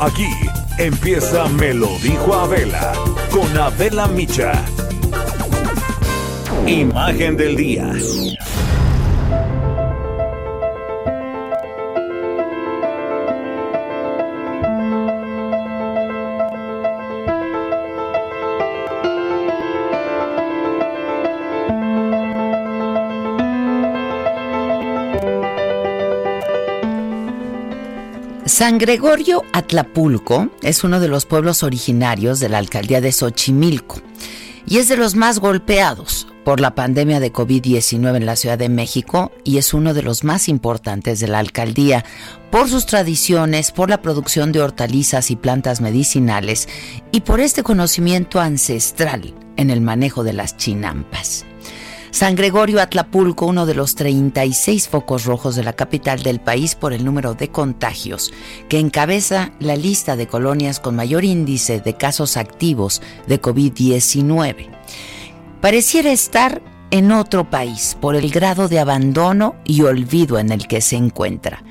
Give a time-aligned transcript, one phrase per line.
[0.00, 0.28] Aquí
[0.78, 2.92] empieza Me lo dijo Adela
[3.32, 4.52] con Adela Micha.
[6.66, 7.92] Imagen del día.
[28.58, 34.00] San Gregorio Atlapulco es uno de los pueblos originarios de la alcaldía de Xochimilco
[34.66, 38.68] y es de los más golpeados por la pandemia de COVID-19 en la Ciudad de
[38.68, 42.04] México y es uno de los más importantes de la alcaldía
[42.50, 46.68] por sus tradiciones, por la producción de hortalizas y plantas medicinales
[47.12, 51.46] y por este conocimiento ancestral en el manejo de las chinampas.
[52.10, 56.92] San Gregorio Atlapulco, uno de los 36 focos rojos de la capital del país por
[56.92, 58.32] el número de contagios,
[58.68, 64.68] que encabeza la lista de colonias con mayor índice de casos activos de COVID-19.
[65.60, 70.80] Pareciera estar en otro país por el grado de abandono y olvido en el que
[70.80, 71.62] se encuentra,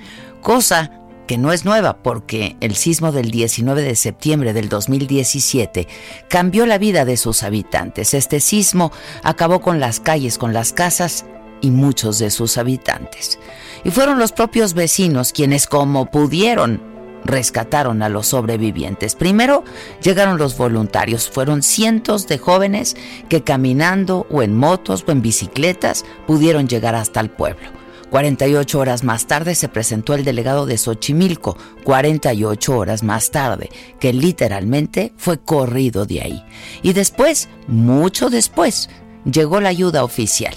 [0.42, 0.97] cosa
[1.28, 5.88] que no es nueva porque el sismo del 19 de septiembre del 2017
[6.30, 8.14] cambió la vida de sus habitantes.
[8.14, 8.92] Este sismo
[9.24, 11.26] acabó con las calles, con las casas
[11.62, 13.40] y muchos de sus habitantes.
[13.84, 16.82] Y fueron los propios vecinos quienes como pudieron
[17.24, 19.16] rescataron a los sobrevivientes.
[19.16, 19.64] Primero
[20.02, 22.96] llegaron los voluntarios, fueron cientos de jóvenes
[23.30, 27.87] que caminando o en motos o en bicicletas pudieron llegar hasta el pueblo.
[28.10, 33.70] 48 horas más tarde se presentó el delegado de Xochimilco, 48 horas más tarde,
[34.00, 36.46] que literalmente fue corrido de ahí.
[36.84, 38.90] Y después, mucho después,
[39.26, 40.54] llegó la ayuda oficial.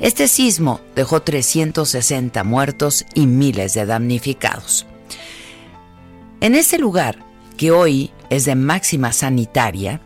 [0.00, 4.86] Este sismo dejó 360 muertos y miles de damnificados.
[6.40, 7.24] En ese lugar,
[7.56, 10.00] que hoy es de máxima sanitaria,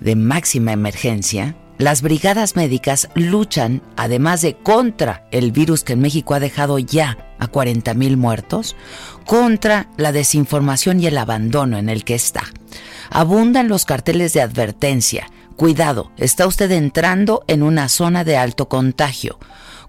[0.00, 6.34] de máxima emergencia, las brigadas médicas luchan, además de contra el virus que en México
[6.34, 8.76] ha dejado ya a 40 mil muertos,
[9.26, 12.44] contra la desinformación y el abandono en el que está.
[13.10, 15.28] Abundan los carteles de advertencia.
[15.56, 19.38] Cuidado, está usted entrando en una zona de alto contagio.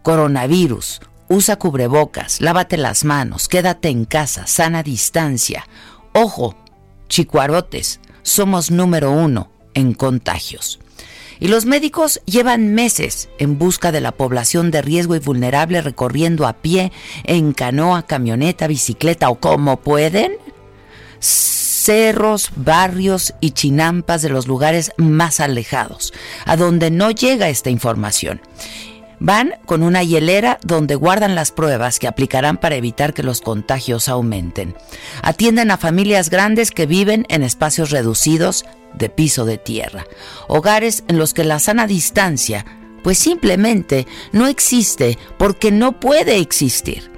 [0.02, 1.00] Coronavirus,
[1.30, 5.68] usa cubrebocas, lávate las manos, quédate en casa, sana distancia.
[6.14, 6.56] Ojo,
[7.08, 10.80] chicuarotes, somos número uno en contagios.
[11.44, 16.48] Y los médicos llevan meses en busca de la población de riesgo y vulnerable recorriendo
[16.48, 16.94] a pie,
[17.26, 20.38] en canoa, camioneta, bicicleta o como pueden
[21.20, 26.14] cerros, barrios y chinampas de los lugares más alejados,
[26.46, 28.40] a donde no llega esta información.
[29.20, 34.10] Van con una hielera donde guardan las pruebas que aplicarán para evitar que los contagios
[34.10, 34.76] aumenten.
[35.22, 40.06] Atienden a familias grandes que viven en espacios reducidos de piso de tierra.
[40.48, 42.66] Hogares en los que la sana distancia
[43.04, 47.12] pues simplemente no existe porque no puede existir.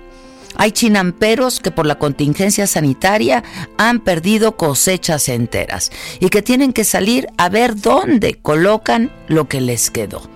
[0.58, 3.44] Hay chinamperos que por la contingencia sanitaria
[3.78, 9.62] han perdido cosechas enteras y que tienen que salir a ver dónde colocan lo que
[9.62, 10.35] les quedó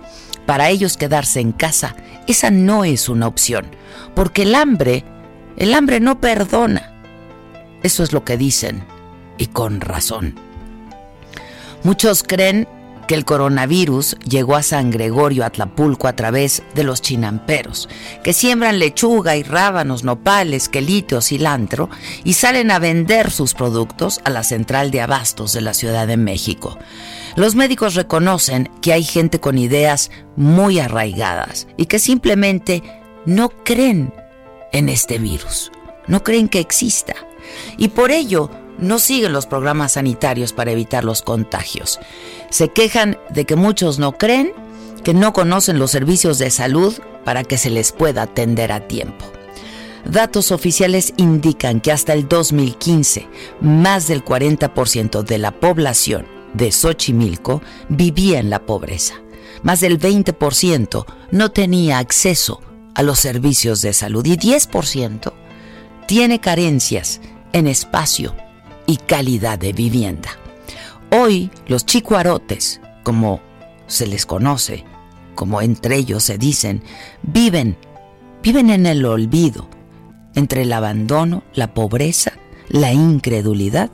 [0.50, 1.96] para ellos quedarse en casa,
[2.26, 3.68] esa no es una opción,
[4.16, 5.04] porque el hambre,
[5.58, 6.92] el hambre no perdona.
[7.84, 8.84] Eso es lo que dicen,
[9.38, 10.34] y con razón.
[11.84, 12.68] Muchos creen
[13.10, 17.90] que el coronavirus llegó a San Gregorio Atlapulco a través de los chinamperos,
[18.24, 21.90] que siembran lechuga y rábanos, nopales, quelite o cilantro
[22.24, 26.18] y salen a vender sus productos a la central de abastos de la Ciudad de
[26.18, 26.78] México.
[27.36, 32.84] Los médicos reconocen que hay gente con ideas muy arraigadas y que simplemente
[33.26, 34.14] no creen
[34.72, 35.72] en este virus,
[36.06, 37.16] no creen que exista.
[37.76, 38.52] Y por ello
[38.82, 42.00] no siguen los programas sanitarios para evitar los contagios.
[42.50, 44.54] Se quejan de que muchos no creen,
[45.04, 46.94] que no conocen los servicios de salud
[47.26, 49.26] para que se les pueda atender a tiempo.
[50.06, 53.28] Datos oficiales indican que hasta el 2015,
[53.62, 59.16] más del 40% de la población de Xochimilco vivía en la pobreza.
[59.62, 62.62] Más del 20% no tenía acceso
[62.96, 65.34] a los servicios de salud y 10%
[66.08, 67.22] tiene carencias
[67.54, 68.34] en espacio
[68.90, 70.32] y calidad de vivienda.
[71.12, 73.40] Hoy los chicuarotes, como
[73.86, 74.84] se les conoce,
[75.36, 76.82] como entre ellos se dicen,
[77.22, 77.78] viven,
[78.42, 79.70] viven en el olvido,
[80.34, 82.34] entre el abandono, la pobreza,
[82.68, 83.92] la incredulidad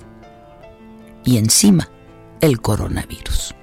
[1.26, 1.90] y encima
[2.40, 3.54] el coronavirus.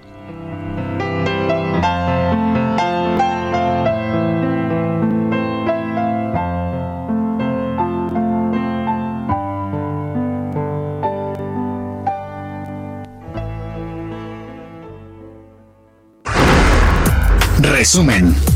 [17.83, 18.52] Resumen.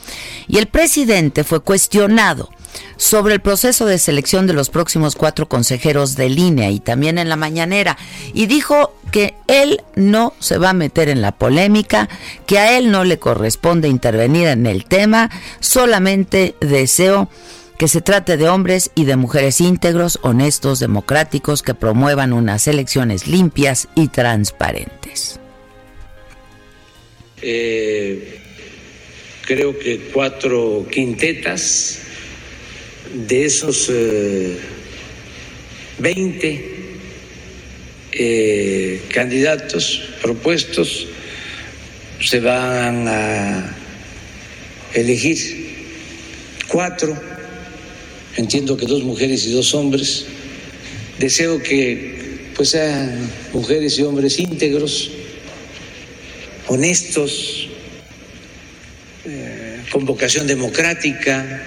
[0.48, 2.48] Y el presidente fue cuestionado
[2.96, 7.28] sobre el proceso de selección de los próximos cuatro consejeros de línea y también en
[7.28, 7.96] la mañanera
[8.34, 12.08] y dijo que él no se va a meter en la polémica,
[12.46, 15.30] que a él no le corresponde intervenir en el tema,
[15.60, 17.28] solamente deseo
[17.80, 23.26] que se trate de hombres y de mujeres íntegros, honestos, democráticos, que promuevan unas elecciones
[23.26, 25.40] limpias y transparentes.
[27.40, 28.38] Eh,
[29.46, 32.00] creo que cuatro quintetas
[33.12, 33.90] de esos
[35.98, 36.98] 20 eh,
[38.12, 41.06] eh, candidatos propuestos
[42.20, 43.76] se van a
[44.94, 45.38] elegir
[46.68, 47.18] cuatro,
[48.36, 50.26] entiendo que dos mujeres y dos hombres.
[51.18, 55.10] Deseo que pues sean mujeres y hombres íntegros,
[56.66, 57.68] honestos,
[59.24, 61.62] eh, con vocación democrática,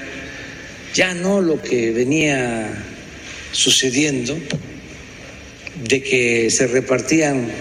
[0.94, 2.84] ya no lo que venía
[3.52, 4.38] sucediendo
[5.88, 7.52] de que se repartían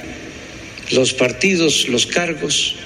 [0.90, 2.76] los partidos, los cargos.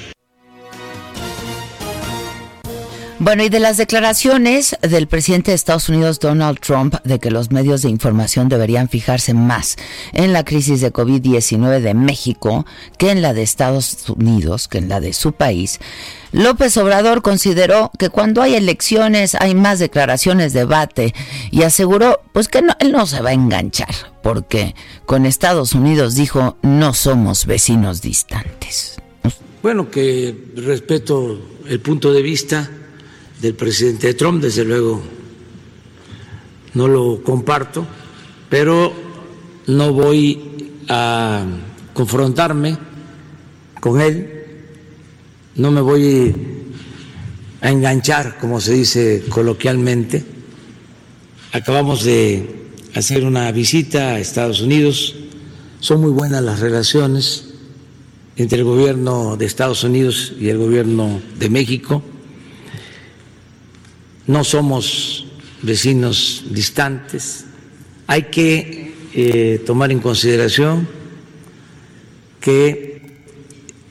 [3.18, 7.50] Bueno, y de las declaraciones del presidente de Estados Unidos, Donald Trump, de que los
[7.50, 9.76] medios de información deberían fijarse más
[10.12, 12.66] en la crisis de COVID-19 de México
[12.98, 15.80] que en la de Estados Unidos, que en la de su país,
[16.36, 21.14] López Obrador consideró que cuando hay elecciones hay más declaraciones, debate
[21.50, 23.88] y aseguró pues que él no se va a enganchar
[24.22, 24.74] porque
[25.06, 28.96] con Estados Unidos dijo no somos vecinos distantes.
[29.62, 32.70] Bueno, que respeto el punto de vista
[33.40, 35.02] del presidente Trump, desde luego
[36.74, 37.86] no lo comparto,
[38.50, 38.92] pero
[39.68, 41.46] no voy a
[41.94, 42.76] confrontarme
[43.80, 44.35] con él
[45.56, 46.34] no me voy
[47.62, 50.22] a enganchar, como se dice coloquialmente.
[51.52, 55.14] Acabamos de hacer una visita a Estados Unidos.
[55.80, 57.54] Son muy buenas las relaciones
[58.36, 62.02] entre el gobierno de Estados Unidos y el gobierno de México.
[64.26, 65.26] No somos
[65.62, 67.46] vecinos distantes.
[68.06, 70.86] Hay que eh, tomar en consideración
[72.40, 73.00] que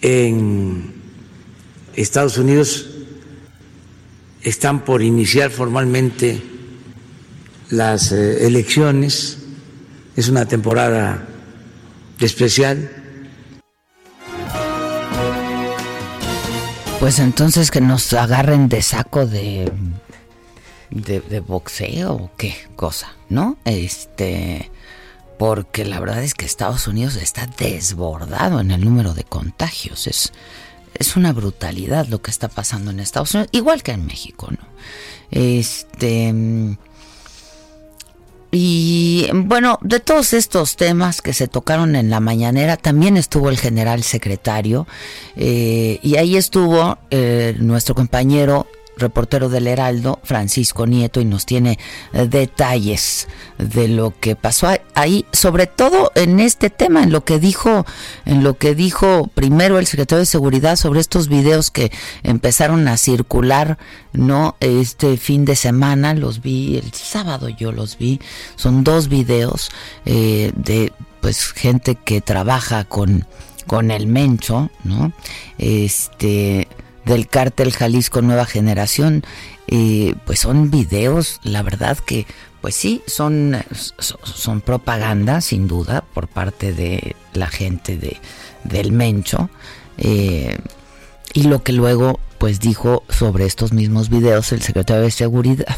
[0.02, 0.95] en
[1.96, 2.88] Estados Unidos
[4.42, 6.42] están por iniciar formalmente
[7.70, 9.40] las eh, elecciones
[10.16, 11.28] es una temporada
[12.20, 12.90] especial.
[17.00, 19.72] Pues entonces que nos agarren de saco de,
[20.90, 23.58] de, boxeo o qué cosa, ¿no?
[23.66, 24.72] Este,
[25.38, 30.08] porque la verdad es que Estados Unidos está desbordado en el número de contagios.
[30.08, 30.32] Es,
[30.98, 34.68] es una brutalidad lo que está pasando en Estados Unidos, igual que en México, ¿no?
[35.32, 36.34] Este.
[38.52, 43.58] Y bueno, de todos estos temas que se tocaron en la mañanera, también estuvo el
[43.58, 44.88] general secretario
[45.36, 51.80] eh, y ahí estuvo eh, nuestro compañero reportero del Heraldo, Francisco Nieto, y nos tiene
[52.14, 57.40] eh, detalles de lo que pasó ahí, sobre todo en este tema, en lo que
[57.40, 57.86] dijo,
[58.26, 61.92] en lo que dijo primero el secretario de Seguridad sobre estos videos que
[62.24, 63.78] empezaron a circular,
[64.14, 68.20] no, este fin de semana los vi, el sábado yo los vi,
[68.56, 69.72] son dos videos
[70.06, 73.26] eh, de pues gente que trabaja con
[73.66, 75.12] con el Mencho, ¿no?
[75.58, 76.68] Este
[77.06, 79.24] del cártel Jalisco Nueva Generación,
[79.68, 82.26] eh, pues son videos, la verdad que,
[82.62, 83.58] pues sí, son,
[84.00, 88.18] son propaganda, sin duda, por parte de la gente de,
[88.64, 89.50] del Mencho.
[89.98, 90.58] Eh,
[91.34, 95.78] y lo que luego pues dijo sobre estos mismos videos el secretario de seguridad,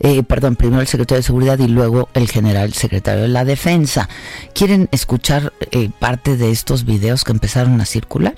[0.00, 4.08] eh, perdón, primero el secretario de seguridad y luego el general secretario de la defensa.
[4.54, 5.52] ¿Quieren escuchar
[5.98, 8.34] parte de estos videos que empezaron a circular?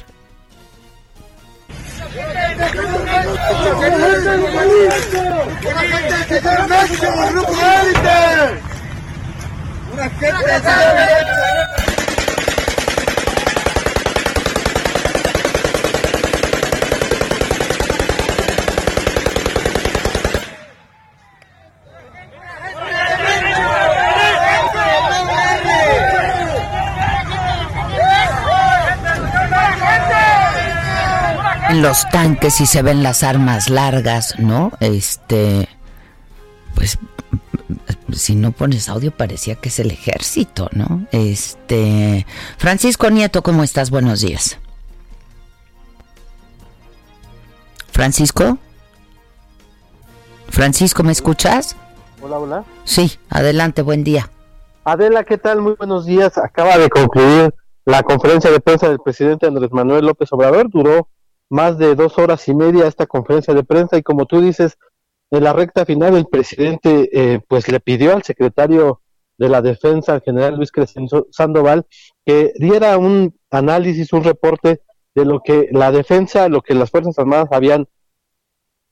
[3.78, 3.92] En
[31.75, 34.73] los tanques y se ven las armas largas, ¿no?
[34.81, 35.69] Este,
[36.75, 36.99] pues
[38.13, 41.07] si no pones audio parecía que es el ejército, ¿no?
[41.13, 42.27] Este,
[42.59, 43.91] Francisco Nieto, ¿cómo estás?
[43.91, 44.59] Buenos días.
[47.91, 48.59] Francisco?
[50.49, 51.77] Francisco, ¿me escuchas?
[52.23, 52.65] Hola, hola.
[52.85, 54.31] Sí, adelante, buen día.
[54.85, 55.61] Adela, ¿qué tal?
[55.61, 56.39] Muy buenos días.
[56.39, 57.53] Acaba de concluir
[57.85, 60.71] la conferencia de prensa del presidente Andrés Manuel López Obrador.
[60.71, 61.09] Duró
[61.49, 64.79] más de dos horas y media esta conferencia de prensa y como tú dices,
[65.31, 69.00] en la recta final el presidente eh, pues le pidió al secretario
[69.38, 71.87] de la defensa, el general Luis Crescenzo Sandoval,
[72.25, 74.81] que diera un análisis, un reporte
[75.15, 77.87] de lo que la defensa, lo que las Fuerzas Armadas habían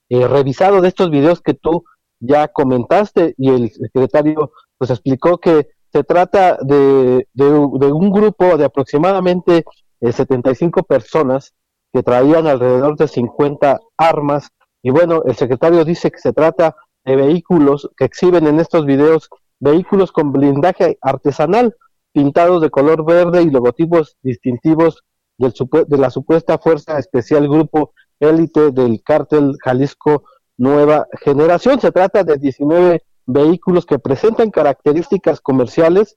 [0.08, 1.84] eh, revisado de estos videos que tú
[2.20, 8.64] ya comentaste y el secretario pues explicó que se trata de, de, un grupo de
[8.64, 9.64] aproximadamente
[10.00, 11.54] 75 eh, personas
[11.94, 14.48] que traían alrededor de 50 armas.
[14.82, 16.74] Y bueno, el secretario dice que se trata
[17.04, 21.76] de vehículos que exhiben en estos videos, vehículos con blindaje artesanal,
[22.12, 25.04] pintados de color verde y logotipos distintivos
[25.38, 25.54] del,
[25.86, 30.24] de la supuesta Fuerza Especial Grupo Élite del Cártel Jalisco
[30.56, 31.80] Nueva Generación.
[31.80, 36.16] Se trata de 19 vehículos que presentan características comerciales,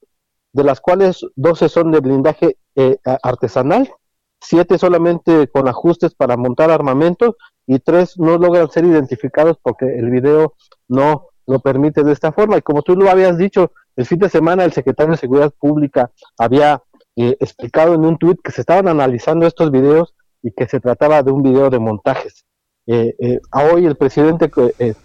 [0.54, 3.88] de las cuales 12 son de blindaje eh, artesanal
[4.40, 10.10] siete solamente con ajustes para montar armamento y tres no logran ser identificados porque el
[10.10, 10.54] video
[10.88, 12.58] no lo permite de esta forma.
[12.58, 16.12] Y como tú lo habías dicho, el fin de semana el secretario de Seguridad Pública
[16.38, 16.82] había
[17.16, 20.14] eh, explicado en un tuit que se estaban analizando estos videos
[20.44, 22.46] y que se trataba de un video de montajes.
[22.86, 24.50] Eh, eh, a hoy el presidente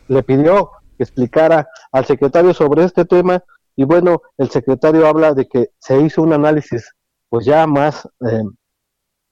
[0.08, 3.42] le pidió que explicara al secretario sobre este tema
[3.74, 6.92] y bueno, el secretario habla de que se hizo un análisis
[7.28, 8.06] pues ya más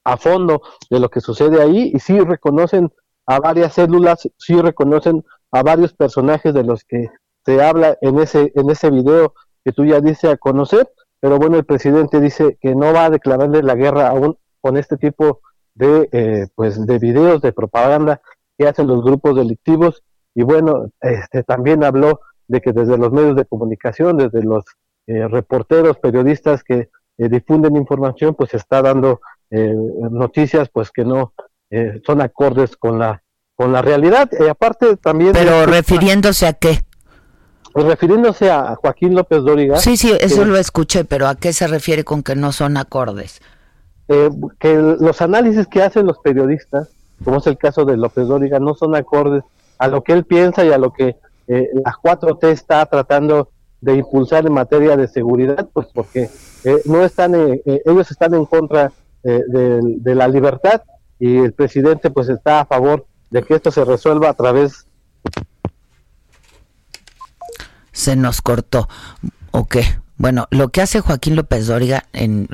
[0.03, 2.91] a fondo de lo que sucede ahí y sí reconocen
[3.25, 7.09] a varias células, sí reconocen a varios personajes de los que
[7.45, 10.89] se habla en ese en ese video que tú ya dices a conocer,
[11.19, 14.97] pero bueno, el presidente dice que no va a declararle la guerra aún con este
[14.97, 15.41] tipo
[15.75, 18.21] de eh, pues de videos de propaganda
[18.57, 20.03] que hacen los grupos delictivos
[20.33, 24.65] y bueno, este también habló de que desde los medios de comunicación, desde los
[25.07, 29.73] eh, reporteros, periodistas que eh, difunden información, pues se está dando eh,
[30.11, 31.33] noticias pues que no
[31.69, 33.21] eh, son acordes con la
[33.55, 34.29] con la realidad.
[34.39, 36.79] Y aparte también pero refiriéndose a qué
[37.73, 41.67] pues refiriéndose a Joaquín López Dóriga sí sí eso lo escuché pero a qué se
[41.67, 43.41] refiere con que no son acordes
[44.09, 44.29] eh,
[44.59, 46.89] que los análisis que hacen los periodistas
[47.23, 49.43] como es el caso de López Dóriga no son acordes
[49.77, 51.15] a lo que él piensa y a lo que
[51.47, 53.49] la 4T está tratando
[53.81, 56.29] de impulsar en materia de seguridad, pues porque
[56.63, 58.91] eh, no están, eh, eh, ellos están en contra
[59.23, 60.81] de, la libertad
[61.19, 64.87] y el presidente pues está a favor de que esto se resuelva a través.
[67.91, 68.87] Se nos cortó.
[69.51, 69.67] ¿O
[70.17, 72.47] Bueno, lo que hace Joaquín López Dóriga, en,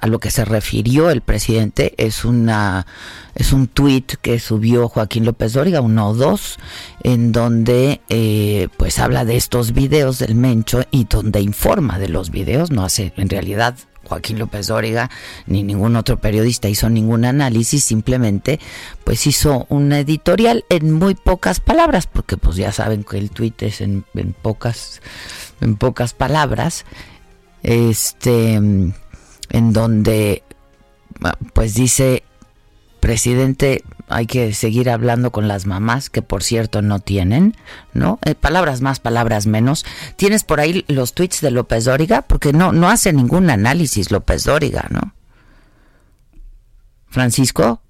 [0.00, 2.86] a lo que se refirió el presidente, es una
[3.34, 6.58] es un tuit que subió Joaquín López Dóriga, uno o dos,
[7.02, 12.30] en donde eh, pues habla de estos videos del Mencho y donde informa de los
[12.30, 13.76] videos, no hace en realidad
[14.10, 15.08] Joaquín López Dóriga
[15.46, 18.58] ni ningún otro periodista hizo ningún análisis, simplemente
[19.04, 23.62] pues hizo un editorial en muy pocas palabras, porque pues ya saben que el tuit
[23.62, 24.04] es en,
[24.42, 25.00] pocas
[25.60, 26.84] en pocas palabras,
[27.62, 28.94] este, en
[29.50, 30.42] donde,
[31.52, 32.24] pues dice,
[32.98, 37.56] presidente, hay que seguir hablando con las mamás, que por cierto no tienen,
[37.92, 38.18] ¿no?
[38.24, 39.84] Eh, palabras más, palabras menos.
[40.16, 42.22] ¿Tienes por ahí los tweets de López Dóriga?
[42.22, 45.14] Porque no, no hace ningún análisis López Dóriga, ¿no?
[47.08, 47.80] Francisco.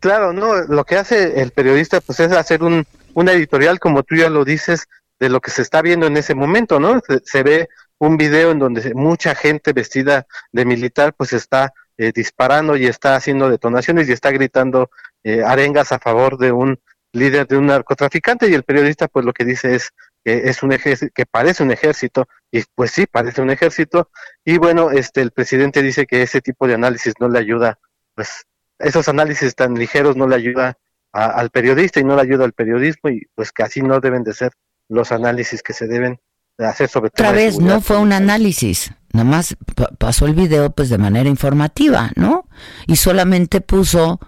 [0.00, 4.16] Claro, no, lo que hace el periodista pues es hacer un, un editorial, como tú
[4.16, 4.88] ya lo dices,
[5.20, 7.00] de lo que se está viendo en ese momento, ¿no?
[7.24, 12.76] Se, ve un video en donde mucha gente vestida de militar pues está eh, disparando
[12.76, 14.90] y está haciendo detonaciones y está gritando
[15.24, 16.80] eh, arengas a favor de un
[17.12, 18.48] líder de un narcotraficante.
[18.48, 19.90] Y el periodista pues lo que dice es
[20.24, 24.10] que es un ejército que parece un ejército y pues sí parece un ejército.
[24.44, 27.78] Y bueno este el presidente dice que ese tipo de análisis no le ayuda
[28.14, 28.46] pues
[28.78, 30.76] esos análisis tan ligeros no le ayuda
[31.12, 34.32] al periodista y no le ayuda al periodismo y pues que así no deben de
[34.32, 34.52] ser
[34.88, 36.18] los análisis que se deben
[36.58, 37.26] hacer sobre todo.
[37.26, 39.56] Otra vez, no fue un análisis, nada más
[39.98, 42.46] pasó el video pues de manera informativa, ¿no?
[42.86, 44.20] Y solamente puso,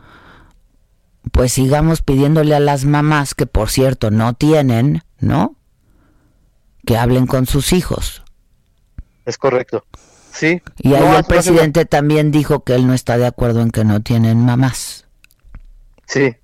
[1.33, 5.57] pues sigamos pidiéndole a las mamás que por cierto no tienen, ¿no?
[6.87, 8.23] Que hablen con sus hijos.
[9.25, 9.85] Es correcto.
[10.33, 10.61] Sí.
[10.79, 14.03] Y ahí el presidente también dijo que él no está de acuerdo en que no
[14.03, 15.07] tienen mamás.
[16.07, 16.37] Sí.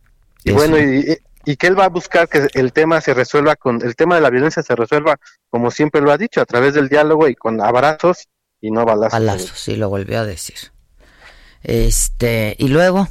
[0.44, 1.18] Y bueno, y,
[1.50, 4.20] y que él va a buscar que el tema se resuelva con el tema de
[4.20, 7.60] la violencia se resuelva como siempre lo ha dicho a través del diálogo y con
[7.60, 8.28] abrazos
[8.60, 9.18] y no balazos.
[9.18, 10.72] Balazos, sí lo volvió a decir.
[11.62, 13.08] Este, y luego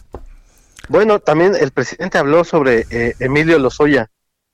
[0.87, 4.09] bueno, también el presidente habló sobre eh, Emilio Lozoya.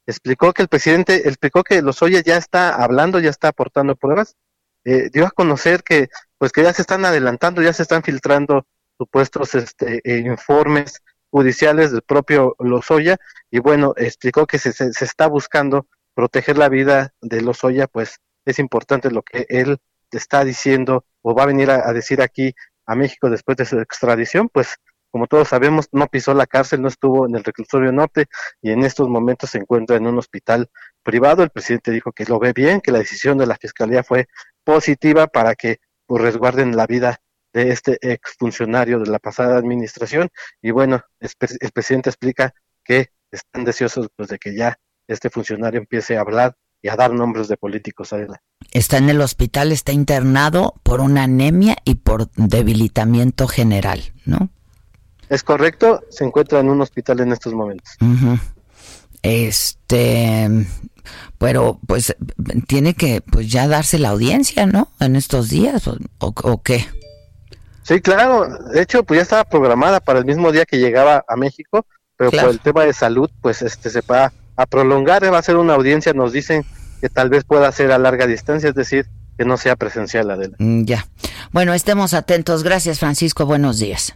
[0.06, 4.36] Explicó que el presidente explicó que Lozoya ya está hablando, ya está aportando pruebas.
[4.84, 8.67] Eh, dio a conocer que pues que ya se están adelantando, ya se están filtrando
[8.98, 11.02] supuestos este, eh, informes
[11.36, 13.17] judiciales del propio Lozoya
[13.52, 18.58] y bueno, explicó que se, se, está buscando proteger la vida de Lozoya, pues es
[18.58, 19.78] importante lo que él
[20.12, 24.48] está diciendo o va a venir a, decir aquí a México después de su extradición,
[24.48, 24.78] pues
[25.12, 28.28] como todos sabemos, no pisó la cárcel, no estuvo en el reclusorio norte
[28.62, 30.69] y en estos momentos se encuentra en un hospital
[31.04, 31.43] privado.
[31.43, 34.30] El presidente dijo que lo ve bien, que la decisión de la fiscalía fue
[34.63, 37.19] positiva para que pues, resguarden la vida
[37.56, 40.30] de este exfuncionario de la pasada administración.
[40.62, 46.18] Y bueno, el presidente explica que están deseosos pues, de que ya este funcionario empiece
[46.18, 48.28] a hablar y a dar nombres de políticos a él.
[48.72, 54.50] Está en el hospital, está internado por una anemia y por debilitamiento general, ¿no?
[55.30, 57.98] Es correcto, se encuentra en un hospital en estos momentos.
[59.24, 60.68] Este,
[61.38, 62.15] pero pues
[62.68, 64.89] tiene que pues ya darse la audiencia, ¿no?
[65.00, 66.86] En estos días o, o qué.
[67.86, 68.48] Sí, claro.
[68.74, 71.86] De hecho, pues ya estaba programada para el mismo día que llegaba a México,
[72.17, 75.24] pero por el tema de salud, pues este se va a prolongar.
[75.32, 76.65] Va a ser una audiencia, nos dicen
[77.00, 79.06] que tal vez pueda ser a larga distancia, es decir,
[79.38, 80.56] que no sea presencial, Adela.
[80.58, 81.06] Mm, ya.
[81.52, 82.63] Bueno, estemos atentos.
[82.63, 83.45] Gracias, Francisco.
[83.45, 84.15] Buenos días.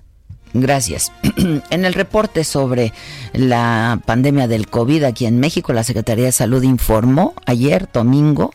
[0.55, 1.11] Gracias.
[1.69, 2.91] en el reporte sobre
[3.33, 8.51] la pandemia del COVID aquí en México, la Secretaría de Salud informó ayer, domingo,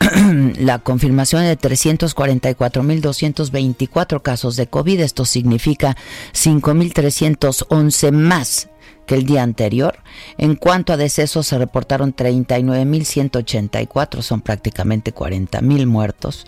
[0.58, 5.00] la confirmación de 344.224 casos de COVID.
[5.00, 5.98] Esto significa
[6.32, 8.69] 5.311 más
[9.10, 9.98] que el día anterior.
[10.38, 16.46] En cuanto a decesos, se reportaron 39.184, son prácticamente 40.000 muertos.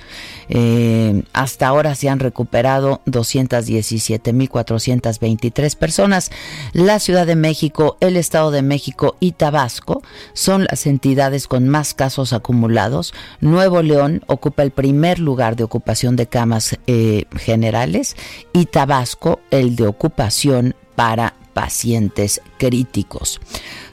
[0.48, 6.30] Eh, hasta ahora se han recuperado 217.423 personas.
[6.72, 11.94] La Ciudad de México, el Estado de México y Tabasco son las entidades con más
[11.94, 13.12] casos acumulados.
[13.40, 18.14] Nuevo León ocupa el primer lugar de ocupación de camas eh, generales
[18.52, 23.40] y Tabasco el de ocupación para pacientes críticos.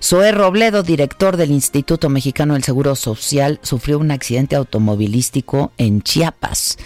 [0.01, 6.77] Zoé Robledo, director del Instituto Mexicano del Seguro Social, sufrió un accidente automovilístico en Chiapas.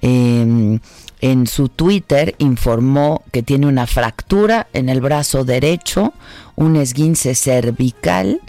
[0.00, 0.80] Em,
[1.20, 6.12] en su Twitter informó que tiene una fractura en el brazo derecho,
[6.56, 8.40] un esguince cervical.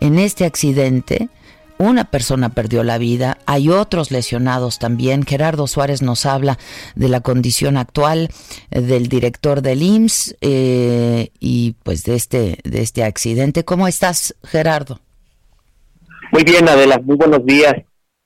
[0.00, 1.28] En este accidente
[1.78, 5.24] una persona perdió la vida, hay otros lesionados también.
[5.24, 6.58] Gerardo Suárez nos habla
[6.94, 8.28] de la condición actual
[8.70, 13.64] del director del IMSS eh, y pues de este, de este accidente.
[13.64, 15.00] ¿Cómo estás, Gerardo?
[16.32, 17.74] Muy bien, Adela, muy buenos días.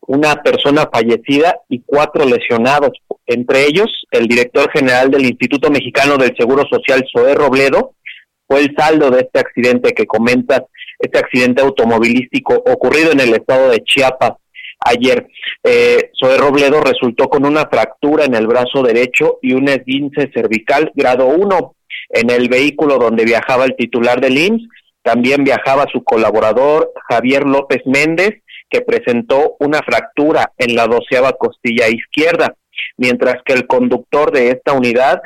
[0.06, 2.92] Una persona fallecida y cuatro lesionados,
[3.26, 7.94] entre ellos el director general del Instituto Mexicano del Seguro Social, Zoé Robledo,
[8.46, 10.62] fue el saldo de este accidente que comentas,
[10.98, 14.32] este accidente automovilístico ocurrido en el estado de Chiapas
[14.80, 15.28] ayer.
[15.62, 20.92] Eh, Zoé Robledo resultó con una fractura en el brazo derecho y un esguince cervical
[20.94, 21.76] grado 1
[22.10, 24.68] en el vehículo donde viajaba el titular del IMSS.
[25.02, 31.88] También viajaba su colaborador Javier López Méndez, que presentó una fractura en la doceava costilla
[31.88, 32.56] izquierda,
[32.96, 35.20] mientras que el conductor de esta unidad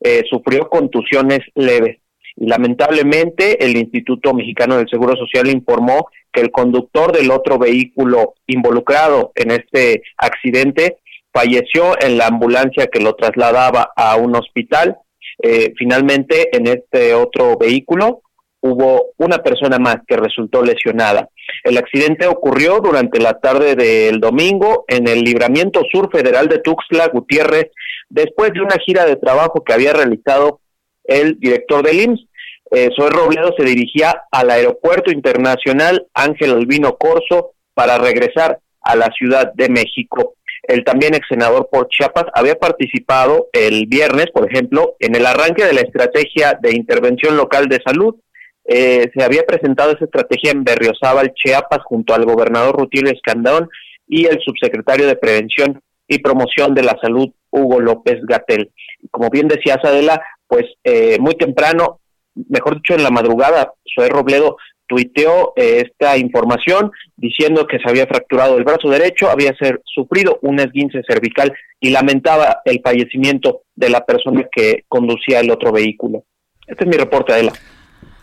[0.00, 1.98] eh, sufrió contusiones leves.
[2.36, 9.32] Lamentablemente, el Instituto Mexicano del Seguro Social informó que el conductor del otro vehículo involucrado
[9.34, 10.98] en este accidente
[11.32, 14.96] falleció en la ambulancia que lo trasladaba a un hospital.
[15.42, 18.22] Eh, finalmente, en este otro vehículo
[18.60, 21.28] hubo una persona más que resultó lesionada.
[21.62, 27.08] El accidente ocurrió durante la tarde del domingo en el libramiento sur federal de Tuxtla
[27.08, 27.70] Gutiérrez,
[28.08, 30.60] después de una gira de trabajo que había realizado
[31.06, 32.26] el director del IMSS.
[32.72, 39.52] Eh, Robledo se dirigía al Aeropuerto Internacional Ángel Albino Corso para regresar a la Ciudad
[39.54, 40.34] de México.
[40.62, 45.64] El también ex senador por Chiapas había participado el viernes, por ejemplo, en el arranque
[45.64, 48.16] de la estrategia de intervención local de salud.
[48.64, 53.68] Eh, se había presentado esa estrategia en Berriozábal, Chiapas, junto al gobernador Rutilio Escandón
[54.08, 58.70] y el subsecretario de Prevención y Promoción de la Salud, Hugo López Gatel.
[59.12, 62.00] Como bien decías, Adela, pues eh, muy temprano,
[62.48, 64.56] mejor dicho en la madrugada, Zoé Robledo
[64.86, 70.38] tuiteó eh, esta información diciendo que se había fracturado el brazo derecho, había ser, sufrido
[70.42, 76.24] un esguince cervical y lamentaba el fallecimiento de la persona que conducía el otro vehículo.
[76.66, 77.52] Este es mi reporte, Adela.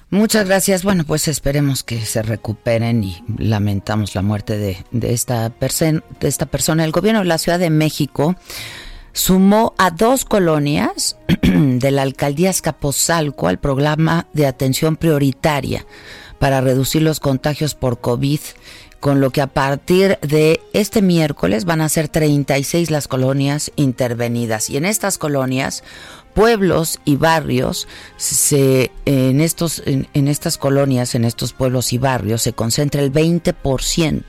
[0.10, 0.84] Muchas gracias.
[0.84, 6.86] Bueno, pues esperemos que se recuperen y lamentamos la muerte de, esta, de esta persona.
[6.86, 8.36] El gobierno de la Ciudad de México
[9.14, 15.86] sumó a dos colonias de la alcaldía Escaposalco al programa de atención prioritaria
[16.40, 18.40] para reducir los contagios por COVID,
[19.00, 24.70] con lo que a partir de este miércoles van a ser 36 las colonias intervenidas.
[24.70, 25.84] Y en estas colonias,
[26.34, 32.54] pueblos y barrios, se, en, estos, en, estas colonias, en estos pueblos y barrios, se
[32.54, 34.24] concentra el 20%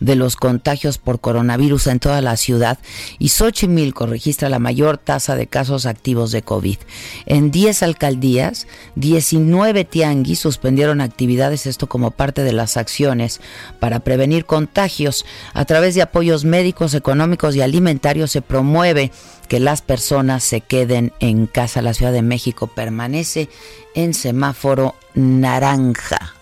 [0.00, 2.78] de los contagios por coronavirus en toda la ciudad
[3.18, 6.78] y Xochimilco registra la mayor tasa de casos activos de COVID.
[7.26, 13.40] En 10 alcaldías, 19 tianguis suspendieron actividades, esto como parte de las acciones
[13.78, 15.24] para prevenir contagios.
[15.52, 19.12] A través de apoyos médicos, económicos y alimentarios se promueve
[19.48, 21.82] que las personas se queden en casa.
[21.82, 23.48] La Ciudad de México permanece
[23.94, 26.34] en semáforo naranja.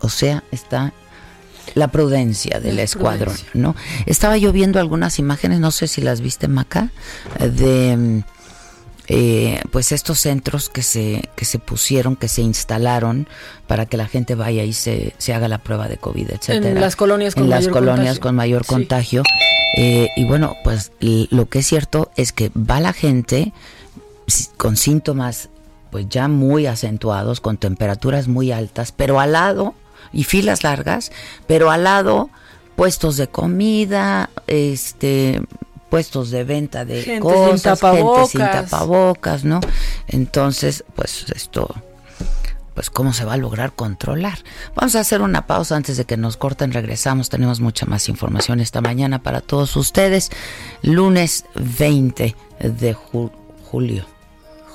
[0.00, 0.92] o sea, está
[1.74, 3.74] la prudencia del escuadrón, ¿no?
[4.06, 6.90] Estaba yo viendo algunas imágenes, no sé si las viste, Maca,
[7.38, 8.22] de
[9.08, 13.28] eh, pues estos centros que se, que se pusieron, que se instalaron
[13.68, 16.70] para que la gente vaya y se, se haga la prueba de COVID, etcétera.
[16.70, 18.20] En las colonias con en mayor las colonias contagio.
[18.20, 19.22] con mayor contagio.
[19.76, 23.52] Eh, y bueno, pues lo que es cierto es que va la gente
[24.56, 25.50] con síntomas
[25.90, 29.74] pues ya muy acentuados, con temperaturas muy altas, pero al lado
[30.12, 31.12] y filas largas,
[31.46, 32.30] pero al lado
[32.76, 35.40] puestos de comida, este
[35.88, 39.44] puestos de venta de gente cosas, sin gente sin tapabocas.
[39.44, 39.60] ¿no?
[40.08, 41.74] Entonces, pues esto
[42.76, 44.38] pues cómo se va a lograr controlar.
[44.74, 48.60] Vamos a hacer una pausa antes de que nos corten, regresamos, tenemos mucha más información
[48.60, 50.30] esta mañana para todos ustedes.
[50.82, 53.32] Lunes 20 de ju
[53.64, 54.04] julio.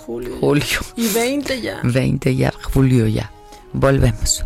[0.04, 0.36] Julio.
[0.40, 0.80] Julio.
[0.96, 1.80] Y 20 ya.
[1.84, 3.32] 20 ya, julio ya.
[3.72, 4.46] Volvemos.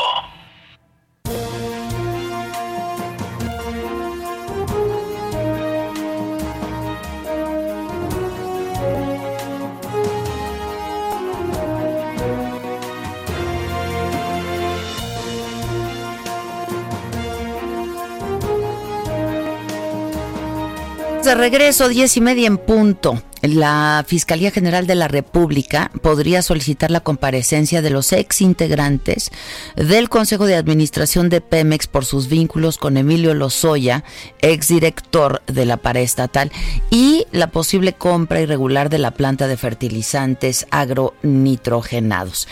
[21.23, 23.21] De regreso, diez y media en punto.
[23.43, 29.29] La Fiscalía General de la República podría solicitar la comparecencia de los ex integrantes
[29.75, 34.03] del Consejo de Administración de Pemex por sus vínculos con Emilio Lozoya,
[34.39, 36.51] exdirector de la paraestatal,
[36.89, 42.47] y la posible compra irregular de la planta de fertilizantes agronitrogenados.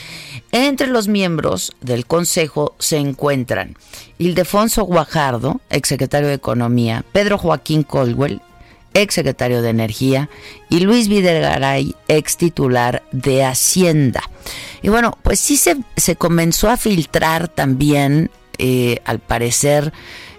[0.52, 3.76] Entre los miembros del Consejo se encuentran
[4.20, 8.42] Ildefonso Guajardo, exsecretario de Economía, Pedro Joaquín Colwell,
[9.02, 10.30] ex secretario de Energía,
[10.70, 14.24] y Luis Videgaray, ex titular de Hacienda.
[14.82, 19.94] Y bueno, pues sí se, comenzó a filtrar también, eh, al parecer,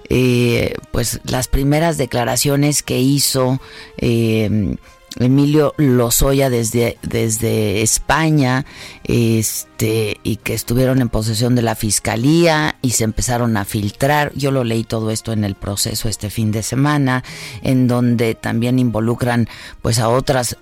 [0.08, 3.60] eh, pues las primeras declaraciones que hizo
[3.98, 4.76] eh,
[5.18, 8.64] Emilio Lozoya desde, desde España,
[9.04, 14.32] este, y que estuvieron en posesión de la fiscalía y se empezaron a filtrar.
[14.34, 17.24] Yo lo leí todo esto en el proceso este fin de semana,
[17.62, 19.48] en donde también involucran
[19.82, 20.56] pues a otras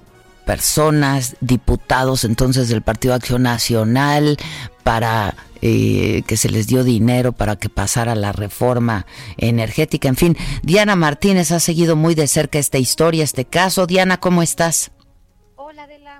[0.48, 4.38] personas, diputados entonces del Partido Acción Nacional,
[4.82, 9.04] para eh, que se les dio dinero para que pasara la reforma
[9.36, 10.08] energética.
[10.08, 13.86] En fin, Diana Martínez ha seguido muy de cerca esta historia, este caso.
[13.86, 14.90] Diana, ¿cómo estás?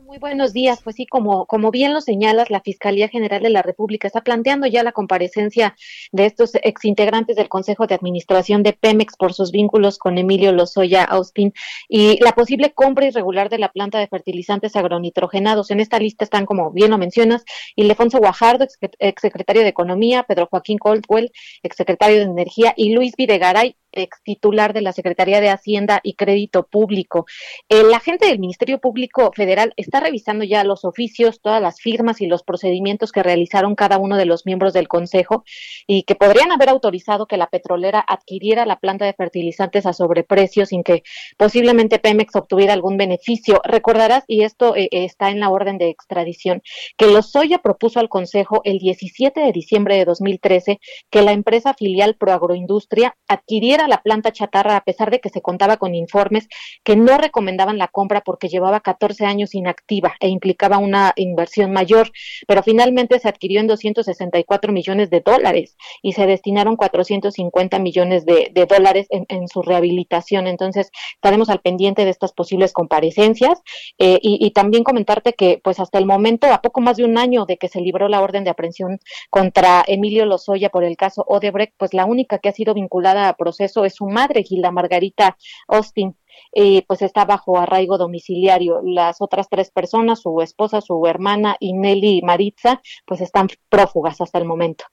[0.09, 0.81] Muy buenos días.
[0.83, 4.67] Pues sí, como, como bien lo señalas, la Fiscalía General de la República está planteando
[4.67, 5.77] ya la comparecencia
[6.13, 11.05] de estos exintegrantes del Consejo de Administración de Pemex por sus vínculos con Emilio Lozoya
[11.05, 11.53] Austin
[11.91, 15.71] y la posible compra irregular de la planta de fertilizantes agronitrogenados.
[15.71, 17.45] En esta lista están, como bien lo mencionas,
[17.77, 18.67] Ildefonso Guajardo,
[18.99, 24.83] exsecretario de Economía, Pedro Joaquín Coldwell, exsecretario de Energía, y Luis Videgaray, ex titular de
[24.83, 27.27] la Secretaría de Hacienda y Crédito Público.
[27.69, 32.27] El agente del Ministerio Público Federal está revisando ya los oficios, todas las firmas y
[32.27, 35.45] los procedimientos que realizaron cada uno de los miembros del Consejo
[35.87, 40.67] y que podrían haber autorizado que la petrolera adquiriera la planta de fertilizantes a sobreprecio
[40.67, 41.03] sin que
[41.37, 43.61] posiblemente Pemex obtuviera algún beneficio.
[43.65, 46.63] Recordarás, y esto eh, está en la orden de extradición,
[46.97, 52.17] que Lozoya propuso al Consejo el 17 de diciembre de 2013 que la empresa filial
[52.17, 56.49] Proagroindustria adquiriera la planta chatarra a pesar de que se contaba con informes
[56.83, 62.11] que no recomendaban la compra porque llevaba 14 años inactiva e implicaba una inversión mayor,
[62.47, 68.51] pero finalmente se adquirió en 264 millones de dólares y se destinaron 450 millones de,
[68.69, 70.47] dólares en, su rehabilitación.
[70.47, 73.61] Entonces, estaremos al pendiente de estas posibles comparecencias
[73.99, 77.19] eh, y, y también comentarte que, pues hasta el momento, a poco más de un
[77.19, 78.99] año de que se libró la orden de aprehensión
[79.31, 83.37] contra Emilio Lozoya por el caso Odebrecht, pues la única que ha sido vinculada a
[83.37, 85.37] proceso eso es su madre, Gilda Margarita
[85.69, 86.17] Austin.
[86.53, 88.81] Eh, pues está bajo arraigo domiciliario.
[88.83, 94.39] Las otras tres personas, su esposa, su hermana y Nelly Maritza, pues están prófugas hasta
[94.39, 94.85] el momento.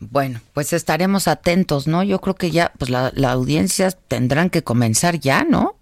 [0.00, 2.02] Bueno, pues estaremos atentos, ¿no?
[2.02, 5.74] Yo creo que ya, pues la, la audiencia tendrán que comenzar ya, ¿no?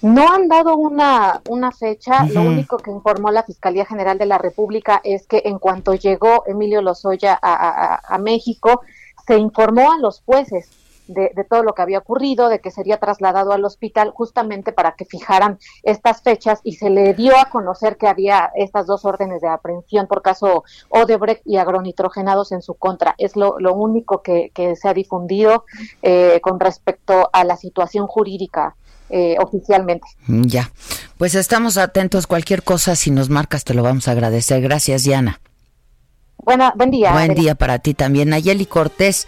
[0.00, 4.38] No han dado una, una fecha, lo único que informó la Fiscalía General de la
[4.38, 8.82] República es que en cuanto llegó Emilio Lozoya a, a México,
[9.26, 10.68] se informó a los jueces
[11.08, 15.04] de, todo lo que había ocurrido, de que sería trasladado al hospital justamente para que
[15.04, 19.48] fijaran estas fechas y se le dio a conocer que había estas dos órdenes de
[19.48, 23.14] aprehensión por caso Odebrecht y agronitrogenados en su contra.
[23.18, 25.64] Es lo, único que, se ha difundido
[26.02, 28.76] eh, con respecto a la situación jurídica
[29.08, 30.06] eh, oficialmente.
[30.26, 30.72] Ya,
[31.18, 32.26] pues estamos atentos.
[32.26, 34.60] Cualquier cosa, si nos marcas, te lo vamos a agradecer.
[34.62, 35.40] Gracias, Diana.
[36.38, 37.12] Buena, buen día.
[37.12, 38.30] Buen día para ti también.
[38.30, 39.26] Nayeli Cortés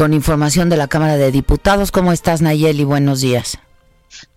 [0.00, 1.92] con información de la Cámara de Diputados.
[1.92, 2.84] ¿Cómo estás, Nayeli?
[2.84, 3.58] Buenos días.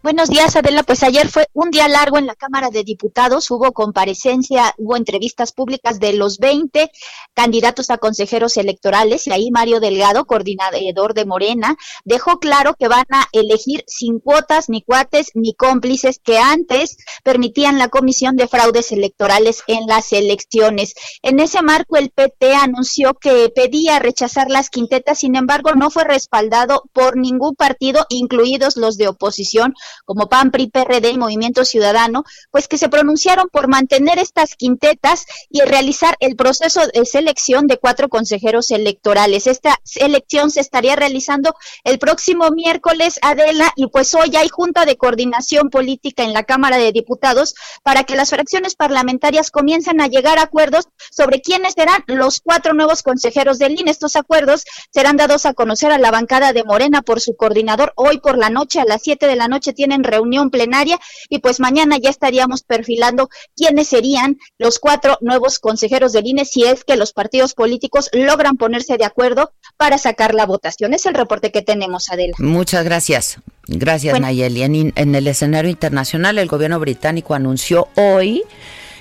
[0.03, 0.83] Buenos días, Adela.
[0.83, 3.49] Pues ayer fue un día largo en la Cámara de Diputados.
[3.49, 6.91] Hubo comparecencia, hubo entrevistas públicas de los 20
[7.33, 9.27] candidatos a consejeros electorales.
[9.27, 14.67] Y ahí Mario Delgado, coordinador de Morena, dejó claro que van a elegir sin cuotas,
[14.67, 20.95] ni cuates, ni cómplices que antes permitían la comisión de fraudes electorales en las elecciones.
[21.21, 26.03] En ese marco, el PT anunció que pedía rechazar las quintetas, sin embargo, no fue
[26.03, 29.62] respaldado por ningún partido, incluidos los de oposición
[30.06, 35.26] como PAN, PRI, PRD y Movimiento Ciudadano, pues que se pronunciaron por mantener estas quintetas
[35.49, 39.47] y realizar el proceso de selección de cuatro consejeros electorales.
[39.47, 44.97] Esta elección se estaría realizando el próximo miércoles, Adela, y pues hoy hay Junta de
[44.97, 50.39] Coordinación Política en la Cámara de Diputados para que las fracciones parlamentarias comiencen a llegar
[50.39, 53.91] a acuerdos sobre quiénes serán los cuatro nuevos consejeros del INE.
[53.91, 58.19] Estos acuerdos serán dados a conocer a la bancada de Morena por su coordinador hoy
[58.19, 61.60] por la noche a las siete de la noche noche tienen reunión plenaria y pues
[61.60, 66.98] mañana ya estaríamos perfilando quiénes serían los cuatro nuevos consejeros del INE si es que
[66.98, 70.94] los partidos políticos logran ponerse de acuerdo para sacar la votación.
[70.94, 72.34] Es el reporte que tenemos, Adela.
[72.39, 73.38] Muchas gracias.
[73.68, 74.63] Gracias, Nayeli.
[74.63, 78.44] En, en el escenario internacional, el gobierno británico anunció hoy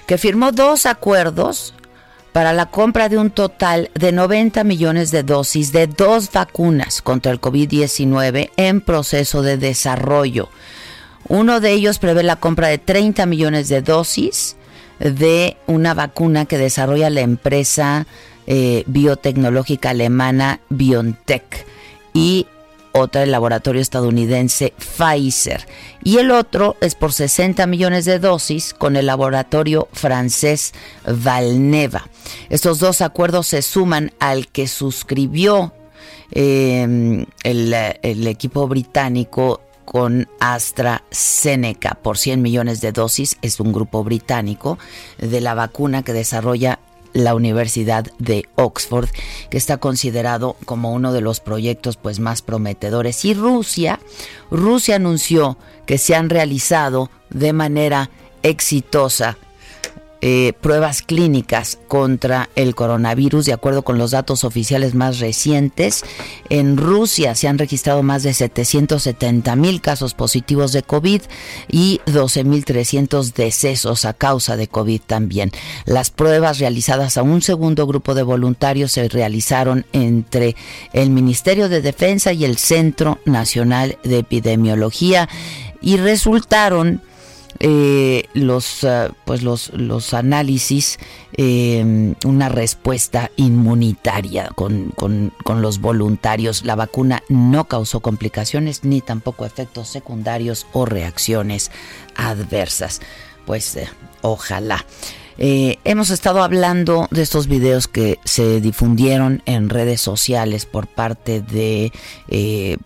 [0.06, 1.74] que firmó dos acuerdos
[2.32, 7.30] para la compra de un total de 90 millones de dosis de dos vacunas contra
[7.30, 10.48] el COVID-19 en proceso de desarrollo.
[11.28, 14.56] Uno de ellos prevé la compra de 30 millones de dosis
[14.98, 18.06] de una vacuna que desarrolla la empresa
[18.46, 21.66] eh, biotecnológica alemana BioNTech
[22.14, 22.46] y
[22.92, 25.66] otra el laboratorio estadounidense Pfizer.
[26.04, 30.72] Y el otro es por 60 millones de dosis con el laboratorio francés
[31.06, 32.08] Valneva.
[32.48, 35.72] Estos dos acuerdos se suman al que suscribió
[36.30, 44.04] em, el, el equipo británico con AstraZeneca por 100 millones de dosis, es un grupo
[44.04, 44.78] británico
[45.18, 46.78] de la vacuna que desarrolla
[47.12, 49.08] la Universidad de Oxford,
[49.50, 53.24] que está considerado como uno de los proyectos pues más prometedores.
[53.24, 54.00] Y Rusia,
[54.50, 58.10] Rusia anunció que se han realizado de manera
[58.42, 59.36] exitosa
[60.24, 63.44] eh, pruebas clínicas contra el coronavirus.
[63.44, 66.04] De acuerdo con los datos oficiales más recientes,
[66.48, 71.22] en Rusia se han registrado más de 770 mil casos positivos de COVID
[71.68, 75.50] y 12.300 decesos a causa de COVID también.
[75.86, 80.54] Las pruebas realizadas a un segundo grupo de voluntarios se realizaron entre
[80.92, 85.28] el Ministerio de Defensa y el Centro Nacional de Epidemiología
[85.80, 87.02] y resultaron
[87.60, 90.98] eh, los, eh, pues los, los análisis,
[91.36, 96.64] eh, una respuesta inmunitaria con, con, con, los voluntarios.
[96.64, 101.70] La vacuna no causó complicaciones ni tampoco efectos secundarios o reacciones
[102.16, 103.00] adversas.
[103.46, 103.78] Pues
[104.22, 104.84] ojalá.
[105.38, 111.92] Hemos estado hablando de estos videos que se difundieron en redes sociales por parte de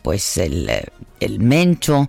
[0.03, 2.09] pues el, Mencho,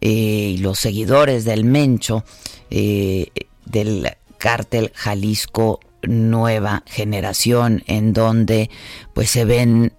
[0.00, 2.24] eh, y los seguidores del Mencho,
[2.70, 3.28] eh,
[3.64, 8.70] del cártel Jalisco Nueva Generación, en donde
[9.14, 9.92] pues se ven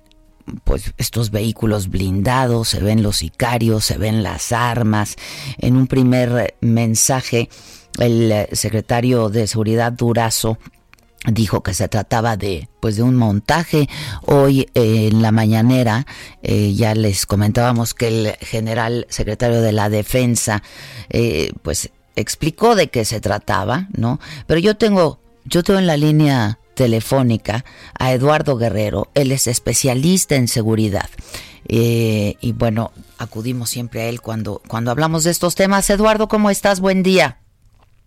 [0.64, 5.16] pues estos vehículos blindados, se ven los sicarios, se ven las armas.
[5.58, 7.50] En un primer mensaje,
[8.00, 10.58] el secretario de Seguridad Durazo
[11.28, 13.90] dijo que se trataba de pues de un montaje.
[14.26, 16.06] Hoy eh, en la mañanera
[16.44, 20.64] eh, ya les comentábamos que el general secretario de la defensa
[21.10, 25.98] eh, pues explicó de qué se trataba no pero yo tengo yo tengo en la
[25.98, 27.64] línea telefónica
[27.98, 29.10] a Eduardo Guerrero.
[29.14, 31.10] Él es especialista en seguridad.
[31.68, 35.90] Y bueno acudimos siempre a él cuando cuando hablamos de estos temas.
[35.90, 37.40] Eduardo cómo estás buen día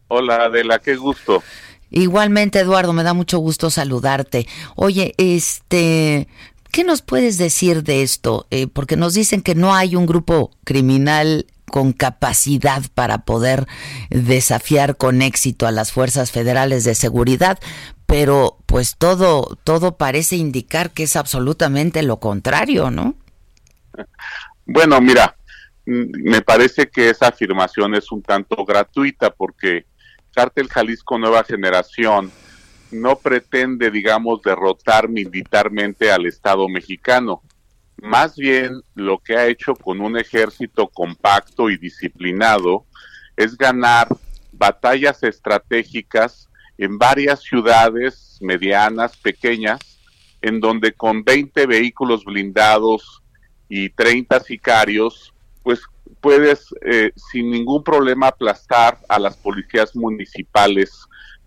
[0.09, 1.42] Hola Adela, qué gusto.
[1.90, 4.47] Igualmente, Eduardo, me da mucho gusto saludarte.
[4.75, 6.29] Oye, este,
[6.73, 8.47] ¿qué nos puedes decir de esto?
[8.51, 13.66] Eh, porque nos dicen que no hay un grupo criminal con capacidad para poder
[14.11, 17.59] desafiar con éxito a las fuerzas federales de seguridad,
[18.07, 23.14] pero pues todo todo parece indicar que es absolutamente lo contrario, ¿no?
[24.64, 25.37] Bueno, mira,
[25.85, 29.87] me parece que esa afirmación es un tanto gratuita porque
[30.35, 32.31] Cártel Jalisco Nueva Generación
[32.91, 37.43] no pretende, digamos, derrotar militarmente al Estado mexicano.
[38.01, 42.87] Más bien lo que ha hecho con un ejército compacto y disciplinado
[43.37, 44.09] es ganar
[44.53, 49.81] batallas estratégicas en varias ciudades medianas, pequeñas,
[50.41, 53.23] en donde con 20 vehículos blindados
[53.69, 55.81] y 30 sicarios, pues
[56.20, 61.07] puedes eh, sin ningún problema aplastar a las policías municipales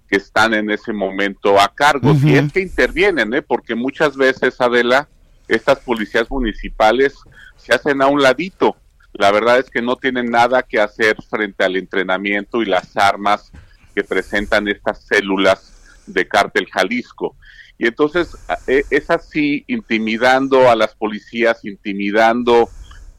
[0.10, 3.42] que están en ese momento a cargo, si es que intervienen, ¿eh?
[3.42, 5.08] porque muchas veces, Adela,
[5.48, 7.16] estas policías municipales
[7.56, 8.76] se hacen a un ladito.
[9.14, 13.52] La verdad es que no tienen nada que hacer frente al entrenamiento y las armas
[13.94, 17.36] que presentan estas células de cártel Jalisco.
[17.78, 22.70] Y entonces e, es así, intimidando a las policías, intimidando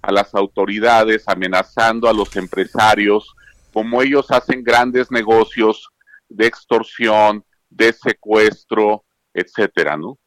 [0.02, 3.34] a las autoridades, amenazando a los empresarios,
[3.72, 5.88] como ellos hacen grandes negocios
[6.28, 10.18] de extorsión, de secuestro, etcétera, ¿no?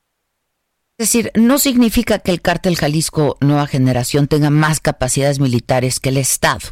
[0.97, 6.09] Es decir, no significa que el cártel Jalisco Nueva Generación tenga más capacidades militares que
[6.09, 6.69] el Estado.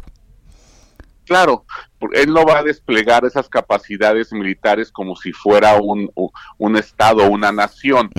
[1.26, 1.66] Claro,
[2.12, 6.10] él no va a desplegar esas capacidades militares como si fuera un,
[6.58, 8.10] un Estado, una nación.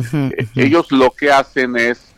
[0.55, 2.14] Ellos lo que hacen es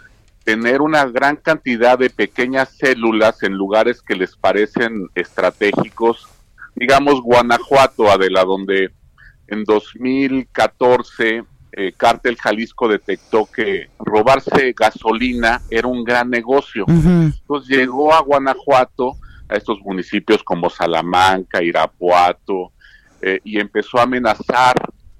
[0.48, 6.26] tener una gran cantidad de pequeñas células en lugares que les parecen estratégicos,
[6.74, 8.91] digamos Guanajuato, Adela, donde
[9.50, 11.43] en 2014
[11.74, 16.86] eh, Cártel Jalisco detectó que robarse gasolina era un gran negocio.
[16.88, 19.18] Entonces llegó a Guanajuato,
[19.50, 22.72] a estos municipios como Salamanca, Irapuato,
[23.22, 24.76] eh, y empezó a amenazar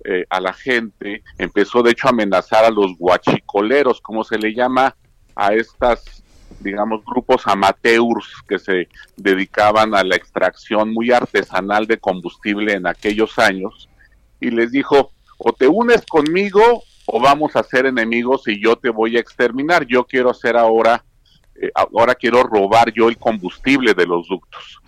[0.06, 4.54] eh, a la gente, empezó de hecho a amenazar a los guachicoleros, como se le
[4.54, 4.96] llama
[5.38, 6.24] a estas,
[6.60, 13.38] digamos, grupos amateurs que se dedicaban a la extracción muy artesanal de combustible en aquellos
[13.38, 13.88] años,
[14.40, 18.90] y les dijo, o te unes conmigo o vamos a ser enemigos y yo te
[18.90, 19.86] voy a exterminar.
[19.86, 21.04] Yo quiero hacer ahora,
[21.56, 24.80] eh, ahora quiero robar yo el combustible de los ductos.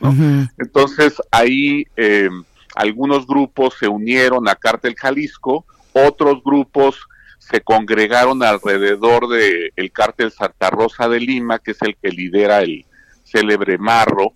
[0.58, 2.30] Entonces ahí eh,
[2.76, 7.08] algunos grupos se unieron a Cártel Jalisco, otros grupos
[7.40, 12.62] se congregaron alrededor del el cártel Santa Rosa de Lima, que es el que lidera
[12.62, 12.86] el
[13.24, 14.34] célebre Marro,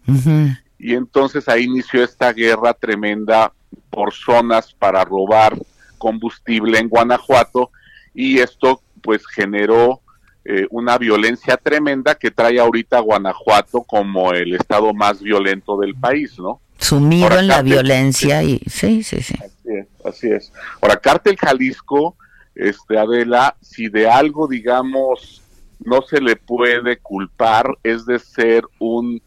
[0.80, 3.52] y entonces ahí inició esta guerra tremenda
[3.90, 5.58] por zonas para robar
[5.98, 7.72] combustible en Guanajuato
[8.14, 10.02] y esto pues generó
[10.46, 15.96] eh, una violencia tremenda que trae ahorita a Guanajuato como el estado más violento del
[15.96, 16.60] país, ¿no?
[16.78, 19.36] Sumido en la violencia y sí, sí, sí.
[19.36, 20.52] Así es, así es.
[20.82, 22.18] Ahora, Cártel Jalisco,
[22.56, 25.42] este, Adela, si de algo, digamos,
[25.80, 29.22] no se le puede culpar, es de ser un,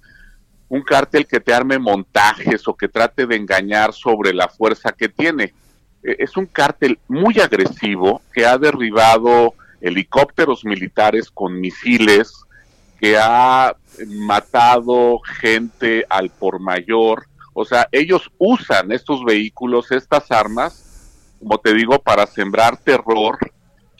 [0.68, 5.08] un cártel que te arme montajes o que trate de engañar sobre la fuerza que
[5.08, 5.54] tiene.
[6.02, 12.32] Eh, es un cártel muy agresivo que ha derribado helicópteros militares con misiles,
[12.98, 17.26] que ha matado gente al por mayor.
[17.52, 20.85] O sea, ellos usan estos vehículos, estas armas,
[21.38, 23.38] como te digo, para sembrar terror,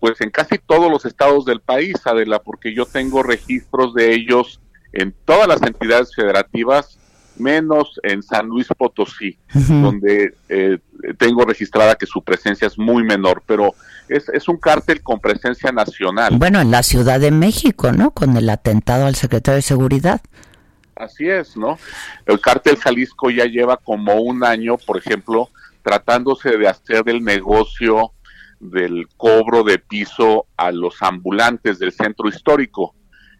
[0.00, 4.60] pues en casi todos los estados del país, Adela, porque yo tengo registros de ellos
[4.92, 6.98] en todas las entidades federativas
[7.38, 10.78] menos en San Luis Potosí, donde eh,
[11.18, 13.74] tengo registrada que su presencia es muy menor, pero
[14.08, 16.36] es, es un cártel con presencia nacional.
[16.38, 18.12] Bueno, en la Ciudad de México, ¿no?
[18.12, 20.20] Con el atentado al secretario de Seguridad.
[20.94, 21.78] Así es, ¿no?
[22.24, 25.50] El cártel Jalisco ya lleva como un año, por ejemplo,
[25.86, 28.10] tratándose de hacer del negocio
[28.58, 32.96] del cobro de piso a los ambulantes del centro histórico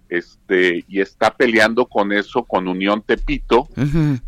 [0.09, 3.66] este y está peleando con eso con Unión Tepito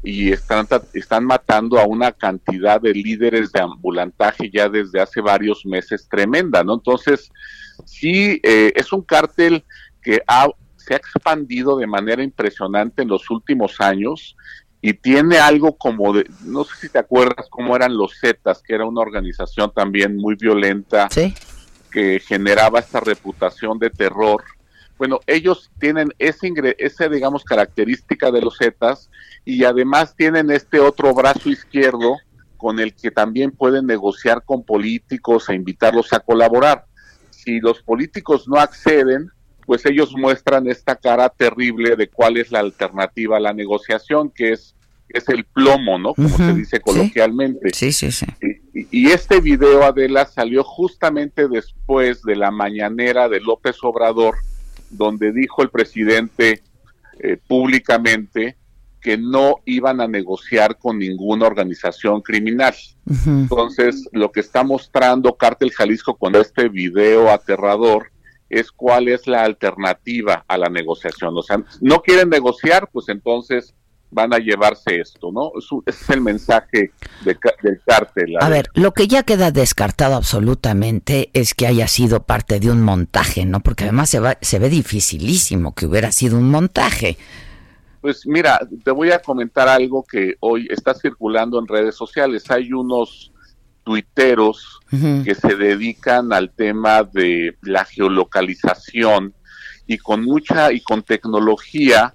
[0.03, 5.64] y están están matando a una cantidad de líderes de ambulantaje ya desde hace varios
[5.64, 6.75] meses tremenda, ¿no?
[6.75, 7.31] Entonces
[7.85, 9.64] sí eh, es un cártel
[10.03, 10.21] que
[10.77, 14.35] se ha expandido de manera impresionante en los últimos años
[14.89, 18.74] y tiene algo como de, no sé si te acuerdas cómo eran los Zetas, que
[18.74, 21.09] era una organización también muy violenta
[21.91, 24.43] que generaba esta reputación de terror
[24.99, 29.11] bueno, ellos tienen ese, esa, digamos, característica de los Zetas
[29.45, 32.16] y además tienen este otro brazo izquierdo
[32.57, 36.86] con el que también pueden negociar con políticos e invitarlos a colaborar.
[37.30, 39.30] Si los políticos no acceden,
[39.64, 44.53] pues ellos muestran esta cara terrible de cuál es la alternativa a la negociación, que
[44.53, 44.74] es,
[45.09, 46.15] es el plomo, ¿no?
[46.15, 47.71] Como se dice coloquialmente.
[47.73, 48.27] Sí, sí, sí.
[48.73, 54.37] Y, y, este video, Adela, salió justamente después de la mañanera de López Obrador,
[54.91, 56.63] donde dijo el presidente
[57.21, 58.57] eh, públicamente
[59.01, 62.75] que no iban a negociar con ninguna organización criminal.
[63.27, 68.11] Entonces, lo que está mostrando Cártel Jalisco con este video aterrador
[68.49, 71.37] es cuál es la alternativa a la negociación.
[71.37, 73.75] O sea, no quieren negociar, pues entonces
[74.11, 75.53] van a llevarse esto, ¿no?
[75.87, 76.93] Es el mensaje
[77.25, 77.39] del
[77.85, 78.37] cártel.
[78.41, 82.83] A, ver, lo que ya queda descartado absolutamente es que haya sido parte de un
[82.83, 83.61] montaje, ¿no?
[83.61, 87.17] Porque además se, va, se ve dificilísimo que hubiera sido un montaje.
[88.01, 92.51] Pues mira, te voy a comentar algo que hoy está circulando en redes sociales.
[92.51, 93.33] Hay unos
[93.83, 99.35] tuiteros que se dedican al tema de la geolocalización
[99.87, 102.15] y con mucha y con tecnología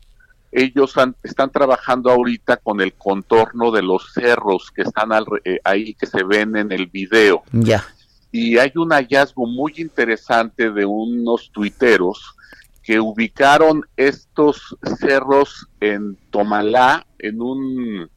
[0.53, 0.93] ellos
[1.23, 5.09] están trabajando ahorita con el contorno de los cerros que están
[5.43, 7.43] eh, ahí, que se ven en el video.
[7.51, 7.83] Ya.
[8.31, 12.35] Y hay un hallazgo muy interesante de unos tuiteros
[12.83, 18.09] que ubicaron estos cerros en Tomalá, en un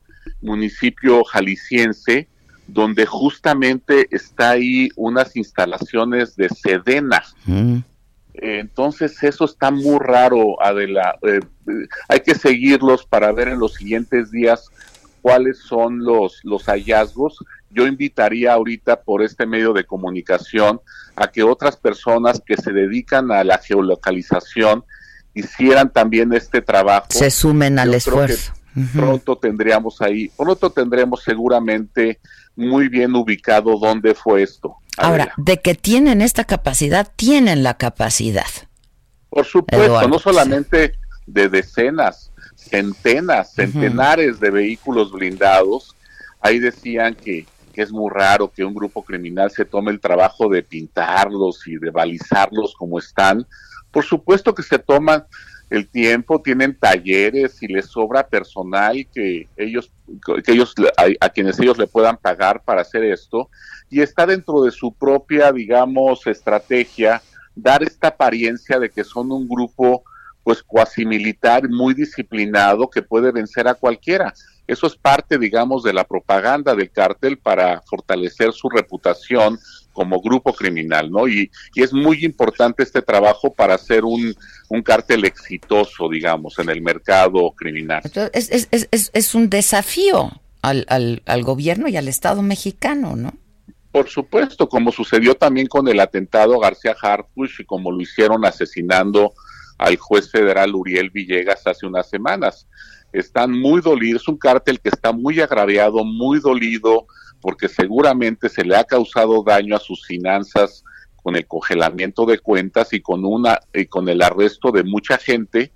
[0.43, 2.29] municipio jalisciense,
[2.67, 7.23] donde justamente está ahí unas instalaciones de Sedena.
[7.45, 7.79] Mm.
[8.43, 11.19] Entonces eso está muy raro, Adela.
[11.23, 11.41] Eh,
[12.09, 14.71] hay que seguirlos para ver en los siguientes días
[15.23, 17.45] cuáles son los, los hallazgos
[17.77, 20.81] yo invitaría ahorita por este medio de comunicación
[21.15, 24.83] a que otras personas que se dedican a la geolocalización
[25.35, 27.09] hicieran también este trabajo.
[27.11, 28.55] Se sumen al esfuerzo.
[28.95, 32.19] Pronto tendríamos ahí, pronto tendremos seguramente
[32.57, 34.77] muy bien ubicado dónde fue esto.
[34.97, 38.47] Ahora, de que tienen esta capacidad, tienen la capacidad.
[39.29, 40.95] Por supuesto, no solamente
[41.27, 45.95] de decenas, centenas, centenares de vehículos blindados.
[46.41, 50.49] Ahí decían que, que es muy raro que un grupo criminal se tome el trabajo
[50.49, 53.47] de pintarlos y de balizarlos como están.
[53.91, 55.25] Por supuesto que se toman
[55.71, 59.91] el tiempo, tienen talleres y les sobra personal que ellos,
[60.45, 60.75] que ellos
[61.21, 63.51] a, quienes ellos le puedan pagar para hacer esto
[63.91, 67.23] y está dentro de su propia, digamos, estrategia
[67.57, 70.05] dar esta apariencia de que son un grupo
[70.45, 74.33] pues cuasi militar muy disciplinado que puede vencer a cualquiera.
[74.69, 79.59] Eso es parte, digamos, de la propaganda del cártel para fortalecer su reputación
[79.93, 81.27] como grupo criminal, ¿no?
[81.27, 84.37] Y, es muy importante este trabajo para hacer un,
[84.69, 88.03] un cártel exitoso, digamos, en el mercado criminal.
[88.33, 90.31] es, es, es, es un desafío
[90.63, 93.33] al, al, al gobierno y al Estado mexicano, ¿no?
[93.97, 99.33] Por supuesto, como sucedió también con el atentado García Harfuch y como lo hicieron asesinando
[99.79, 102.69] al juez federal Uriel Villegas hace unas semanas
[103.15, 107.07] están muy dolidos, es un cártel que está muy agraviado, muy dolido,
[107.41, 110.85] porque seguramente se le ha causado daño a sus finanzas
[111.23, 115.73] con el congelamiento de cuentas y con una y con el arresto de mucha gente.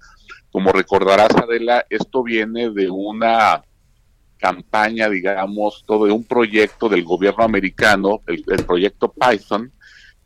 [0.52, 3.64] Como recordarás Adela, esto viene de una
[4.40, 9.72] campaña, digamos, todo de un proyecto del gobierno americano, el, el proyecto Python,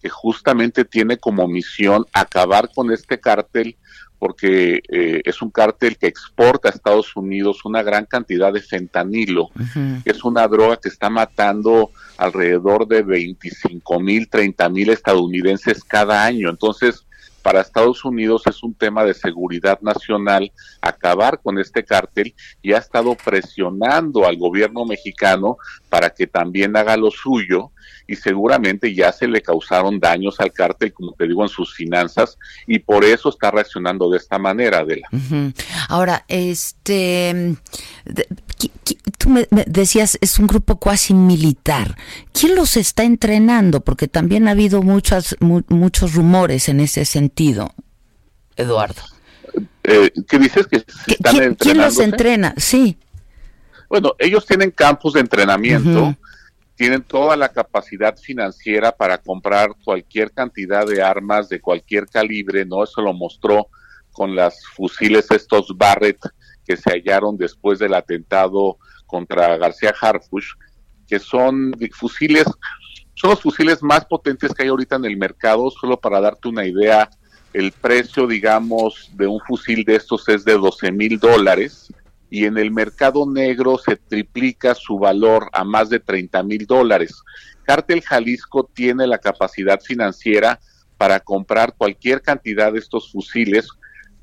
[0.01, 3.77] que justamente tiene como misión acabar con este cártel
[4.25, 9.51] porque eh, es un cártel que exporta a Estados Unidos una gran cantidad de fentanilo.
[10.07, 16.49] Es una droga que está matando alrededor de 25 mil, 30 mil estadounidenses cada año.
[16.49, 17.05] Entonces,
[17.45, 22.79] para Estados Unidos es un tema de seguridad nacional acabar con este cártel y ha
[22.79, 25.59] estado presionando al gobierno mexicano
[25.91, 27.71] para que también haga lo suyo
[28.07, 32.39] y seguramente ya se le causaron daños al cártel, como te digo, en sus finanzas
[32.67, 35.09] y por eso está reaccionando de esta manera, Adela.
[35.91, 37.57] Ahora, este,
[39.19, 41.97] tú me, decías, es un grupo cuasi militar.
[42.33, 43.81] ¿Quién los está entrenando?
[43.81, 47.75] Porque también ha habido muchas, muchos rumores en ese sentido,
[48.57, 49.03] Eduardo.
[49.85, 52.55] Eh, ¿Qué dices que están ¿Quién, los entrena?
[52.57, 52.97] Sí.
[53.89, 56.17] Bueno, ellos tienen campos de entrenamiento
[56.77, 62.83] tienen toda la capacidad financiera para comprar cualquier cantidad de armas de cualquier calibre, ¿no?
[62.83, 63.69] Eso lo mostró
[64.13, 66.19] con las fusiles estos Barrett
[66.67, 68.79] que se hallaron después del atentado
[69.15, 70.55] contra García Harfush,
[71.07, 72.47] que son fusiles,
[73.15, 76.67] son los fusiles más potentes que hay ahorita en el mercado, solo para darte una
[76.67, 77.09] idea,
[77.53, 81.93] el precio, digamos, de un fusil de estos es de 12 mil dólares,
[82.29, 87.23] y en el mercado negro se triplica su valor a más de 30 mil dólares.
[87.63, 90.59] Cártel Jalisco tiene la capacidad financiera
[90.99, 93.69] para comprar cualquier cantidad de estos fusiles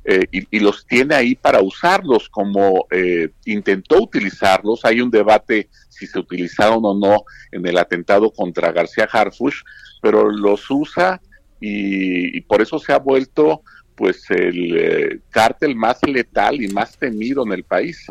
[0.04, 4.84] eh, y, los tiene ahí para usarlos como eh, intentó utilizarlos.
[4.84, 9.62] Hay un debate si se utilizaron o no en el atentado contra García Harfush,
[10.02, 11.22] pero los usa
[11.64, 13.62] y por eso se ha vuelto
[14.02, 18.08] pues el eh, cártel más letal y más temido en el país.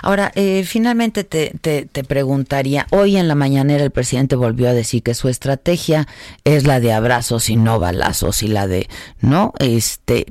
[0.00, 5.02] Ahora, eh, finalmente te, te, preguntaría, hoy en la mañanera el presidente volvió a decir
[5.02, 6.06] que su estrategia
[6.44, 8.86] es la de abrazos y no balazos y la de,
[9.20, 9.54] ¿no?
[9.58, 10.24] Este,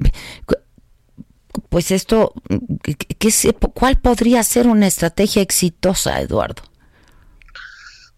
[1.67, 2.33] pues esto,
[3.19, 3.29] ¿qué,
[3.73, 6.63] ¿cuál podría ser una estrategia exitosa, Eduardo?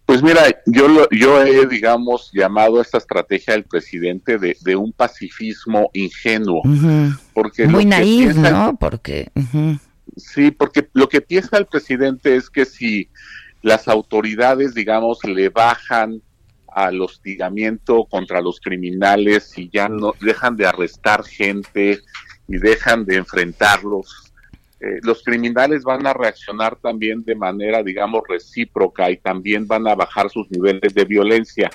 [0.06, 5.90] Pues mira, yo, yo he, digamos, llamado a esta estrategia del presidente de, un pacifismo
[5.94, 6.62] ingenuo.
[7.32, 8.76] porque Muy naíz, ¿no?
[8.78, 9.30] Porque...
[10.16, 13.08] Sí, porque lo que piensa el presidente es que si
[13.62, 16.20] las autoridades, digamos, le bajan
[16.68, 22.00] al hostigamiento contra los criminales y ya no dejan de arrestar gente
[22.46, 24.23] y dejan de enfrentarlos
[24.84, 29.94] eh, los criminales van a reaccionar también de manera, digamos, recíproca y también van a
[29.94, 31.70] bajar sus niveles de violencia.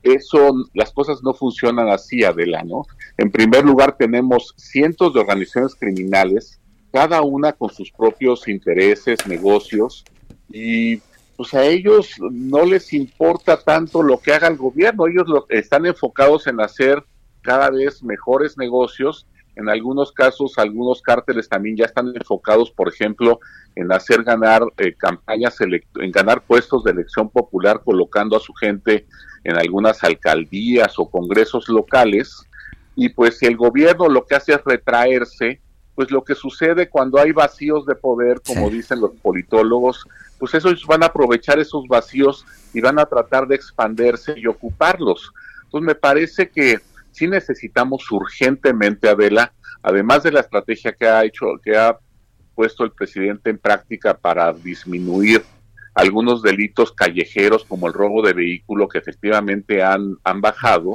[0.00, 2.82] Eso, las cosas no funcionan así, Adela, ¿no?
[3.18, 6.60] En primer lugar, tenemos cientos de organizaciones criminales,
[6.92, 10.04] cada una con sus propios intereses, negocios,
[10.48, 10.98] y
[11.36, 15.84] pues a ellos no les importa tanto lo que haga el gobierno, ellos lo, están
[15.84, 17.02] enfocados en hacer
[17.40, 23.40] cada vez mejores negocios En algunos casos, algunos cárteles también ya están enfocados, por ejemplo,
[23.74, 29.06] en hacer ganar eh, campañas, en ganar puestos de elección popular, colocando a su gente
[29.44, 32.46] en algunas alcaldías o congresos locales.
[32.96, 35.60] Y pues si el gobierno lo que hace es retraerse,
[35.94, 40.06] pues lo que sucede cuando hay vacíos de poder, como dicen los politólogos,
[40.38, 45.32] pues esos van a aprovechar esos vacíos y van a tratar de expandirse y ocuparlos.
[45.64, 46.78] Entonces me parece que
[47.12, 49.52] sí necesitamos urgentemente, Adela,
[49.82, 51.96] además de la estrategia que ha hecho, que ha
[52.54, 55.42] puesto el presidente en práctica para disminuir
[55.94, 60.94] algunos delitos callejeros como el robo de vehículo que efectivamente han, han bajado,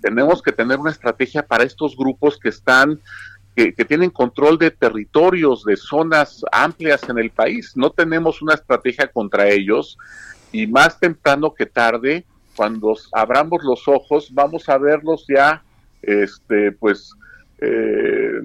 [0.00, 3.00] tenemos que tener una estrategia para estos grupos que están
[3.54, 7.72] que, tienen control de territorios, de zonas amplias en el país.
[7.76, 9.98] No tenemos una estrategia contra ellos
[10.52, 12.24] y más temprano que tarde,
[12.56, 15.62] cuando abramos los ojos, vamos a verlos ya,
[16.02, 17.12] este, pues,
[17.58, 18.40] eh,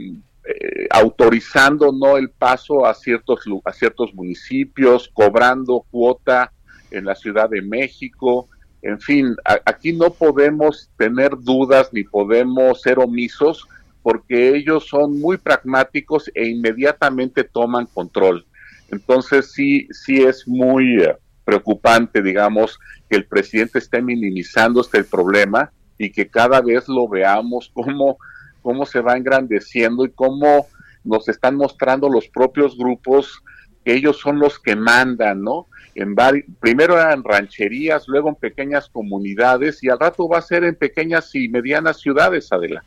[0.47, 6.53] eh, autorizando no el paso a ciertos a ciertos municipios, cobrando cuota
[6.91, 8.47] en la Ciudad de México.
[8.81, 9.35] En fin,
[9.65, 13.67] aquí no podemos tener dudas ni podemos ser omisos
[14.03, 18.45] porque ellos son muy pragmáticos e inmediatamente toman control.
[18.89, 21.17] Entonces sí, sí es muy eh,
[21.47, 22.77] preocupante, digamos,
[23.09, 28.17] que el presidente esté minimizando este problema y que cada vez lo veamos como
[28.61, 30.67] cómo se va engrandeciendo y cómo
[31.05, 33.41] nos están mostrando los propios grupos
[33.85, 35.67] que ellos son los que mandan, ¿no?
[35.95, 36.13] En
[36.59, 41.33] primero eran rancherías, luego en pequeñas comunidades y al rato va a ser en pequeñas
[41.33, 42.83] y medianas ciudades, Adela.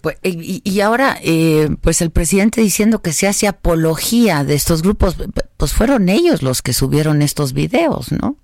[0.00, 5.16] Pues, y, ahora, eh, pues el presidente diciendo que se hace apología de estos grupos,
[5.56, 8.36] pues fueron ellos los que subieron estos videos, ¿no?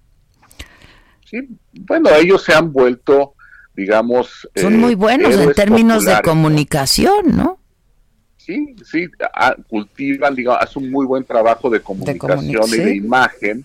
[1.24, 1.48] Sí,
[1.80, 3.34] bueno, ellos se han vuelto
[3.74, 4.48] digamos...
[4.55, 7.59] Son muy eh, buenos en términos de comunicación, ¿no?
[8.45, 9.09] Sí, sí,
[9.68, 13.64] cultivan, digamos, hacen un muy buen trabajo de comunicación y de imagen,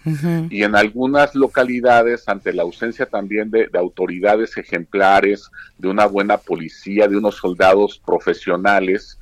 [0.52, 5.50] y en algunas localidades, ante la ausencia también de, autoridades ejemplares,
[5.80, 9.18] de una buena policía, de unos soldados profesionales,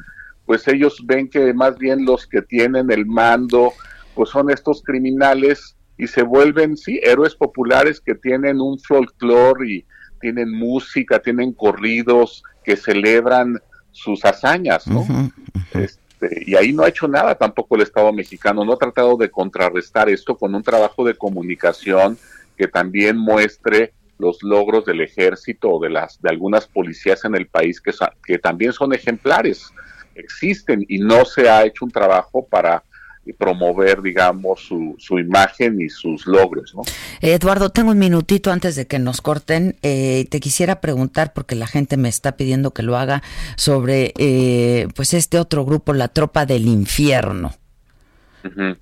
[0.46, 3.72] pues ellos ven que más bien los que tienen el mando,
[4.14, 9.86] pues son estos criminales y se vuelven, sí, héroes populares que tienen un folclore y,
[10.26, 13.60] tienen música, tienen corridos que celebran
[13.96, 15.08] sus hazañas, ¿no?
[15.74, 19.32] Este, y ahí no ha hecho nada tampoco el Estado mexicano, no ha tratado de
[19.32, 22.18] contrarrestar esto con un trabajo de comunicación
[22.58, 27.48] que también muestre los logros del ejército o de las de algunas policías en el
[27.48, 27.92] país que,
[28.26, 29.74] que también son ejemplares,
[30.14, 32.84] existen y no se ha hecho un trabajo para
[33.34, 36.74] promover, digamos, su, su imagen y sus logros.
[36.76, 36.84] ¿no?
[37.22, 39.76] Eduardo, tengo un minutito antes de que nos corten.
[39.82, 43.24] Eh, te quisiera preguntar, porque la gente me está pidiendo que lo haga,
[43.58, 47.54] sobre eh, pues este otro grupo, la Tropa del Infierno.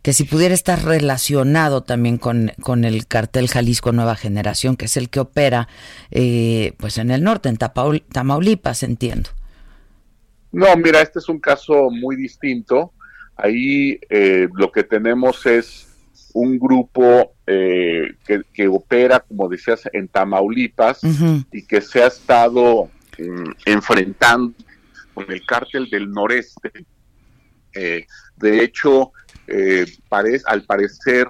[0.02, 4.98] Que si pudiera estar relacionado también con, con, el cartel Jalisco Nueva Generación, que es
[4.98, 5.70] el que opera
[6.12, 9.30] eh, pues en el norte, en Tamaulipas, entiendo.
[10.52, 12.92] No, mira, este es un caso muy distinto
[13.36, 15.88] Ahí eh, lo que tenemos es
[16.34, 21.02] un grupo eh, que, opera, como decías, en Tamaulipas
[21.52, 24.54] y que se ha estado mm, enfrentando
[25.14, 26.72] con el cártel del noreste.
[27.74, 28.06] Eh,
[28.38, 29.12] de hecho,
[30.46, 31.28] al parecer,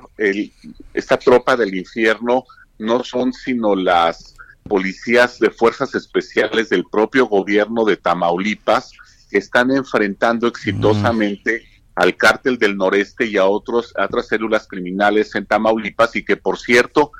[0.93, 2.45] esta tropa del infierno
[2.77, 8.91] no son sino las policías de fuerzas especiales del propio gobierno de Tamaulipas
[9.29, 11.63] que están enfrentando exitosamente
[11.95, 16.57] al cártel del noreste y a otros, otras células criminales en Tamaulipas y que por
[16.57, 17.11] cierto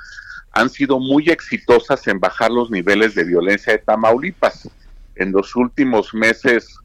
[0.51, 4.69] han sido muy exitosas en bajar los niveles de violencia de Tamaulipas.
[5.15, 6.77] En los últimos meses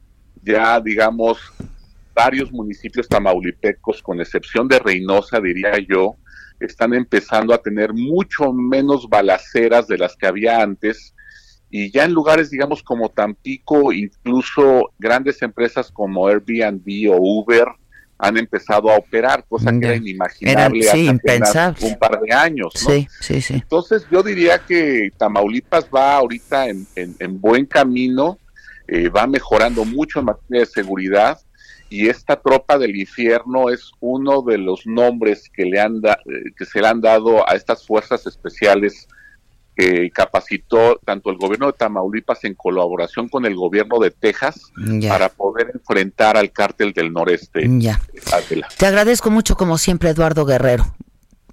[0.43, 1.39] ya digamos
[2.13, 6.15] varios municipios tamaulipecos, con excepción de Reynosa, diría yo,
[6.59, 11.15] están empezando a tener mucho menos balaceras de las que había antes
[11.69, 17.67] y ya en lugares, digamos, como Tampico, incluso grandes empresas como Airbnb o Uber
[18.17, 22.73] han empezado a operar, cosa que era inimaginable hace un par de años.
[22.75, 22.89] ¿no?
[22.89, 23.53] Sí, sí, sí.
[23.53, 28.37] Entonces yo diría que Tamaulipas va ahorita en, buen camino,
[28.87, 31.39] eh, va mejorando mucho en materia de seguridad
[31.89, 36.51] y esta tropa del infierno es uno de los nombres que le han da, eh,
[36.57, 39.07] que se le han dado a estas fuerzas especiales
[39.79, 44.59] que capacitó tanto el gobierno de Tamaulipas en colaboración con el gobierno de Texas
[45.07, 47.65] para poder enfrentar al cártel del noreste.
[47.79, 48.01] Ya.
[48.77, 50.95] Te agradezco mucho como siempre, Eduardo Guerrero.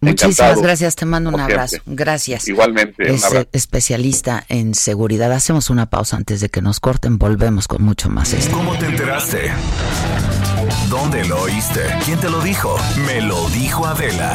[0.00, 1.68] Muchísimas Encantado, gracias, te mando un como abrazo.
[1.76, 1.94] siempre.
[1.94, 2.48] Gracias.
[2.48, 3.44] Igualmente, un Es abrazo.
[3.44, 5.32] eh, especialista en seguridad.
[5.32, 7.18] Hacemos una pausa antes de que nos corten.
[7.18, 8.54] Volvemos con mucho más esto.
[8.56, 9.50] ¿Cómo te enteraste?
[10.90, 11.80] ¿Dónde lo oíste?
[12.04, 12.76] ¿Quién te lo dijo?
[13.06, 14.34] Me lo dijo Adela.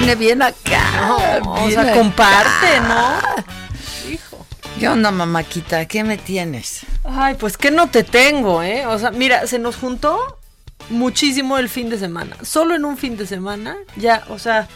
[0.00, 1.40] Viene bien acá.
[1.44, 1.92] No, o sea, acá.
[1.94, 4.10] comparte, ¿no?
[4.10, 4.44] Hijo.
[4.78, 5.86] ¿Qué onda, mamáquita?
[5.86, 6.80] ¿Qué me tienes?
[7.04, 8.86] Ay, pues que no te tengo, ¿eh?
[8.86, 10.38] O sea, mira, se nos juntó
[10.90, 12.36] muchísimo el fin de semana.
[12.42, 14.66] Solo en un fin de semana, ya, o sea,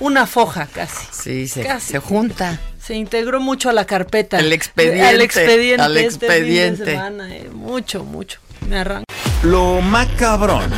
[0.00, 1.06] una foja casi.
[1.12, 1.92] Sí, se, Casi.
[1.92, 2.58] se junta.
[2.82, 4.38] Se integró mucho a la carpeta.
[4.40, 5.82] El expediente, Al expediente.
[5.82, 8.40] al este fin de semana, eh, Mucho, mucho.
[8.68, 9.04] Me arranco.
[9.44, 10.70] Lo macabrón.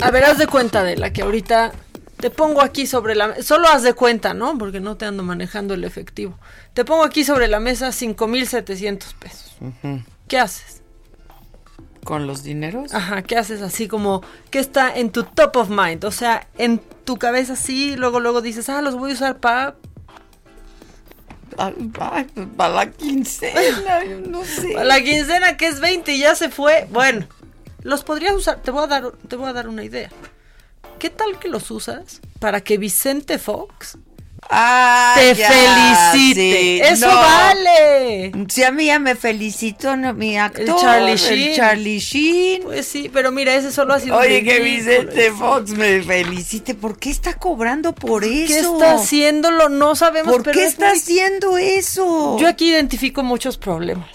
[0.00, 1.72] A ver, haz de cuenta de la que ahorita
[2.18, 3.42] te pongo aquí sobre la mesa.
[3.42, 4.56] Solo haz de cuenta, ¿no?
[4.58, 6.38] Porque no te ando manejando el efectivo.
[6.74, 9.56] Te pongo aquí sobre la mesa 5,700 pesos.
[10.28, 10.82] ¿Qué haces?
[12.04, 12.94] ¿Con los dineros?
[12.94, 16.04] Ajá, ¿qué haces así como que está en tu top of mind?
[16.04, 19.76] O sea, en tu cabeza así, luego luego dices, ah, los voy a usar para...
[21.56, 22.26] Pues,
[22.56, 24.74] para la quincena, no sé.
[24.84, 26.86] La quincena que es 20 y ya se fue.
[26.92, 27.26] Bueno,
[27.88, 28.60] los podrías usar.
[28.62, 30.10] Te voy a dar, te voy a dar una idea.
[30.98, 33.98] ¿Qué tal que los usas para que Vicente Fox
[34.50, 36.40] Ah, te ya, felicite?
[36.40, 36.80] sí.
[36.82, 37.14] Eso No.
[37.16, 38.32] vale.
[38.48, 41.56] Si a mí ya me felicitó no, mi actor, El Charlie el Sheen.
[41.56, 42.62] Charlie Sheen.
[42.62, 44.60] Pues sí, pero mira, ese solo ha sido un Oye, que.
[44.60, 46.74] Vicente Fox me felicite.
[46.74, 48.46] ¿Por qué está cobrando por eso?
[48.46, 49.68] ¿Qué está haciéndolo?
[49.68, 50.32] No sabemos.
[50.32, 52.38] ¿Por pero qué es está muy- haciendo eso?
[52.38, 54.08] Yo aquí identifico muchos problemas.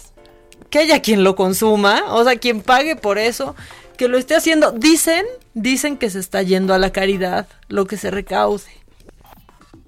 [0.74, 3.56] Que haya quien lo consuma, o sea, quien pague por eso,
[3.96, 4.72] que lo esté haciendo.
[4.72, 8.64] Dicen, dicen que se está yendo a la caridad, lo que se recaude.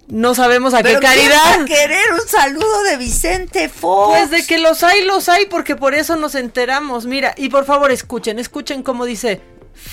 [0.10, 1.62] No sabemos a ¿Pero qué caridad.
[1.62, 4.16] a querer un saludo de Vicente Fox?
[4.16, 7.08] Pues de que los hay, los hay, porque por eso nos enteramos.
[7.08, 9.42] Mira, y por favor escuchen, escuchen cómo dice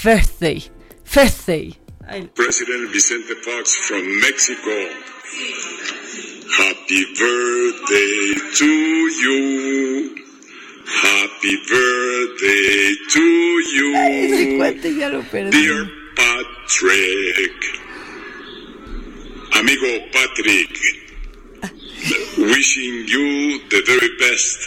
[0.04, 0.70] Birthday.
[1.14, 1.80] Birthday.
[2.06, 4.70] Ay, President Vicente Fox from Mexico.
[6.58, 8.66] Happy birthday to
[9.22, 10.22] you.
[10.86, 13.22] Happy birthday to
[13.62, 14.56] Ese you.
[14.56, 15.50] cuate ya lo perdí.
[15.50, 17.54] Dear Patrick.
[19.58, 20.70] Amigo Patrick.
[22.38, 24.58] Wishing you the very best.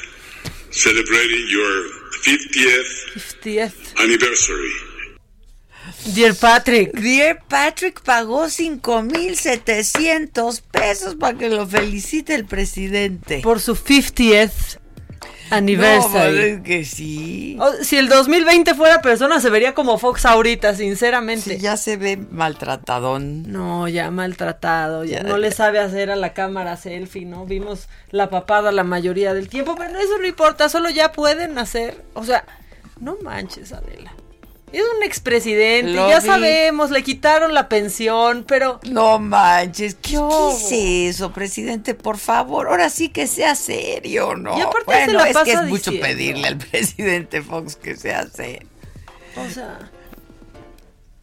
[0.72, 1.90] Celebrating your
[2.24, 3.94] 50th 50th.
[4.04, 4.74] anniversary.
[6.14, 6.92] Dear Patrick.
[7.00, 13.42] Dear Patrick pagó 5,700 pesos para que lo felicite el presidente.
[13.42, 14.80] Por su 50th
[15.50, 16.36] anniversary.
[16.36, 17.58] No, es que sí.
[17.60, 21.56] O- si el 2020 fuera persona, se vería como Fox ahorita, sinceramente.
[21.56, 23.52] Sí, ya se ve maltratadón.
[23.52, 25.24] No, ya maltratado, ya, Ya.
[25.24, 27.46] no le sabe hacer a la cámara selfie, ¿no?
[27.46, 32.04] Vimos la papada la mayoría del tiempo, pero eso no importa, solo ya pueden hacer,
[32.16, 32.46] o sea,
[33.00, 34.14] no manches, Adela.
[34.76, 36.26] Es un expresidente, Lo ya vi.
[36.26, 40.18] sabemos, le quitaron la pensión, pero No manches, ¿qué,
[40.70, 41.94] ¿qué es eso, presidente?
[41.94, 44.58] Por favor, ahora sí que sea serio, ¿no?
[44.58, 48.28] Y aparte bueno, se la es que es mucho pedirle al presidente Fox que sea
[48.28, 48.68] serio.
[49.38, 49.80] o sea,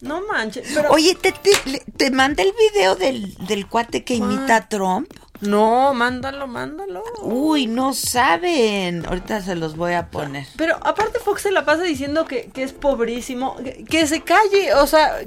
[0.03, 1.51] no manches, pero Oye, ¿te, te,
[1.97, 5.11] te mandé el video del, del cuate que imita a Trump?
[5.43, 7.03] no, mándalo, mándalo.
[7.21, 9.05] Uy, no saben.
[9.05, 10.45] Ahorita se los voy a poner.
[10.55, 14.73] Pero aparte Fox se la pasa diciendo que, que es pobrísimo, que, que se calle,
[14.75, 15.17] o sea,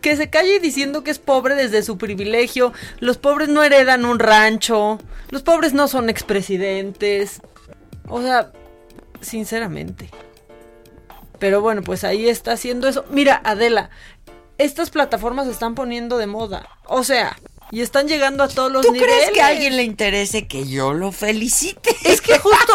[0.00, 2.72] que se calle diciendo que es pobre desde su privilegio.
[2.98, 4.98] Los pobres no heredan un rancho,
[5.30, 7.40] los pobres no son expresidentes.
[8.08, 8.50] O sea,
[9.20, 10.10] sinceramente.
[11.38, 13.04] Pero bueno, pues ahí está haciendo eso.
[13.10, 13.90] Mira, Adela,
[14.64, 16.68] estas plataformas se están poniendo de moda.
[16.86, 17.36] O sea,
[17.72, 19.14] y están llegando a todos los ¿Tú niveles.
[19.16, 21.94] crees que a alguien le interese que yo lo felicite?
[22.04, 22.72] Es que justo,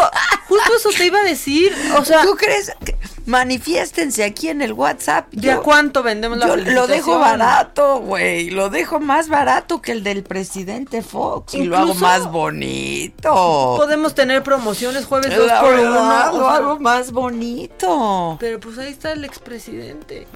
[0.48, 1.74] justo eso te iba a decir.
[1.98, 2.72] O sea, ¿Tú crees?
[2.84, 5.26] que- Manifiéstense aquí en el WhatsApp.
[5.32, 8.50] ¿de a cuánto vendemos la Yo lo dejo barato, güey.
[8.50, 11.54] Lo dejo más barato que el del presidente Fox.
[11.54, 13.74] Y lo hago Incluso- más bonito.
[13.76, 15.90] Podemos tener promociones jueves dos La por verdad,
[16.32, 16.36] uno.
[16.36, 18.36] o lo sea, hago más bonito.
[18.40, 20.26] pero pues ahí está el expresidente.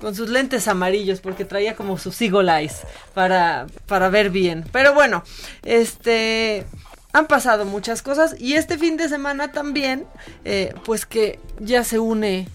[0.00, 2.82] Con sus lentes amarillos porque traía como sus eagle eyes
[3.14, 4.64] para, para ver bien.
[4.72, 5.22] Pero bueno,
[5.64, 6.64] este
[7.12, 10.06] han pasado muchas cosas y este fin de semana también,
[10.44, 12.46] eh, pues que ya se une,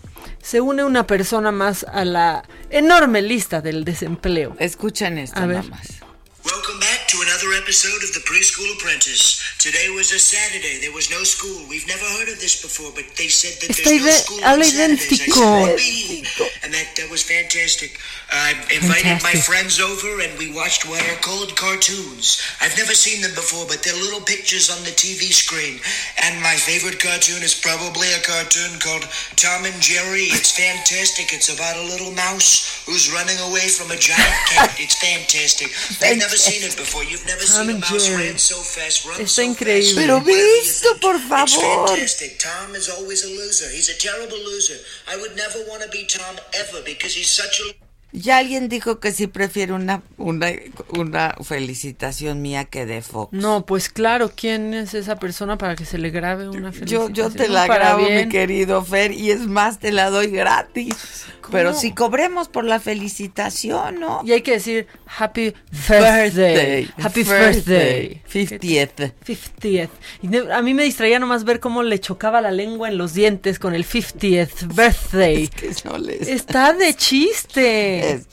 [0.42, 4.56] se une una persona más a la enorme lista del desempleo.
[4.60, 5.58] Escuchen esto A ver.
[5.66, 5.88] nada más.
[6.46, 7.01] Welcome back
[7.32, 9.40] another episode of The Preschool Apprentice.
[9.56, 10.84] Today was a Saturday.
[10.84, 11.64] There was no school.
[11.72, 14.60] We've never heard of this before, but they said that Está there's no school on
[14.60, 16.28] Saturdays.
[16.28, 16.60] Said.
[16.68, 17.96] And that, that was fantastic.
[18.36, 22.44] I invited my friends over and we watched what are called cartoons.
[22.60, 25.80] I've never seen them before, but they're little pictures on the TV screen.
[26.20, 29.08] And my favorite cartoon is probably a cartoon called
[29.40, 30.28] Tom and Jerry.
[30.36, 31.32] It's fantastic.
[31.32, 34.76] It's about a little mouse who's running away from a giant cat.
[34.84, 35.72] It's fantastic.
[36.04, 37.08] I've never seen it before.
[37.08, 38.28] You've Tom seen a and mouse Jerry.
[38.30, 39.94] ran so fast, run Está so increíble.
[39.94, 39.98] fast.
[39.98, 41.88] Pero visto, por favor.
[41.88, 42.38] fantastic.
[42.40, 43.70] Tom is always a loser.
[43.72, 44.78] He's a terrible loser.
[45.12, 47.76] I would never want to be Tom ever because he's such a
[48.14, 50.52] Ya alguien dijo que sí prefiere una, una,
[50.90, 53.32] una felicitación mía que de Fox.
[53.32, 57.14] No, pues claro, ¿quién es esa persona para que se le grabe una Yo, felicitación?
[57.14, 60.94] yo te la grabo, mi querido Fer, y es más, te la doy gratis.
[61.42, 61.52] ¿Cómo?
[61.52, 64.22] Pero si cobremos por la felicitación, ¿no?
[64.24, 64.88] Y hay que decir
[65.18, 65.54] Happy
[65.90, 66.90] Birthday.
[67.02, 68.22] Happy Birthday.
[68.32, 69.14] 50th.
[69.26, 69.90] 50th.
[70.22, 73.14] Y ne- a mí me distraía nomás ver cómo le chocaba la lengua en los
[73.14, 75.48] dientes con el 50th Birthday.
[75.48, 78.12] Que no les- Está de chiste.
[78.12, 78.28] es-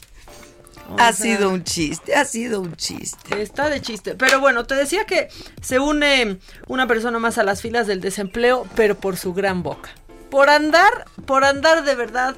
[0.96, 3.42] ha sido un chiste, ha sido un chiste.
[3.42, 4.14] Está de chiste.
[4.14, 5.28] Pero bueno, te decía que
[5.60, 9.90] se une una persona más a las filas del desempleo, pero por su gran boca.
[10.30, 12.36] Por andar, por andar de verdad,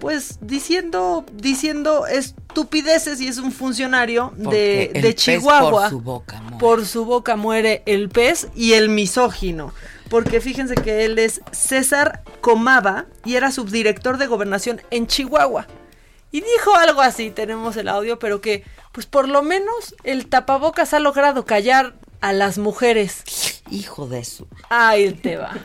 [0.00, 5.70] pues diciendo, diciendo estupideces y es un funcionario Porque de, el de pez Chihuahua.
[5.70, 6.58] por su boca muere.
[6.58, 9.72] Por su boca muere el pez y el misógino.
[10.08, 15.68] Porque fíjense que él es César Comava y era subdirector de gobernación en Chihuahua.
[16.32, 20.94] Y dijo algo así, tenemos el audio, pero que, pues por lo menos el tapabocas
[20.94, 23.22] ha logrado callar a las mujeres.
[23.70, 24.46] Hijo de su.
[24.68, 25.56] Ahí te va.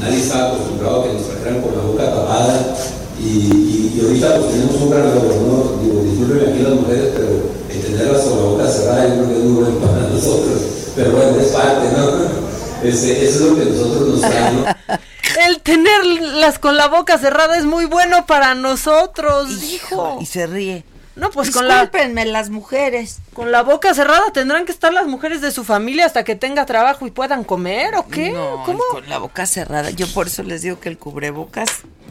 [0.00, 2.76] Nadie está acostumbrado a que nos trajeran con la boca tapada
[3.18, 5.82] y, y, y ahorita pues tenemos un gran logro, ¿no?
[5.82, 7.28] Digo, disculpen aquí las mujeres, pero
[7.70, 10.62] entenderlas con la boca cerrada yo creo que es muy bueno para nosotros.
[10.96, 12.44] Pero bueno, es parte, ¿no?
[12.84, 14.64] Este, eso es lo que nosotros nos trae, ¿no?
[15.46, 20.18] El tenerlas con la boca cerrada es muy bueno para nosotros, dijo.
[20.20, 20.84] Y se ríe.
[21.16, 21.88] No, pues con la,
[22.24, 23.18] las mujeres.
[23.34, 26.66] con la boca cerrada tendrán que estar las mujeres de su familia hasta que tenga
[26.66, 28.30] trabajo y puedan comer, ¿o qué?
[28.32, 28.80] No, ¿Cómo?
[28.90, 29.90] con la boca cerrada.
[29.90, 31.68] Yo por eso les digo que el cubrebocas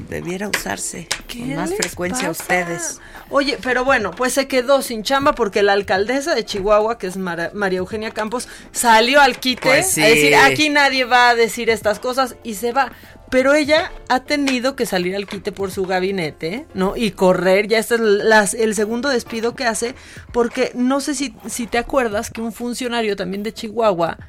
[0.10, 3.00] debiera usarse ¿Qué con más frecuencia a ustedes.
[3.30, 7.18] Oye, pero bueno, pues se quedó sin chamba porque la alcaldesa de Chihuahua, que es
[7.18, 10.02] Mara- María Eugenia Campos, salió al quite Pues sí.
[10.04, 12.92] a decir, aquí nadie va a decir estas cosas y se va.
[13.34, 16.96] Pero ella ha tenido que salir al quite por su gabinete, ¿no?
[16.96, 19.96] Y correr, ya este es las- el segundo despido que hace,
[20.32, 24.20] porque no sé si, si te acuerdas que un funcionario también de Chihuahua,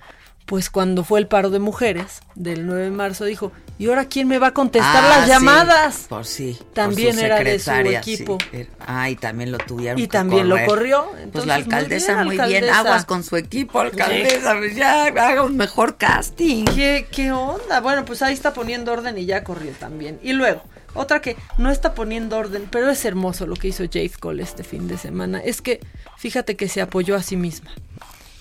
[0.46, 4.29] pues cuando fue el paro de mujeres del 9 de marzo, dijo, ¿y ahora quién
[4.29, 6.07] me va a contestar Ah, las sí, llamadas?
[6.09, 6.59] Por sí.
[6.72, 8.39] También era de su equipo.
[8.51, 8.57] sí.
[8.59, 12.12] Era- Ay, también lo tuvieron Y que también lo corrió, Pues entonces, la muy alcaldesa
[12.22, 16.64] bien, muy bien, aguas con su equipo, alcaldesa, pues ya haga un mejor casting.
[16.66, 17.81] ¿Qué, ¿Qué onda?
[17.81, 20.18] Bueno, pues ahí está poniendo orden y ya corrió también.
[20.22, 20.62] Y luego,
[20.95, 24.62] otra que no está poniendo orden, pero es hermoso lo que hizo Jade Cole este
[24.62, 25.81] fin de semana, es que
[26.18, 27.70] fíjate que se apoyó a sí misma.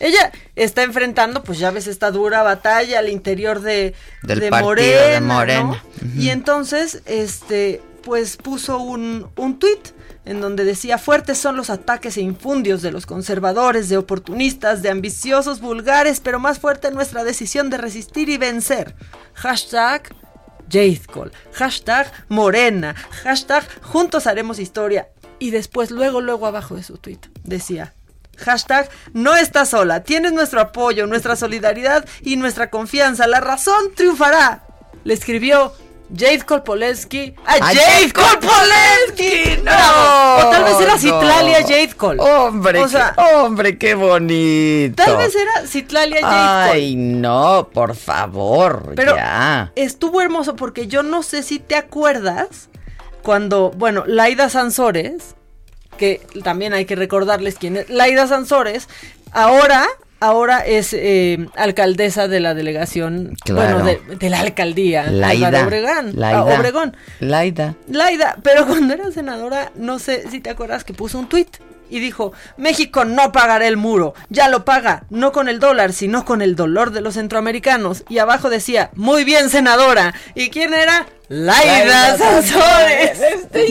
[0.03, 4.91] Ella está enfrentando, pues ya ves, esta dura batalla al interior de, Del de partido
[4.91, 5.33] Morena, de ¿no?
[5.33, 5.83] Morena.
[6.17, 9.93] Y entonces, este, pues puso un, un tuit
[10.25, 14.89] en donde decía, fuertes son los ataques e infundios de los conservadores, de oportunistas, de
[14.89, 18.95] ambiciosos, vulgares, pero más fuerte nuestra decisión de resistir y vencer.
[19.35, 20.13] Hashtag
[20.69, 22.93] Jade Cole, hashtag Morena,
[23.23, 25.07] hashtag Juntos haremos historia.
[25.39, 27.93] Y después, luego, luego abajo de su tweet, decía,
[28.43, 34.63] hashtag No estás sola, tienes nuestro apoyo, nuestra solidaridad y nuestra confianza, la razón triunfará.
[35.03, 35.73] Le escribió
[36.15, 38.13] Jade Kolpolensky a ¡A Jade.
[39.63, 40.35] ¡No!
[40.47, 40.99] O tal vez era no.
[40.99, 42.19] Citlalia Jade Cole.
[42.21, 45.03] Hombre, O sea, qué, hombre, qué bonito.
[45.03, 46.81] tal vez era Citlalia Jade Cole.
[46.83, 49.71] Ay, no, por favor, Pero ya.
[49.75, 52.69] estuvo hermoso porque yo no sé si te acuerdas
[53.21, 55.35] cuando, bueno, Laida Sansores,
[55.97, 58.87] que también hay que recordarles quién es, Laida Sansores,
[59.31, 59.85] ahora,
[60.19, 63.79] ahora es eh, alcaldesa de la delegación, Claro.
[63.83, 65.47] bueno, de, de la alcaldía, Laida.
[65.47, 66.37] Álvaro Obregón, Laida.
[66.39, 66.97] ah, Obregón.
[67.19, 67.75] Laida.
[67.87, 71.49] Laida, pero cuando era senadora, no sé si te acuerdas que puso un tuit
[71.89, 76.25] y dijo, México no pagará el muro, ya lo paga, no con el dólar, sino
[76.25, 78.03] con el dolor de los centroamericanos.
[78.09, 80.15] Y abajo decía, muy bien, senadora.
[80.33, 81.05] ¿Y quién era?
[81.27, 83.19] Laida Laida Sansores.
[83.21, 83.67] Este,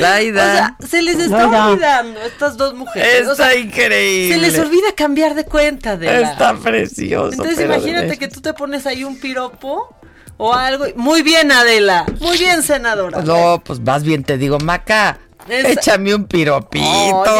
[0.00, 0.42] Laida.
[0.42, 1.68] O sea, se les está Laida.
[1.68, 3.20] olvidando a estas dos mujeres.
[3.20, 4.34] Está O sea, increíble.
[4.34, 7.32] Se les olvida cambiar de cuenta de la- Está precioso.
[7.32, 9.94] Entonces imagínate que tú te pones ahí un piropo
[10.36, 10.86] o algo.
[10.96, 12.04] Muy bien, Adela.
[12.20, 13.20] Muy bien, senadora.
[13.22, 15.18] No, pues más bien te digo, Maca,
[15.48, 16.84] Es- échame un piropito,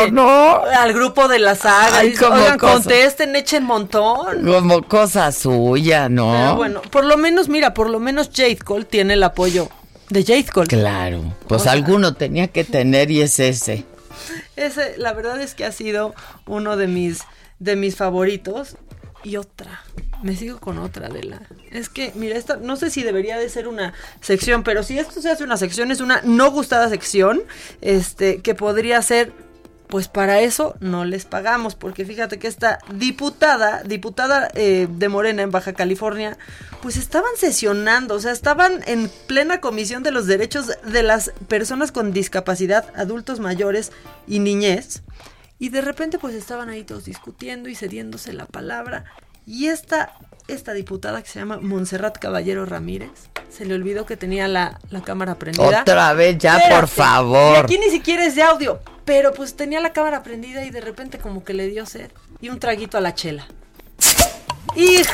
[0.03, 0.57] Oye, ¿no?
[0.65, 1.99] Al grupo de la saga.
[1.99, 2.73] Ay, como Oigan, cosa.
[2.75, 4.45] contesten, echen montón.
[4.45, 6.33] Como cosa suya, ¿no?
[6.33, 9.69] Pero bueno, por lo menos, mira, por lo menos Jade Cole tiene el apoyo
[10.13, 10.67] de Jade Cole.
[10.69, 13.85] Claro, pues O sea- alguno tenía que tener y es ese.
[14.57, 16.15] Ese, la verdad es que ha sido
[16.47, 17.21] uno de mis,
[17.59, 18.77] de mis favoritos.
[19.25, 19.81] Y otra,
[20.25, 21.41] me sigo con otra de la.
[21.71, 25.23] Es que, mira, esta, no sé si debería de ser una sección, pero si esto
[25.23, 27.41] se hace una sección, es una no gustada sección,
[27.81, 29.33] este, que podría ser,
[29.93, 35.43] pues para eso no les pagamos, porque fíjate que esta diputada, diputada eh, de Morena
[35.43, 36.39] en Baja California,
[36.81, 41.93] pues estaban sesionando, o sea, estaban en plena comisión de los derechos de las personas
[41.93, 43.93] con discapacidad, adultos mayores
[44.27, 45.03] y niñez.
[45.59, 49.05] Y de repente pues estaban ahí todos discutiendo y cediéndose la palabra.
[49.45, 50.15] Y esta,
[50.49, 53.11] esta diputada que se llama Montserrat Caballero Ramírez,
[53.51, 55.83] se le olvidó que tenía la, la cámara prendida.
[55.83, 57.57] Otra vez, ya, por favor.
[57.57, 60.81] Y aquí ni siquiera es de audio, pero pues tenía la cámara prendida y de
[60.81, 63.47] repente como que le dio sed y un traguito a la chela.
[64.75, 65.13] ¡Hijo!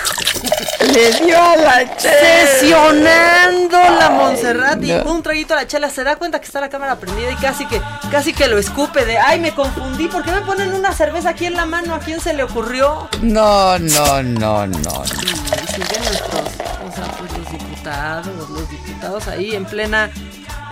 [0.94, 2.46] Le dio a la chela.
[2.60, 5.02] Sesionando la Montserrat y no.
[5.04, 5.90] un traguito a la chela.
[5.90, 9.04] Se da cuenta que está la cámara prendida y casi que, casi que lo escupe
[9.04, 10.08] de ¡ay, me confundí!
[10.08, 11.94] ¿Por qué me ponen una cerveza aquí en la mano?
[11.94, 13.08] ¿A quién se le ocurrió?
[13.22, 15.04] No, no, no, no.
[15.04, 16.50] Y siguen nuestros,
[16.86, 20.10] o sea, pues los diputados, los diputados ahí en plena,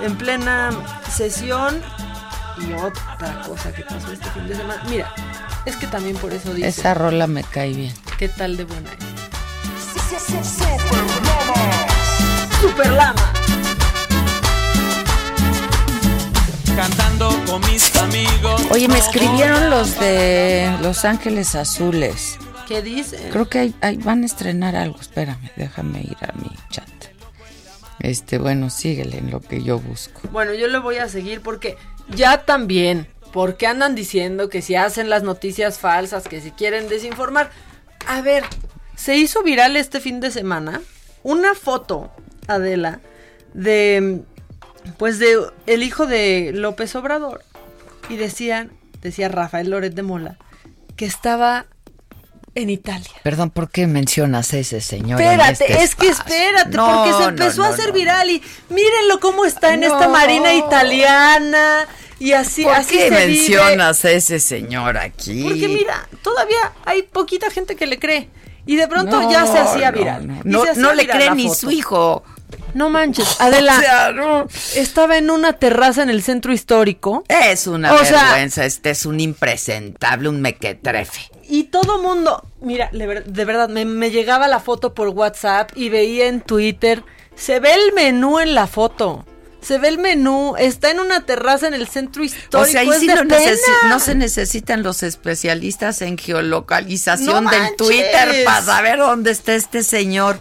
[0.00, 0.70] en plena
[1.10, 1.82] sesión.
[2.58, 4.82] Y otra cosa que pasó este fin de semana.
[4.88, 5.12] Mira,
[5.66, 6.68] es que también por eso dice.
[6.68, 7.94] Esa rola me cae bien.
[8.18, 9.16] ¿Qué tal de buena es?
[12.60, 13.32] Super Lama.
[16.74, 18.62] Cantando con mis amigos.
[18.70, 22.38] Oye, me escribieron los de Los Ángeles Azules.
[22.68, 23.28] ¿Qué dice?
[23.30, 25.00] Creo que ahí, ahí van a estrenar algo.
[25.00, 26.86] Espérame, déjame ir a mi chat.
[27.98, 30.20] Este, bueno, síguele en lo que yo busco.
[30.30, 31.76] Bueno, yo le voy a seguir porque
[32.08, 37.50] ya también, porque andan diciendo que si hacen las noticias falsas, que si quieren desinformar.
[38.06, 38.44] A ver,
[38.96, 40.80] se hizo viral este fin de semana
[41.22, 42.12] una foto,
[42.46, 43.00] Adela,
[43.52, 44.22] de
[44.98, 47.42] pues de el hijo de López Obrador
[48.08, 48.70] y decían,
[49.02, 50.38] decía Rafael Loret de Mola,
[50.96, 51.66] que estaba
[52.54, 53.10] en Italia.
[53.22, 55.20] Perdón, ¿por qué mencionas a ese señor?
[55.20, 58.42] en Espérate, este es que espérate, No, porque se empezó no, a hacer viral y
[58.70, 61.86] mírenlo cómo está en esta marina italiana
[62.18, 63.26] y así, ¿Por así qué se vive.
[63.26, 65.42] mencionas a ese señor aquí?
[65.44, 68.28] Porque mira, todavía hay poquita gente que le cree
[68.66, 70.26] y de pronto No, ya se hacía no, viral.
[70.26, 70.40] no.
[70.44, 71.54] No- se hacía no le cree ni foto.
[71.60, 72.24] su hijo.
[72.74, 73.76] No manches, Adela.
[73.76, 74.46] O sea, no.
[74.74, 77.24] Estaba en una terraza en el centro histórico.
[77.28, 81.30] Es una O sea- vergüenza, este es un impresentable, un mequetrefe.
[81.48, 86.26] Y todo mundo, mira, de verdad, me, me llegaba la foto por WhatsApp y veía
[86.26, 87.04] en Twitter,
[87.36, 89.24] se ve el menú en la foto.
[89.66, 92.58] Se ve el menú, está en una terraza en el centro histórico.
[92.58, 93.08] O sea, ahí sí
[93.88, 97.74] no, se necesitan los especialistas en geolocalización No del.
[97.76, 100.38] Twitter para saber dónde está este señor.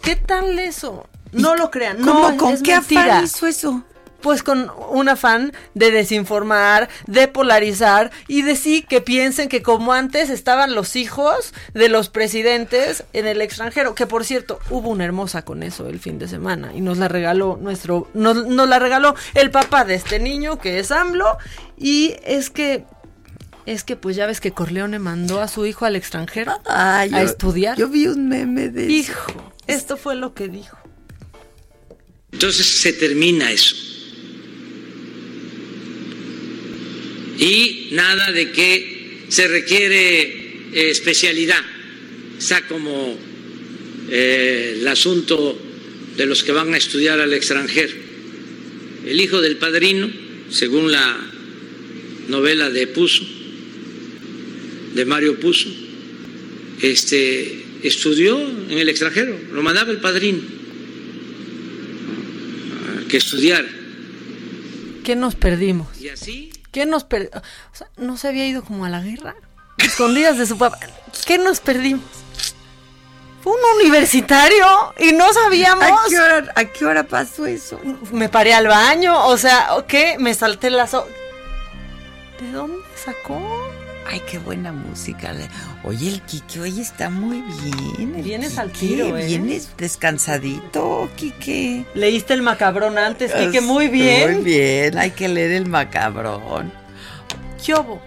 [0.00, 1.06] ¿Qué tal eso?
[1.32, 1.98] No lo crean.
[1.98, 2.30] ¿Cómo?
[2.30, 3.02] No, ¿Con es qué mentira.
[3.02, 3.84] afán hizo eso?
[4.20, 9.92] Pues con un afán de desinformar, de polarizar y de sí que piensen que como
[9.92, 15.04] antes estaban los hijos de los presidentes en el extranjero, que por cierto hubo una
[15.04, 18.80] hermosa con eso el fin de semana y nos la regaló nuestro, nos, nos la
[18.80, 21.38] regaló el papá de este niño que es AMLO
[21.76, 22.84] y es que
[23.66, 27.06] es que pues ya ves que Corleone mandó a su hijo al extranjero Ah, a
[27.06, 27.76] yo- estudiar.
[27.76, 28.90] Yo vi un meme de eso.
[29.12, 30.76] Hijo, esto fue lo que dijo.
[32.32, 33.74] Entonces se termina eso.
[37.38, 40.22] Y nada de que se requiere
[40.72, 41.62] eh, especialidad.
[42.38, 43.16] Está como
[44.10, 45.58] eh, el asunto
[46.16, 47.94] de los que van a estudiar al extranjero.
[49.06, 50.10] El hijo del padrino,
[50.50, 51.16] según la
[52.28, 53.24] novela de Puzo,
[54.94, 55.68] de Mario Puzo,
[56.82, 60.40] este, estudió en el extranjero, lo mandaba el padrino
[63.04, 63.68] a que estudiara.
[65.04, 65.88] ¿Qué nos perdimos?
[66.00, 67.42] Y así ¿Qué nos perdimos?
[67.72, 69.34] O sea, ¿no se había ido como a la guerra?
[69.78, 70.78] Escondidas de su papá.
[71.26, 72.04] ¿Qué nos perdimos?
[73.42, 74.66] Fue un universitario
[74.98, 75.84] y no sabíamos.
[75.84, 77.80] ¿A qué hora, a qué hora pasó eso?
[78.12, 80.16] Me paré al baño, o sea, ¿qué?
[80.18, 81.06] Me salté la so
[82.40, 83.40] ¿De dónde sacó?
[84.10, 85.34] Ay, qué buena música.
[85.84, 87.42] Oye, el Quique hoy está muy
[87.96, 88.22] bien.
[88.22, 89.26] Vienes al tiro, ¿eh?
[89.26, 91.84] Vienes descansadito, Quique.
[91.94, 94.34] Leíste el macabrón antes, Quique, muy bien.
[94.36, 96.72] Muy bien, hay que leer el macabrón.
[97.64, 98.00] ¿Qué hubo?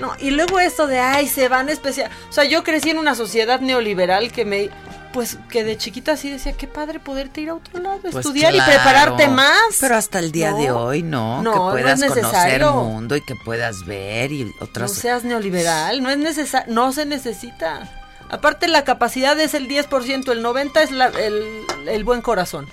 [0.00, 2.10] No, y luego esto de, ay, se van especial.
[2.30, 4.70] O sea, yo crecí en una sociedad neoliberal que me.
[5.12, 8.52] Pues que de chiquita sí decía, qué padre poderte ir a otro lado, Pues estudiar
[8.52, 9.58] claro, y prepararte más.
[9.80, 11.42] Pero hasta el día de No, hoy, ¿no?
[11.42, 12.72] no, que no puedas es conocer necesario.
[12.74, 17.06] mundo y que puedas ver y No otras seas neoliberal, no es necesario, no se
[17.06, 17.90] necesita.
[18.30, 22.68] Aparte la capacidad es el 10%, el 90% es la- el, el buen corazón.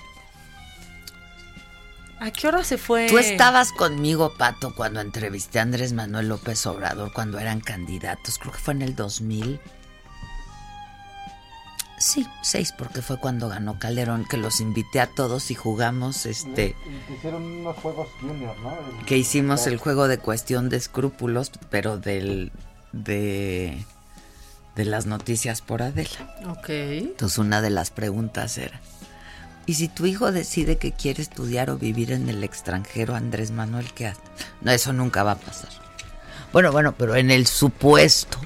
[2.20, 3.06] ¿A qué hora se fue?
[3.08, 8.38] Tú estabas conmigo, Pato, cuando entrevisté a Andrés Manuel López Obrador cuando eran candidatos.
[8.38, 9.60] Creo que fue en el 2000.
[11.98, 16.76] Sí, seis, porque fue cuando ganó Calderón, que los invité a todos y jugamos, este,
[17.12, 18.76] Hicieron unos juegos junior, ¿no?
[19.04, 22.52] que hicimos el juego de cuestión de escrúpulos, pero del,
[22.92, 23.84] de,
[24.76, 26.36] de las noticias por Adela.
[26.48, 26.68] Ok.
[26.68, 28.80] Entonces una de las preguntas era,
[29.66, 33.92] ¿y si tu hijo decide que quiere estudiar o vivir en el extranjero, Andrés Manuel,
[33.92, 34.20] qué hace?
[34.60, 35.70] No, eso nunca va a pasar.
[36.52, 38.38] Bueno, bueno, pero en el supuesto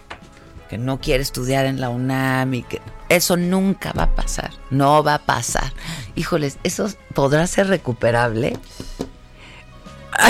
[0.72, 5.04] que no quiere estudiar en la UNAM y que eso nunca va a pasar, no
[5.04, 5.70] va a pasar.
[6.14, 8.56] Híjoles, ¿eso podrá ser recuperable?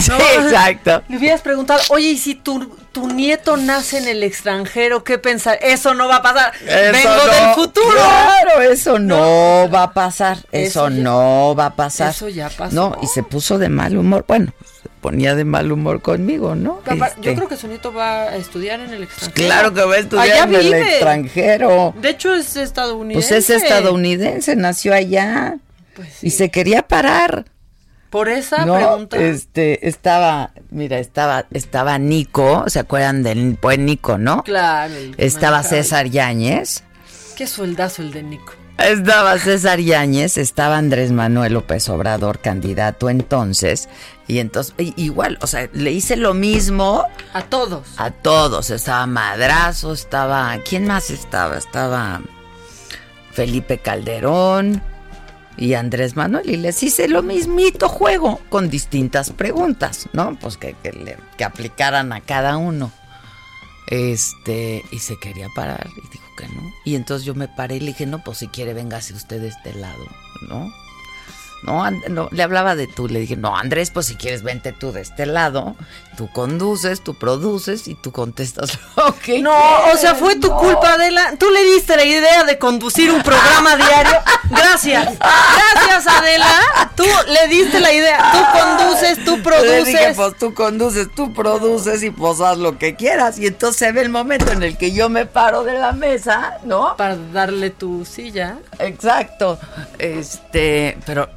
[0.01, 1.01] Sí, No, exacto.
[1.09, 5.61] Le hubieras preguntado, oye, ¿y si tu, tu nieto nace en el extranjero, qué pensar?
[5.63, 6.53] Eso no va a pasar.
[6.57, 7.93] Eso Vengo no, del futuro.
[7.93, 10.39] Claro, eso no, va a pasar.
[10.51, 12.11] Eso, Eso ya- no va a pasar.
[12.11, 12.75] eso ya pasó.
[12.75, 14.25] No, y se puso de mal humor.
[14.27, 14.53] Bueno,
[15.03, 16.81] ponía de mal humor conmigo, ¿no?
[16.83, 19.35] Capaz- Este, Yo creo que su nieto va a estudiar en el extranjero.
[19.35, 21.95] Claro que va a estudiar Allá en el extranjero.
[22.01, 23.29] De hecho, es estadounidense.
[23.29, 25.57] Pues es estadounidense, nació allá.
[25.95, 27.45] Pues Y se quería parar.
[28.09, 29.17] Por esa no, pregunta.
[29.19, 34.43] este, estaba, mira, estaba, estaba Nico, ¿se acuerdan del buen Nico, no?
[34.45, 34.95] Claro.
[35.17, 35.63] Estaba.
[35.63, 36.85] César Yáñez.
[37.37, 38.53] Qué sueldazo el de Nico.
[38.79, 43.89] Estaba César Yáñez, estaba Andrés Manuel López Obrador, candidato entonces,
[44.27, 47.87] y entonces, igual, o sea, le hice lo mismo A todos.
[47.97, 48.71] a todos.
[48.71, 51.59] Estaba Madrazo, estaba, ¿quién más estaba?
[51.59, 52.23] Estaba
[53.33, 54.83] Felipe Calderón
[55.57, 60.37] y Andrés Manuel, y les hice lo mismito juego, con distintas preguntas, ¿no?
[60.41, 62.91] Pues que, que, le- que aplicaran a cada uno.
[63.87, 66.19] Este, y se quería parar y
[66.85, 69.49] Y entonces yo me paré y le dije, no, pues si quiere, véngase usted de
[69.49, 70.05] este lado,
[70.49, 70.73] ¿no?
[71.63, 74.91] No, no, le hablaba de tú, le dije, no, Andrés, pues si quieres, vente tú
[74.91, 75.77] de este lado,
[76.23, 79.53] tú conduces, tú produces y tú contestas lo que No,
[79.93, 81.35] o sea, fue tu culpa, Adela.
[81.37, 84.21] Tú le diste la idea de conducir un programa diario.
[84.49, 85.19] Gracias.
[85.19, 86.47] Gracias, Adela.
[86.95, 88.31] Tú le diste la idea.
[88.31, 90.17] Tú conduces, tú Le dije, produces.
[90.17, 93.37] pues tú conduces, tú produces y pues haz lo que quieras.
[93.41, 96.59] Y entonces se ve el momento en el que yo me paro de la mesa,
[96.65, 96.97] ¿no?
[96.97, 98.59] Para darle tu silla.
[98.79, 99.59] Exacto.
[99.99, 101.29] Este, pero.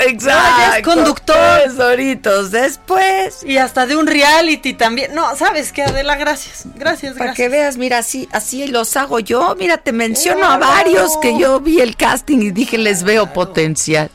[0.00, 0.90] Ya es Exacto.
[0.90, 1.36] conductor.
[1.64, 3.42] Tres horitos después.
[3.44, 5.14] Y hasta de un reality también.
[5.14, 6.16] No, ¿sabes qué, Adela?
[6.16, 6.64] Gracias.
[6.76, 7.36] Gracias, Para gracias.
[7.36, 9.54] que veas, mira, así, así los hago yo.
[9.58, 14.10] Mira, te menciono a varios que yo vi el casting y dije, les veo potencial.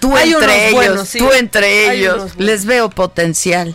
[0.00, 1.18] Tú Hay entre unos ellos, buenos, sí.
[1.18, 3.74] tú entre ellos, les veo potencial.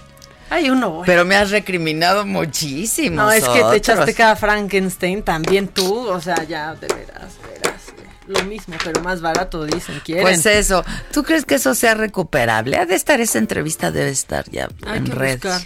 [0.50, 1.04] Hay uno bueno.
[1.06, 3.16] Pero me has recriminado muchísimo.
[3.24, 7.82] No, es que te echaste cada Frankenstein, también tú, o sea, ya, de veras, verás.
[8.28, 10.24] Lo mismo, pero más barato, dicen, quieren.
[10.24, 12.78] Pues eso, ¿tú crees que eso sea recuperable?
[12.78, 15.62] Ha de estar esa entrevista, debe estar ya Hay en que buscar.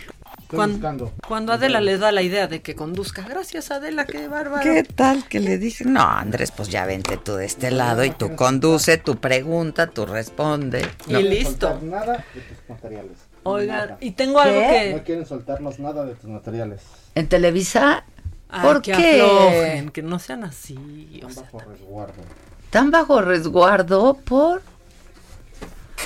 [0.50, 3.22] Cuando, cuando Adela le da la idea de que conduzca.
[3.28, 4.64] Gracias, Adela, qué bárbaro.
[4.64, 5.84] ¿Qué tal que le dije?
[5.84, 10.06] No, Andrés, pues ya vente tú de este lado y tú conduce, tú pregunta, tú
[10.06, 10.88] responde.
[11.06, 11.78] Y listo.
[11.84, 13.18] Nada de tus materiales.
[13.44, 14.68] Oigan, y tengo algo ¿Qué?
[14.68, 14.94] que...
[14.94, 16.82] No quieren soltarnos nada de tus materiales.
[17.16, 18.06] ¿En Televisa?
[18.50, 19.22] Ay, ¿Por que qué?
[19.22, 21.22] aflojen, que no sean así.
[21.26, 22.24] o sea, Bajo resguardo.
[22.70, 24.62] ¿Tan bajo resguardo por...?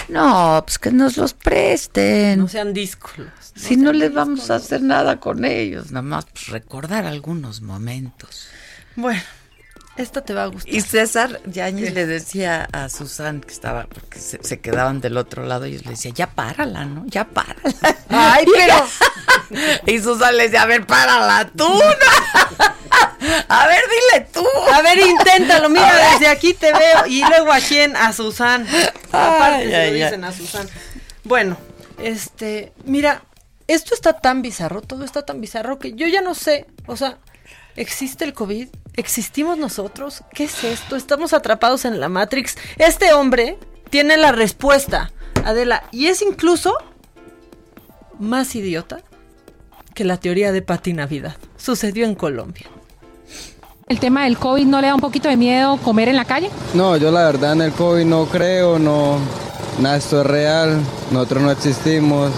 [0.09, 2.39] No, pues que nos los presten.
[2.39, 3.31] no sean díscolos.
[3.55, 8.47] si no les vamos a hacer nada con ellos, nada más pues, recordar algunos momentos.
[8.95, 9.21] Bueno,
[9.97, 10.73] esta te va a gustar.
[10.73, 15.45] Y César Yáñez le decía a Susan que estaba, porque se, se quedaban del otro
[15.45, 17.05] lado, y yo le decía, ya párala, ¿no?
[17.07, 17.61] Ya párala.
[18.09, 18.75] Ay, pero...
[19.85, 21.67] Y Susan le decía, a ver, párala tú.
[21.67, 21.81] ¿no?
[23.47, 24.45] A ver, dile tú.
[24.73, 27.05] A ver, inténtalo, mira, desde aquí te veo.
[27.07, 28.65] Y luego a quién, a Susan.
[29.11, 30.03] Aparte se ay, lo ay.
[30.03, 30.67] dicen a Susan.
[31.23, 31.57] Bueno,
[31.99, 33.23] este, mira,
[33.67, 37.19] esto está tan bizarro, todo está tan bizarro que yo ya no sé, o sea,
[37.75, 38.69] ¿existe el COVID?
[38.95, 40.23] ¿Existimos nosotros?
[40.33, 40.97] ¿Qué es esto?
[40.97, 42.57] Estamos atrapados en la Matrix.
[42.77, 43.57] Este hombre
[43.89, 45.11] tiene la respuesta,
[45.45, 46.75] Adela, y es incluso
[48.19, 48.99] más idiota
[49.93, 51.37] que la teoría de Pati Navidad.
[51.57, 52.67] Sucedió en Colombia.
[53.87, 56.49] ¿El tema del COVID no le da un poquito de miedo comer en la calle?
[56.73, 59.19] No, yo la verdad en el COVID no creo, no,
[59.79, 60.81] nada esto es real,
[61.11, 62.31] nosotros no existimos,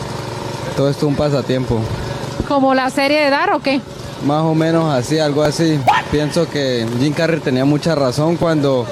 [0.76, 1.80] todo esto es un pasatiempo.
[2.48, 3.82] ¿Como la serie de Dar o qué?
[4.26, 5.80] Más o menos así, algo así.
[6.12, 8.86] Pienso que Jim Carrey tenía mucha razón cuando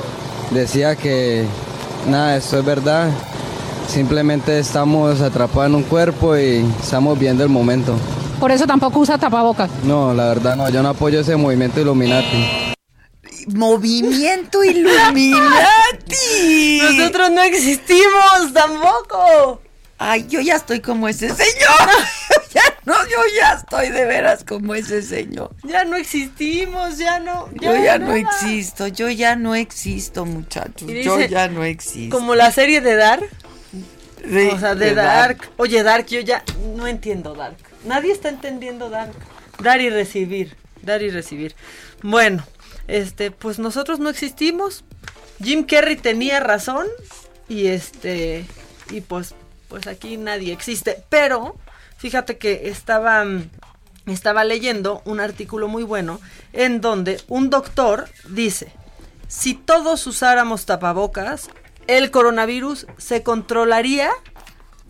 [0.52, 1.46] decía que
[2.08, 3.10] nada, esto es verdad.
[3.88, 7.96] Simplemente estamos atrapados en un cuerpo y estamos viendo el momento.
[8.40, 9.70] Por eso tampoco usa tapabocas.
[9.84, 12.74] No, la verdad no, yo no apoyo ese movimiento Illuminati.
[13.48, 15.40] Movimiento Illuminati.
[16.82, 19.62] Nosotros no existimos tampoco.
[19.98, 21.90] Ay, yo ya estoy como ese señor.
[22.86, 25.56] no, yo ya estoy de veras como ese señor.
[25.64, 27.50] Ya no existimos, ya no.
[27.54, 30.88] yo ya no existo, yo ya no existo, muchachos.
[30.90, 32.16] yo ya no existo.
[32.16, 33.30] Como la serie de Dark.
[34.54, 35.38] O sea, de, de Dark.
[35.40, 35.54] Dark.
[35.58, 36.44] Oye, Dark, yo ya
[36.76, 37.58] no entiendo Dark.
[37.86, 39.14] Nadie está entendiendo Dark.
[39.62, 41.56] Dar y recibir, dar y recibir.
[42.02, 42.44] Bueno,
[42.88, 44.84] este, pues nosotros no existimos.
[45.44, 46.88] Jim Carrey tenía razón
[47.48, 48.46] y este
[48.92, 49.34] y pues
[49.68, 51.56] pues aquí nadie existe, pero
[52.02, 53.24] fíjate que estaba
[54.08, 56.20] estaba leyendo un artículo muy bueno
[56.52, 58.74] en donde un doctor dice,
[59.28, 61.50] si todos usáramos tapabocas,
[61.86, 64.10] el coronavirus se controlaría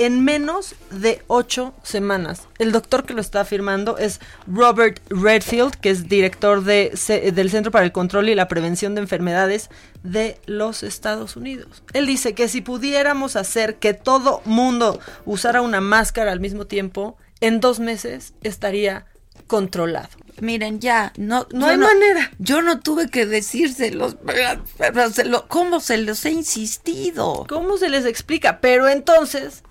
[0.04, 2.48] en menos de ocho semanas.
[2.60, 6.92] El doctor que lo está afirmando es Robert Redfield, que es director de,
[7.34, 9.70] del Centro para el Control y la Prevención de Enfermedades
[10.04, 11.84] de los Estados Unidos.
[11.94, 17.18] Él dice que si pudiéramos hacer que todo mundo usara una máscara al mismo tiempo,
[17.40, 19.06] en dos meses estaría
[19.48, 20.10] controlado.
[20.40, 22.32] Miren, ya, no, No hay manera.
[22.40, 27.46] Yo no tuve que decírselos, pero- pero se lo- ¿cómo se los he insistido?
[27.50, 28.60] ¿Cómo se les explica?
[28.62, 29.64] Pero entonces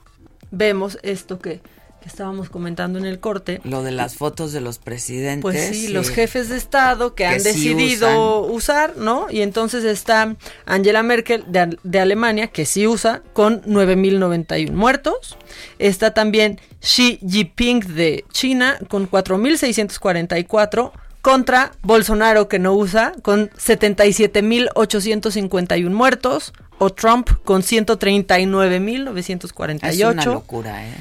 [0.51, 1.61] vemos esto que,
[2.01, 3.61] que estábamos comentando en el corte.
[3.65, 5.43] Lo de las fotos de los presidentes.
[5.43, 9.27] Pues sí, los jefes de Estado que, Que han sí decidido usar, ¿no?
[9.31, 10.37] Y entonces está
[10.67, 15.37] Angela Merkel de, de Alemania, que sí usa, con 9.091 muertos.
[15.79, 20.93] Está también Xi Jinping de China, con 4.644.
[21.23, 26.55] Contra Bolsonaro, que no usa, con 77.851 muertos.
[26.83, 29.87] O Trump, con 139.948.
[29.89, 30.95] Es una locura, ¿eh?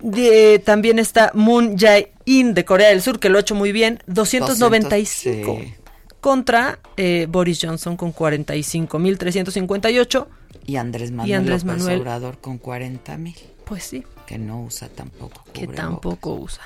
[0.00, 4.02] De- también está Moon Jae-in de Corea del Sur, que lo ha hecho muy bien,
[4.06, 5.52] 295.
[5.52, 5.74] 200, sí.
[6.20, 10.26] Contra eh, Boris Johnson con 45.358.
[10.66, 12.00] Y Andrés Manuel, Y Andrés López Manuel.
[12.00, 13.36] Obrador con 40 mil.
[13.64, 14.04] Pues sí.
[14.26, 15.44] Que no usa tampoco.
[15.52, 16.62] Que tampoco usa.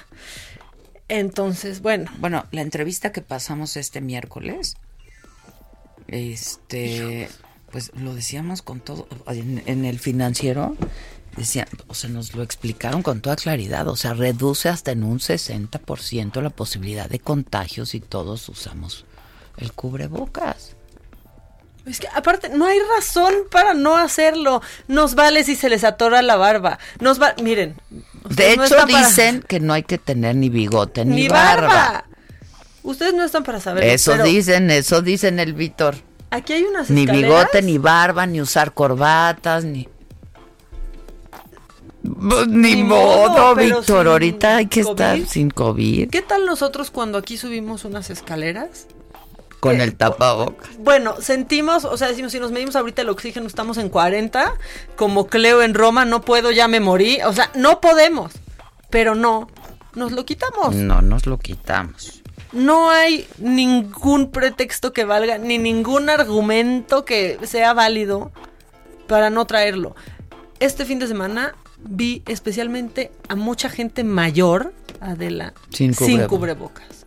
[1.08, 2.10] Entonces, bueno.
[2.18, 4.76] Bueno, la entrevista que pasamos este miércoles,
[6.08, 7.28] este,
[7.74, 10.76] pues lo decíamos con todo, en, en el financiero,
[11.36, 15.18] decía, o sea, nos lo explicaron con toda claridad, o sea, reduce hasta en un
[15.18, 19.06] 60% la posibilidad de contagios si todos usamos
[19.58, 20.76] el cubrebocas.
[21.84, 24.62] Es que aparte, no hay razón para no hacerlo.
[24.86, 26.78] Nos vale si se les atora la barba.
[27.00, 27.74] Nos va, miren.
[28.30, 31.66] De no hecho, para- dicen que no hay que tener ni bigote ni, ni barba.
[31.66, 32.04] barba.
[32.84, 33.90] Ustedes no están para saberlo.
[33.90, 35.96] Eso pero dicen, eso dicen el Víctor.
[36.34, 37.30] Aquí hay unas Ni escaleras.
[37.30, 39.88] bigote, ni barba, ni usar corbatas, ni...
[42.02, 44.08] Pues, ni, Ni modo, Víctor.
[44.08, 46.10] Ahorita hay que estar sin COVID.
[46.10, 48.88] ¿Qué tal nosotros cuando aquí subimos unas escaleras?
[49.60, 50.76] Con el tapabocas.
[50.78, 54.54] Bueno, sentimos, o sea, decimos, si nos medimos ahorita el oxígeno, estamos en 40,
[54.96, 57.20] como Cleo en Roma, no puedo, ya me morí.
[57.22, 58.32] O sea, no podemos,
[58.90, 59.46] pero no,
[59.94, 60.74] nos lo quitamos.
[60.74, 62.23] No nos lo quitamos.
[62.54, 68.30] No hay ningún pretexto que valga, ni ningún argumento que sea válido
[69.08, 69.96] para no traerlo.
[70.60, 76.28] Este fin de semana vi especialmente a mucha gente mayor, Adela, Sin cubrebocas.
[76.28, 77.06] cubrebocas.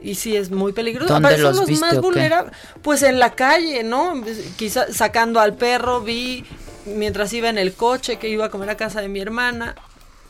[0.00, 1.12] Y sí es muy peligroso.
[1.12, 2.54] ¿Dónde los los viste más vulnerables.
[2.80, 4.14] Pues en la calle, ¿no?
[4.56, 6.44] Quizá sacando al perro, vi
[6.86, 9.74] mientras iba en el coche que iba a comer a casa de mi hermana,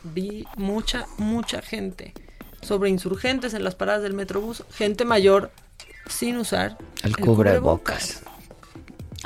[0.03, 2.13] vi mucha, mucha gente
[2.67, 5.51] sobre insurgentes en las paradas del metrobús, gente mayor
[6.07, 8.21] sin usar El cubrebocas.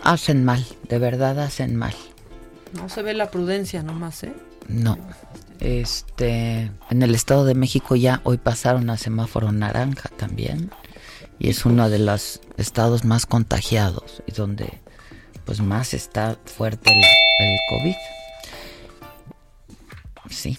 [0.01, 1.93] Hacen mal, de verdad hacen mal.
[2.73, 4.33] No se ve la prudencia nomás, ¿eh?
[4.67, 4.97] No.
[5.59, 10.71] Este, en el Estado de México ya hoy pasaron a semáforo naranja también.
[11.37, 14.79] Y es uno de los estados más contagiados y donde
[15.45, 17.95] pues más está fuerte el, el COVID.
[20.29, 20.57] Sí.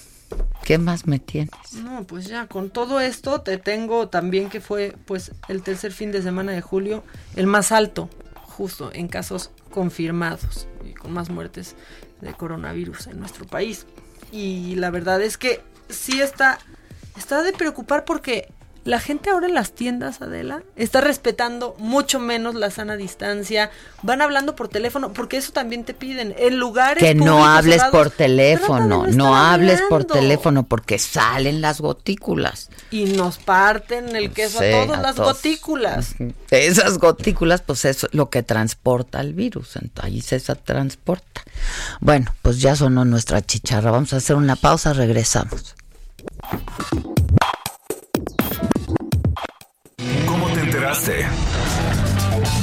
[0.65, 1.75] ¿Qué más me tienes?
[1.75, 6.13] No, pues ya, con todo esto te tengo también que fue pues el tercer fin
[6.13, 7.03] de semana de julio,
[7.35, 11.75] el más alto, justo en casos confirmados y con más muertes
[12.21, 13.87] de coronavirus en nuestro país.
[14.31, 16.59] Y la verdad es que sí está,
[17.17, 18.49] está de preocupar porque
[18.85, 23.71] la gente ahora en las tiendas, Adela, está respetando mucho menos la sana distancia.
[24.03, 26.35] Van hablando por teléfono, porque eso también te piden.
[26.37, 31.81] En lugares que no hables cerrados, por teléfono, no hables por teléfono porque salen las
[31.81, 32.71] gotículas.
[32.91, 35.37] Y nos parten el queso Sí, a todos, a las todos.
[35.37, 36.15] gotículas.
[36.51, 41.43] Esas gotículas, pues es lo que transporta el virus, ahí se transporta.
[42.01, 45.75] Bueno, pues ya sonó nuestra chicharra, vamos a hacer una pausa, regresamos.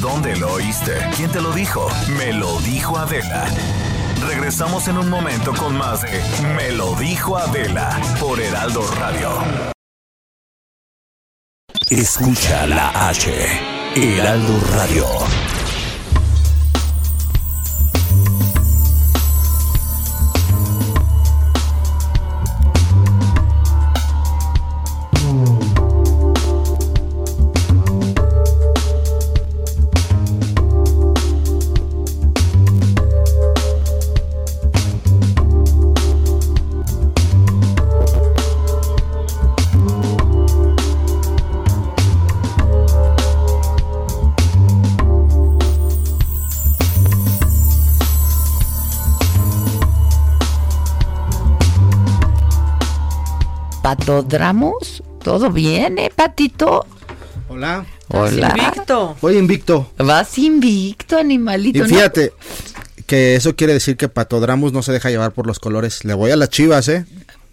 [0.01, 0.91] ¿Dónde lo oíste?
[1.15, 1.87] ¿Quién te lo dijo?
[2.17, 3.45] Me lo dijo Adela.
[4.27, 6.21] Regresamos en un momento con más de
[6.55, 9.29] Me lo dijo Adela por Heraldo Radio.
[11.89, 13.31] Escucha la H.
[13.95, 15.48] Heraldo Radio.
[53.95, 56.85] Patodramus, ¿todo bien, eh, Patito?
[57.47, 57.83] Hola.
[58.09, 58.53] Hola.
[58.55, 59.17] Invicto.
[59.19, 59.91] Voy invicto.
[59.97, 61.79] Vas invicto, animalito.
[61.79, 61.87] Y ¿no?
[61.87, 62.31] fíjate
[63.07, 66.05] que eso quiere decir que Patodramus no se deja llevar por los colores.
[66.05, 67.05] Le voy a las chivas, ¿eh?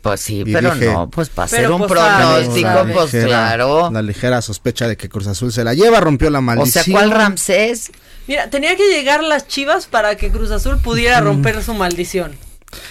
[0.02, 3.12] Pues sí, Y pero dije- no, pues para Pero hacer un pues pronóstico, sabe, pues
[3.14, 3.90] ligera- claro.
[3.90, 6.84] La ligera sospecha de que Cruz Azul se la lleva, rompió la O maldición.
[6.84, 7.92] sea, ¿cuál Ramsés?
[8.28, 12.32] Mira, tenía que llegar las chivas para que Cruz Azul pudiera romper su maldición.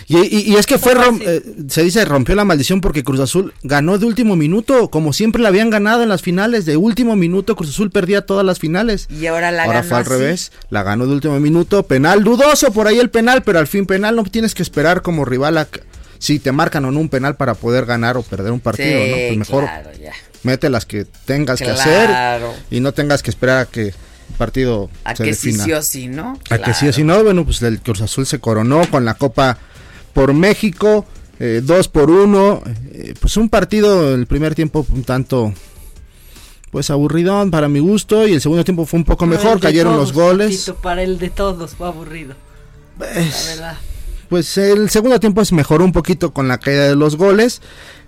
[0.08, 3.20] Y, y- y es que fue, rom- eh, se dice, rompió la maldición porque Cruz
[3.20, 7.16] Azul ganó de último minuto, como siempre la habían ganado en las finales, de último
[7.16, 9.08] minuto Cruz Azul perdía todas las finales.
[9.10, 10.10] Y ahora la Ahora ganó fue al así.
[10.12, 13.86] revés, la ganó de último minuto, penal dudoso por ahí el penal, pero al fin
[13.86, 15.68] penal no tienes que esperar como rival a
[16.20, 19.10] si te marcan o no un penal para poder ganar o perder un partido, Sí,
[19.12, 19.16] ¿no?
[19.28, 19.90] Pues mejor claro,
[20.44, 22.10] mete las que tengas que hacer
[22.72, 23.94] y no tengas que esperar a que
[24.38, 25.64] partido A se que sí, defina.
[25.64, 26.40] sí o sí, ¿no?
[26.50, 29.14] A que sí o sí no, bueno, pues el Cruz Azul se coronó con la
[29.16, 29.58] Copa
[30.14, 31.06] por México,
[31.40, 32.62] eh, dos por uno,
[32.92, 35.54] eh, pues un partido el primer tiempo un tanto
[36.72, 39.94] pues aburridón para mi gusto y el segundo tiempo fue un poco Para mejor, cayeron
[39.94, 40.74] todos, los goles.
[40.82, 42.36] Para el de todos fue aburrido.
[43.00, 43.78] La verdad.
[44.30, 47.62] Pues el segundo tiempo es mejoró un poquito con la caída de los goles.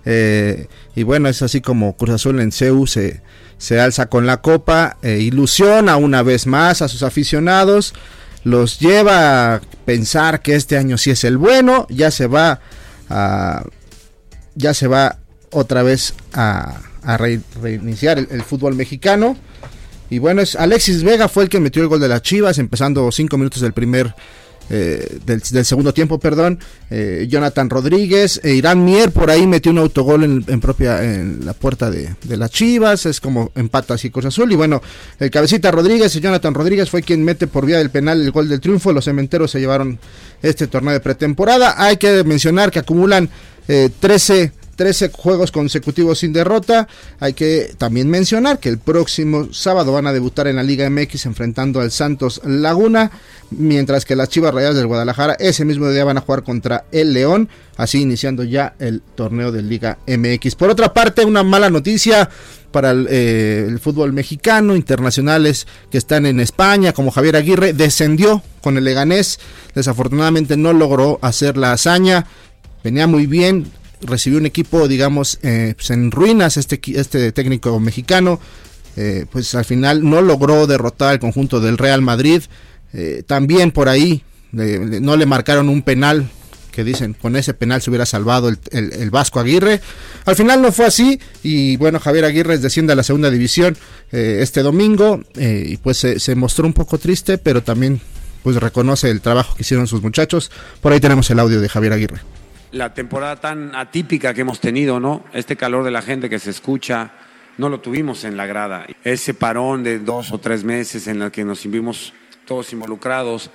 [0.04, 3.22] eh, y bueno, es así como Cruz Azul en CEU se,
[3.58, 7.92] se alza con la copa, eh, ilusiona una vez más a sus aficionados,
[8.44, 12.60] los lleva a pensar que este año sí es el bueno, ya se va
[13.10, 13.64] a,
[14.54, 15.18] ya se va
[15.50, 19.36] otra vez a, a re- reiniciar el, el fútbol mexicano.
[20.10, 23.10] Y bueno, es Alexis Vega fue el que metió el gol de las Chivas, empezando
[23.12, 24.14] cinco minutos del primer
[24.70, 26.58] eh, del, segundo tiempo, perdón.
[26.90, 31.54] Eh, Jonathan Rodríguez, e Irán Mier por ahí metió un autogol en, propia en la
[31.54, 34.52] puerta de, las Chivas, es como empata así Cruz Azul.
[34.52, 34.82] Y bueno,
[35.18, 38.48] el cabecita Rodríguez, y Jonathan Rodríguez fue quien mete por vía del penal el gol
[38.48, 38.92] del triunfo.
[38.92, 39.98] Los cementeros se llevaron
[40.42, 41.74] este torneo de pretemporada.
[41.82, 43.28] Hay que mencionar que acumulan
[43.68, 46.86] eh, 13 13 juegos consecutivos sin derrota.
[47.18, 51.26] Hay que también mencionar que el próximo sábado van a debutar en la Liga MX
[51.26, 53.10] enfrentando al Santos Laguna,
[53.50, 57.12] mientras que las Chivas Rayadas del Guadalajara ese mismo día van a jugar contra el
[57.12, 60.54] León, así iniciando ya el torneo de Liga MX.
[60.54, 62.30] Por otra parte, una mala noticia
[62.70, 68.76] para eh, el fútbol mexicano, internacionales que están en España, como Javier Aguirre, descendió con
[68.76, 69.40] el Leganés,
[69.74, 72.26] desafortunadamente no logró hacer la hazaña,
[72.84, 73.72] venía muy bien,
[74.02, 78.40] recibió un equipo, digamos, eh, pues en ruinas este, este técnico mexicano.
[78.96, 82.42] eh, pues al final no logró derrotar al conjunto del Real Madrid.
[82.92, 86.28] eh, también por ahí no le marcaron un penal
[86.72, 89.80] que dicen con ese penal se hubiera salvado el, el- Vasco Aguirre.
[90.24, 93.76] Al final no fue así y bueno, Javier Aguirre desciende a la segunda división
[94.10, 98.00] este domingo y pues se, se mostró un poco triste, pero también
[98.42, 100.50] pues reconoce el trabajo que hicieron sus muchachos.
[100.80, 102.20] Por ahí tenemos el audio de Javier Aguirre.
[102.72, 105.24] La temporada tan atípica que hemos tenido, ¿no?
[105.32, 107.12] Este calor de la gente que se escucha,
[107.56, 108.86] no lo tuvimos en la grada.
[109.04, 112.12] Ese parón de dos o tres meses en el que nos vimos
[112.44, 113.50] todos involucrados,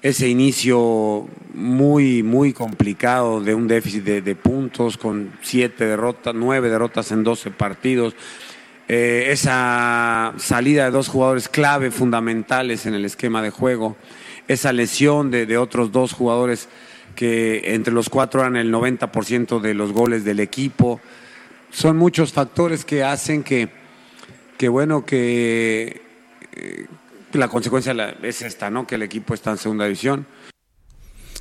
[0.00, 7.10] ese inicio muy, muy complicado de un déficit de, puntos con siete derrotas, nueve derrotas
[7.12, 8.14] en 12 partidos.
[8.86, 13.96] Eh, esa salida de dos jugadores clave fundamentales en el esquema de juego,
[14.46, 16.68] esa lesión de otros dos jugadores
[17.18, 21.00] que entre los cuatro eran el 90% de los goles del equipo.
[21.68, 23.70] Son muchos factores que hacen que,
[24.56, 26.00] que bueno, que
[26.52, 26.86] eh,
[27.32, 27.92] la consecuencia
[28.22, 28.86] es esta, ¿no?
[28.86, 30.26] Que el equipo está en segunda división.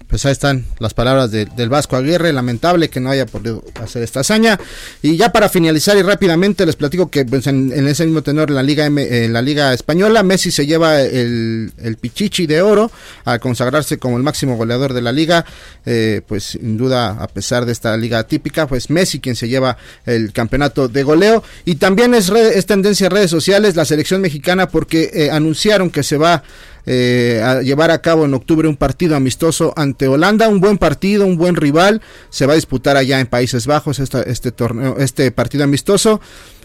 [0.07, 4.03] Pues ahí están las palabras de- del Vasco Aguirre, lamentable que no haya podido hacer
[4.03, 4.57] esta hazaña.
[5.02, 8.48] Y ya para finalizar y rápidamente les platico que pues, en, en ese mismo tenor
[8.49, 12.61] en la Liga M- en la Liga Española, Messi se lleva el, el Pichichi de
[12.61, 12.90] oro
[13.26, 15.44] al consagrarse como el máximo goleador de la liga.
[15.86, 19.78] Eh, pues sin duda, a pesar de esta liga típica, pues Messi quien se lleva
[20.06, 21.44] el campeonato de goleo.
[21.65, 22.32] Y también es
[22.65, 26.44] tendencia en redes sociales la selección mexicana porque eh, anunciaron que se va
[26.88, 31.26] eh, a llevar a cabo en octubre un partido amistoso ante Holanda, un buen partido,
[31.27, 35.30] un buen rival, se va a disputar allá en Países Bajos esta- este torneo, este
[35.31, 36.19] partido amistoso.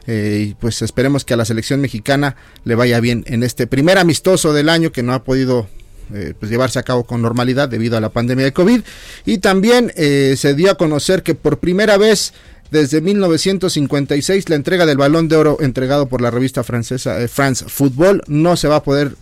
[0.09, 2.35] eh, y pues esperemos que a la selección mexicana
[2.65, 5.69] le vaya bien en este primer amistoso del año que no ha podido
[6.12, 8.81] eh, pues llevarse a cabo con normalidad debido a la pandemia de COVID.
[9.27, 12.32] Y también eh, se dio a conocer que por primera vez
[12.73, 17.65] desde 1956 la entrega del balón de oro entregado por la revista francesa eh, France
[17.69, 19.12] Football no se va a poder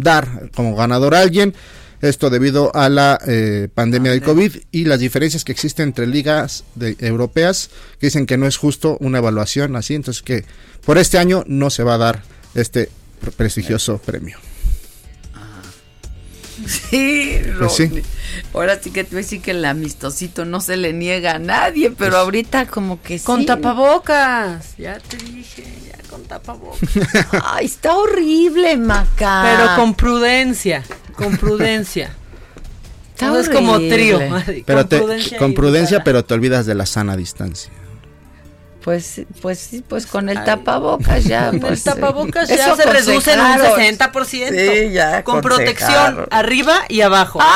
[0.00, 1.54] dar como ganador a alguien.
[2.02, 6.64] Esto debido a la eh, pandemia del COVID y las diferencias que existen entre ligas
[6.74, 7.68] de- europeas
[7.98, 9.94] que dicen que no es justo una evaluación así.
[9.94, 10.44] Entonces que
[10.84, 12.22] por este año no se va a dar
[12.54, 12.88] este
[13.20, 14.38] pre- prestigioso premio.
[16.66, 17.90] Sí, Pues sí.
[18.52, 21.38] Ahora sí que te voy a decir que el amistosito no se le niega a
[21.38, 23.46] nadie, pero ahorita como que Con sí.
[23.46, 24.74] tapabocas.
[24.76, 25.89] Ya te dije, ya
[26.20, 26.80] con tapabocas.
[27.44, 29.42] Ay, está horrible, Maca.
[29.44, 30.82] Pero con prudencia,
[31.16, 32.10] con prudencia.
[33.14, 34.18] Está Todo es como trío.
[34.66, 37.70] Pero con te- prudencia con prudencia, pero te olvidas de la sana distancia.
[38.82, 41.50] Pues, pues sí, pues con el tapabocas ya.
[41.50, 44.24] Con pues, el tapabocas ya eso se reduce en un aconsejaron.
[44.24, 44.86] 60%.
[44.88, 47.40] Sí, ya Con protección arriba y abajo.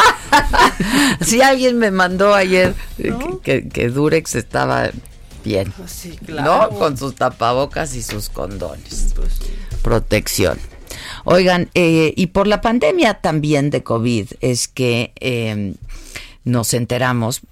[1.23, 4.91] Sí, alguien me mandó ayer que, que- que Durex estaba
[5.45, 5.73] bien.
[5.87, 6.71] Sí, claro.
[6.71, 6.79] ¿No?
[6.79, 9.15] Con sus tapabocas y sus condones.
[9.83, 10.59] Protección.
[11.25, 15.75] Oigan, eh, y por la pandemia también de COVID es que eh,
[16.45, 17.43] nos enteramos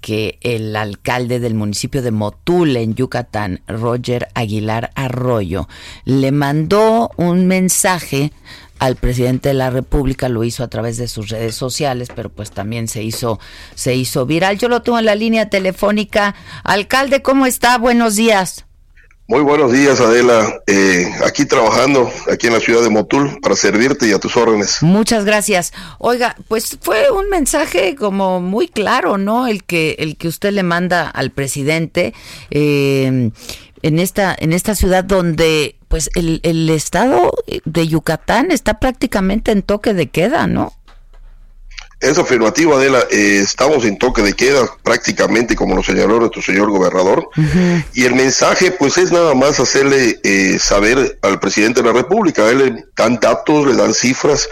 [0.00, 5.68] que el alcalde del municipio de Motul, en Yucatán, Roger Aguilar Arroyo,
[6.04, 8.32] le mandó un mensaje
[8.78, 12.50] al presidente de la República, lo hizo a través de sus redes sociales, pero pues
[12.50, 13.38] también se hizo,
[13.74, 14.58] se hizo viral.
[14.58, 16.34] Yo lo tengo en la línea telefónica.
[16.64, 17.78] Alcalde, ¿cómo está?
[17.78, 18.66] Buenos días.
[19.28, 20.62] Muy buenos días, Adela.
[20.68, 24.84] Eh, aquí trabajando, aquí en la ciudad de Motul, para servirte y a tus órdenes.
[24.84, 25.72] Muchas gracias.
[25.98, 29.48] Oiga, pues fue un mensaje como muy claro, ¿no?
[29.48, 32.14] El que el que usted le manda al presidente
[32.52, 33.32] eh,
[33.82, 37.32] en esta en esta ciudad donde pues el, el estado
[37.64, 40.72] de Yucatán está prácticamente en toque de queda, ¿no?
[42.00, 43.00] Es afirmativo, Adela.
[43.10, 47.30] Eh, estamos en toque de queda, prácticamente como lo señaló nuestro señor gobernador.
[47.94, 52.42] Y el mensaje, pues, es nada más hacerle eh, saber al presidente de la República.
[52.42, 54.46] A él le dan datos, le dan cifras,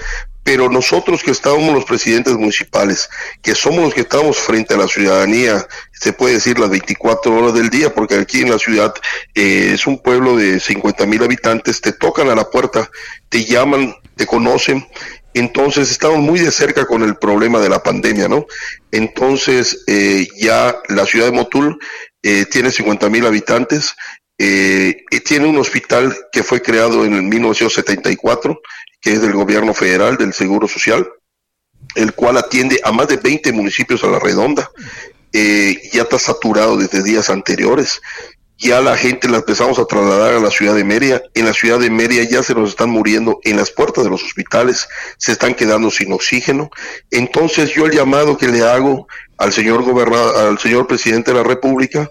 [0.44, 3.08] pero nosotros que estamos los presidentes municipales,
[3.42, 7.54] que somos los que estamos frente a la ciudadanía, se puede decir las 24 horas
[7.54, 8.94] del día, porque aquí en la ciudad
[9.34, 12.90] eh, es un pueblo de 50 mil habitantes, te tocan a la puerta,
[13.30, 14.86] te llaman, te conocen.
[15.32, 18.46] Entonces estamos muy de cerca con el problema de la pandemia, ¿no?
[18.92, 21.78] Entonces eh, ya la ciudad de Motul
[22.22, 23.96] eh, tiene 50 mil habitantes,
[24.38, 28.60] eh, tiene un hospital que fue creado en el 1974,
[29.04, 31.06] que es del gobierno federal, del Seguro Social,
[31.94, 34.70] el cual atiende a más de 20 municipios a la redonda.
[35.30, 38.00] Eh, ya está saturado desde días anteriores.
[38.56, 41.20] Ya la gente la empezamos a trasladar a la ciudad de Mérida.
[41.34, 44.22] En la ciudad de Mérida ya se nos están muriendo en las puertas de los
[44.22, 46.70] hospitales, se están quedando sin oxígeno.
[47.10, 49.06] Entonces yo el llamado que le hago
[49.36, 52.08] al señor gobernador, al señor presidente de la República,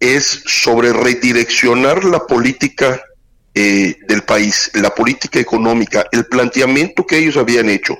[0.00, 3.00] es sobre redireccionar la política
[3.54, 7.98] eh, del país, la política económica, el planteamiento que ellos habían hecho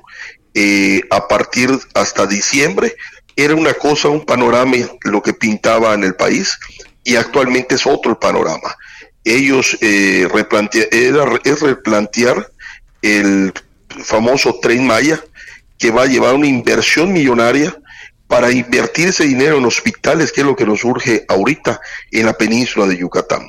[0.54, 2.94] eh, a partir hasta diciembre
[3.36, 6.58] era una cosa, un panorama, lo que pintaba en el país,
[7.04, 8.76] y actualmente es otro el panorama.
[9.24, 10.88] Ellos eh, replantea-
[11.44, 12.50] es replantear
[13.02, 13.52] el
[14.04, 15.22] famoso tren Maya,
[15.78, 17.74] que va a llevar una inversión millonaria
[18.26, 21.80] para invertir ese dinero en hospitales, que es lo que nos urge ahorita
[22.12, 23.48] en la península de Yucatán.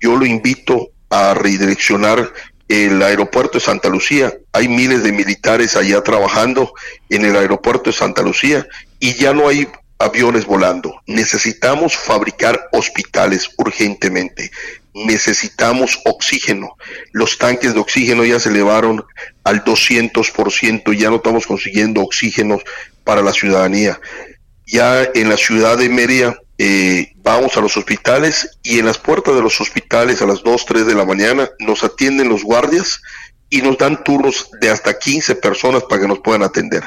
[0.00, 2.32] Yo lo invito a redireccionar
[2.68, 4.32] el aeropuerto de Santa Lucía.
[4.52, 6.72] Hay miles de militares allá trabajando
[7.10, 8.66] en el aeropuerto de Santa Lucía
[8.98, 9.68] y ya no hay
[9.98, 10.94] aviones volando.
[11.06, 14.50] Necesitamos fabricar hospitales urgentemente.
[14.94, 16.76] necesitamos oxígeno.
[17.12, 19.02] Los tanques de oxígeno ya se elevaron
[19.42, 22.58] al 200%, ya no estamos consiguiendo oxígeno
[23.02, 23.98] para la ciudadanía.
[24.66, 29.34] Ya en la ciudad de Mérida eh, vamos a los hospitales y en las puertas
[29.34, 33.02] de los hospitales a las 2, 3 de la mañana nos atienden los guardias
[33.50, 36.84] y nos dan turnos de hasta 15 personas para que nos puedan atender.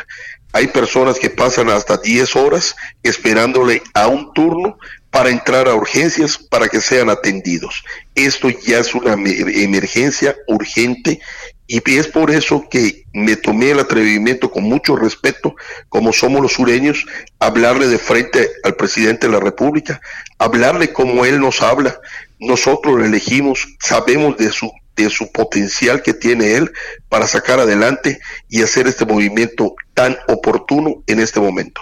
[0.53, 2.73] Hay personas que pasan hasta 10 horas
[3.03, 4.77] esperándole a un turno
[5.10, 7.84] para entrar a urgencias para que sean atendidos.
[8.15, 11.19] Esto ya es una emergencia urgente
[11.68, 15.56] y es por eso que me tomé el atrevimiento con mucho respeto,
[15.90, 17.06] como somos los sureños,
[17.40, 20.00] hablarle de frente al presidente de la República,
[20.38, 22.00] hablarle como él nos habla.
[22.40, 26.72] Nosotros lo elegimos, sabemos de su de su potencial que tiene él
[27.10, 31.82] para sacar adelante y hacer este movimiento tan oportuno en este momento.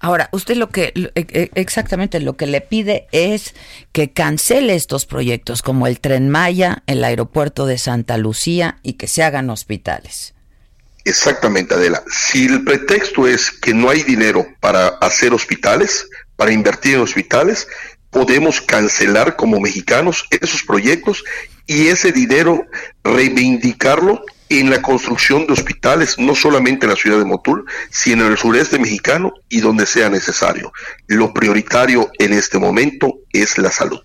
[0.00, 3.54] Ahora, usted lo que e, e, exactamente lo que le pide es
[3.92, 9.06] que cancele estos proyectos como el Tren Maya, el aeropuerto de Santa Lucía y que
[9.06, 10.34] se hagan hospitales.
[11.04, 12.02] Exactamente, Adela.
[12.10, 17.68] Si el pretexto es que no hay dinero para hacer hospitales, para invertir en hospitales,
[18.10, 21.24] podemos cancelar como mexicanos esos proyectos
[21.66, 22.66] y ese dinero
[23.04, 28.32] reivindicarlo en la construcción de hospitales, no solamente en la ciudad de Motul, sino en
[28.32, 30.72] el sureste mexicano y donde sea necesario.
[31.06, 34.00] Lo prioritario en este momento es la salud.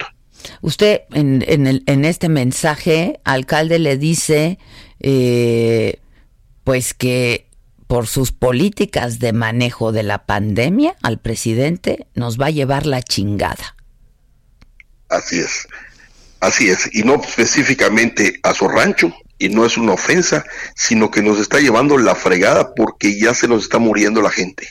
[0.62, 4.60] Usted en, en, este mensaje, alcalde, le dice
[5.00, 6.00] eh,
[6.64, 7.50] pues que
[7.88, 13.02] por sus políticas de manejo de la pandemia al presidente nos va a llevar la
[13.02, 13.76] chingada.
[15.10, 15.68] Así es,
[16.40, 20.46] así es, y no específicamente a su rancho, y no es una ofensa,
[20.76, 24.70] sino que nos está llevando la fregada porque ya se nos está muriendo la gente.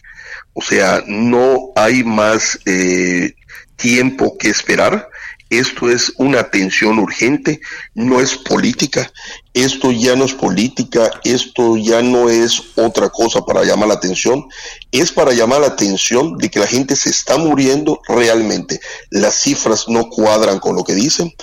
[0.55, 3.35] O sea, no hay más eh,
[3.77, 5.09] tiempo que esperar.
[5.51, 7.61] Esto es una atención urgente,
[7.95, 9.13] no es política.
[9.53, 14.47] Esto ya no es política, esto ya no es otra cosa para llamar la atención.
[14.95, 18.81] Es para llamar la atención de que la gente se está muriendo realmente.
[19.11, 21.35] Las cifras no cuadran con lo que dicen,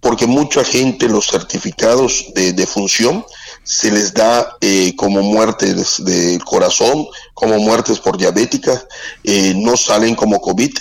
[0.00, 3.24] porque mucha gente los certificados de, defunción
[3.62, 8.84] se les da eh, como muertes del corazón, como muertes por diabética,
[9.22, 10.72] eh, no salen como COVID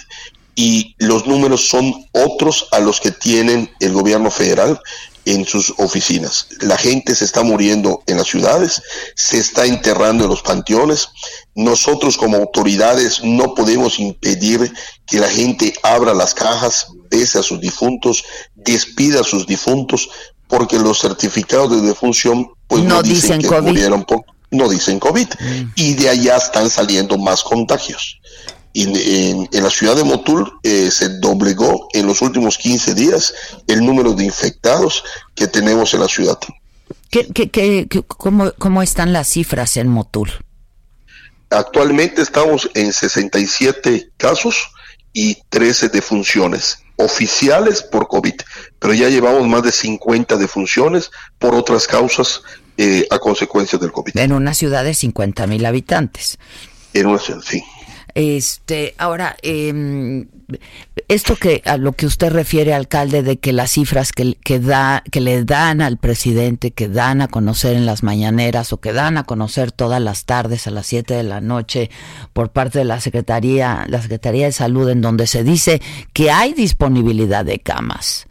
[0.56, 4.80] y los números son otros a los que tienen el gobierno federal
[5.26, 6.48] en sus oficinas.
[6.62, 8.82] La gente se está muriendo en las ciudades,
[9.16, 11.10] se está enterrando en los panteones.
[11.56, 14.72] Nosotros como autoridades no podemos impedir
[15.08, 18.24] que la gente abra las cajas, bese a sus difuntos,
[18.56, 20.10] despida a sus difuntos,
[20.48, 23.68] porque los certificados de defunción pues no, dicen, que COVID.
[23.68, 24.06] murieron
[24.52, 25.28] no dicen COVID.
[25.28, 25.72] Mm.
[25.76, 28.20] Y de allá están saliendo más contagios
[28.76, 33.34] en, la ciudad de Motul eh, se doblegó en los últimos 15 días
[33.68, 35.04] el número de infectados
[35.34, 36.38] que tenemos en la ciudad.
[37.10, 40.30] ¿Qué, qué, cómo, ¿Cómo están las cifras en Motul?
[41.50, 44.70] Actualmente estamos en 67 casos
[45.14, 48.36] y 13 defunciones oficiales por COVID,
[48.80, 52.42] pero ya llevamos más de 50 defunciones por otras causas
[52.78, 54.18] eh, a consecuencia del COVID.
[54.18, 56.38] En una ciudad de 50 mil habitantes.
[56.94, 57.64] En una ciudad, sí.
[58.16, 60.26] Este, ahora, eh,
[61.10, 65.04] esto que a lo que usted refiere, alcalde, de que las cifras que, que, da,
[65.12, 69.18] que le dan al presidente, que dan a conocer en las mañaneras o que dan
[69.18, 71.90] a conocer todas las tardes a las 7 de la noche
[72.32, 75.82] por parte de la Secretaría, la Secretaría de Salud, en donde se dice
[76.14, 78.28] que hay disponibilidad de camas.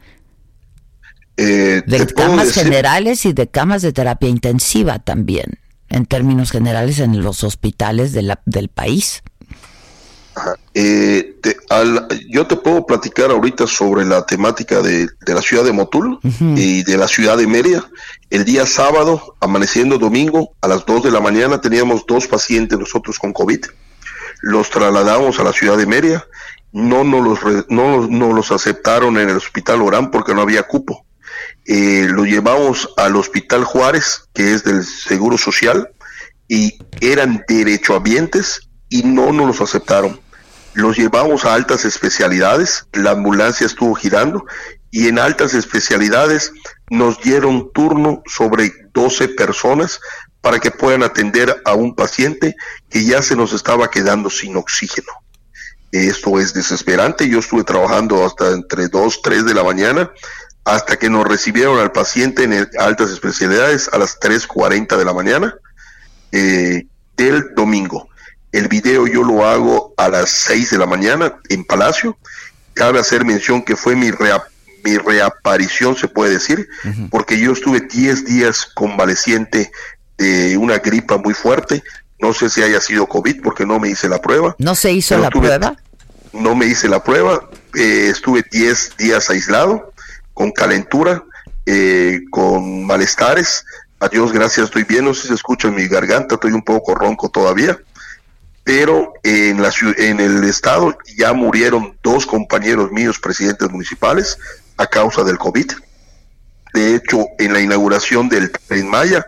[1.36, 5.59] Eh, de camas generales y de camas de terapia intensiva también,
[5.90, 9.23] en términos generales en los hospitales de la, del país.
[10.74, 11.36] Eh,
[12.28, 16.19] yo te puedo platicar ahorita sobre la temática de, la ciudad de Motul
[16.56, 17.89] y de la ciudad de Mérida.
[18.31, 23.19] El día sábado, amaneciendo domingo, a las 2 de la mañana teníamos dos pacientes nosotros
[23.19, 23.65] con COVID.
[24.43, 26.27] Los trasladamos a la ciudad de Mérida.
[26.73, 31.06] No nos los, no, los aceptaron en el hospital Orán porque no había cupo.
[31.66, 35.89] Eh, lo llevamos al hospital Juárez, que es del Seguro Social,
[36.48, 40.23] y eran derechohabientes y no nos los aceptaron
[40.74, 44.44] los llevamos a altas especialidades, la ambulancia estuvo girando
[44.90, 46.52] y en altas especialidades
[46.90, 50.01] nos dieron turno sobre 12 personas
[50.40, 52.55] para que puedan atender a un paciente
[52.90, 55.12] que ya se nos estaba quedando sin oxígeno.
[55.90, 57.28] Esto es desesperante.
[57.28, 60.10] Yo estuve trabajando hasta entre 2, 3 de la mañana
[60.64, 65.55] hasta que nos recibieron al paciente en altas especialidades a las 3.40 de la mañana
[66.32, 66.86] eh,
[67.16, 68.09] del domingo.
[68.55, 72.16] El video yo lo hago a las 6 de la mañana en Palacio.
[72.72, 74.12] Cabe hacer mención que fue mi,
[74.85, 76.68] mi reaparición, se puede decir,
[77.10, 79.72] porque yo estuve 10 días convaleciente
[80.16, 81.82] de una gripa muy fuerte.
[82.20, 84.55] No sé si haya sido COVID porque no me hice la prueba.
[84.60, 85.74] ¿No se hizo la prueba?
[86.32, 87.51] No me hice la prueba.
[87.74, 89.93] Eh, estuve 10 días aislado,
[90.32, 91.24] con calentura,
[91.66, 93.64] eh, con malestares.
[93.98, 95.06] A Dios gracias, estoy bien.
[95.06, 97.76] No sé si se escucha en mi garganta, estoy un poco ronco todavía.
[98.65, 104.39] Pero en, la, en el estado ya murieron dos compañeros míos, presidentes municipales,
[104.78, 105.70] a causa del COVID.
[106.73, 109.27] De hecho, en la inauguración del Tren Maya,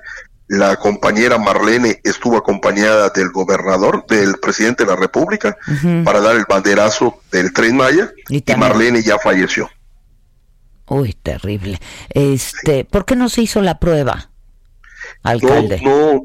[0.48, 5.56] la compañera Marlene estuvo acompañada del gobernador, del presidente de la República,
[6.04, 9.68] para dar el banderazo del Tren Maya, y, Marlene ya falleció.
[10.88, 11.80] Uy, terrible.
[12.10, 14.30] Este, ¿por qué no se hizo la prueba,
[15.22, 15.82] alcalde?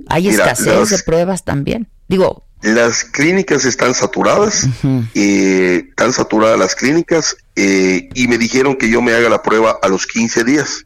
[0.08, 1.90] ¿Hay escasez de pruebas también?
[2.08, 4.68] Digo, las clínicas están saturadas,
[5.16, 9.80] eh, están saturadas las clínicas eh, y me dijeron que yo me haga la prueba
[9.82, 10.86] a los 15 días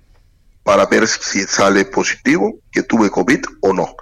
[0.64, 3.96] para ver si sale positivo, que tuve COVID o no.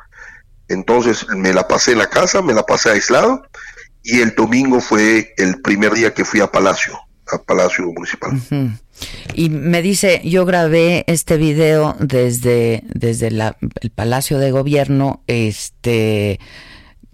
[0.70, 3.44] Entonces me la pasé en la casa, me la pasé aislado
[4.04, 6.98] y el domingo fue el primer día que fui a Palacio,
[7.32, 8.40] a Palacio Municipal.
[9.34, 16.40] Y me dice, yo grabé este video desde, desde el Palacio de Gobierno, este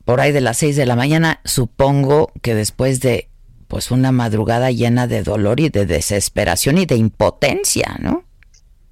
[0.09, 3.29] por ahí de las seis de la mañana, supongo que después de
[3.67, 8.23] pues una madrugada llena de dolor y de desesperación y de impotencia, ¿no?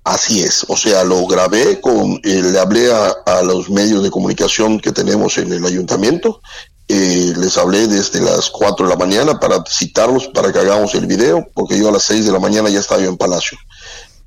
[0.03, 4.79] Así es, o sea, lo grabé con, eh, le hablé a, los medios de comunicación
[4.79, 6.39] que tenemos en el ayuntamiento,
[6.87, 11.07] eh, les hablé desde las cuatro de la mañana para citarlos para que hagamos el
[11.07, 13.57] video, porque yo a las seis de la mañana ya estaba en Palacio,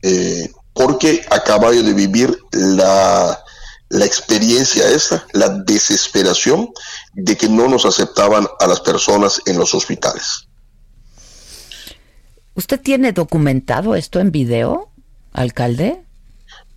[0.02, 3.44] eh, porque acabo de vivir la
[3.90, 6.70] la experiencia esa, la desesperación
[7.12, 10.46] de que no nos aceptaban a las personas en los hospitales.
[12.54, 14.90] ¿Usted tiene documentado esto en video,
[15.32, 16.04] alcalde?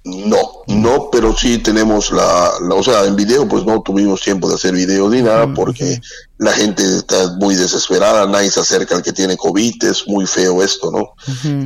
[0.05, 4.55] No, no, pero sí tenemos la, o sea, en video pues no tuvimos tiempo de
[4.55, 6.01] hacer video ni nada porque
[6.39, 10.61] la gente está muy desesperada, nadie se acerca al que tiene COVID, es muy feo
[10.61, 11.13] esto, ¿no?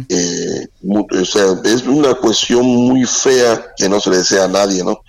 [0.07, 4.83] Eh, o sea, es una cuestión muy fea que no se le desea a nadie,
[4.83, 5.01] ¿no?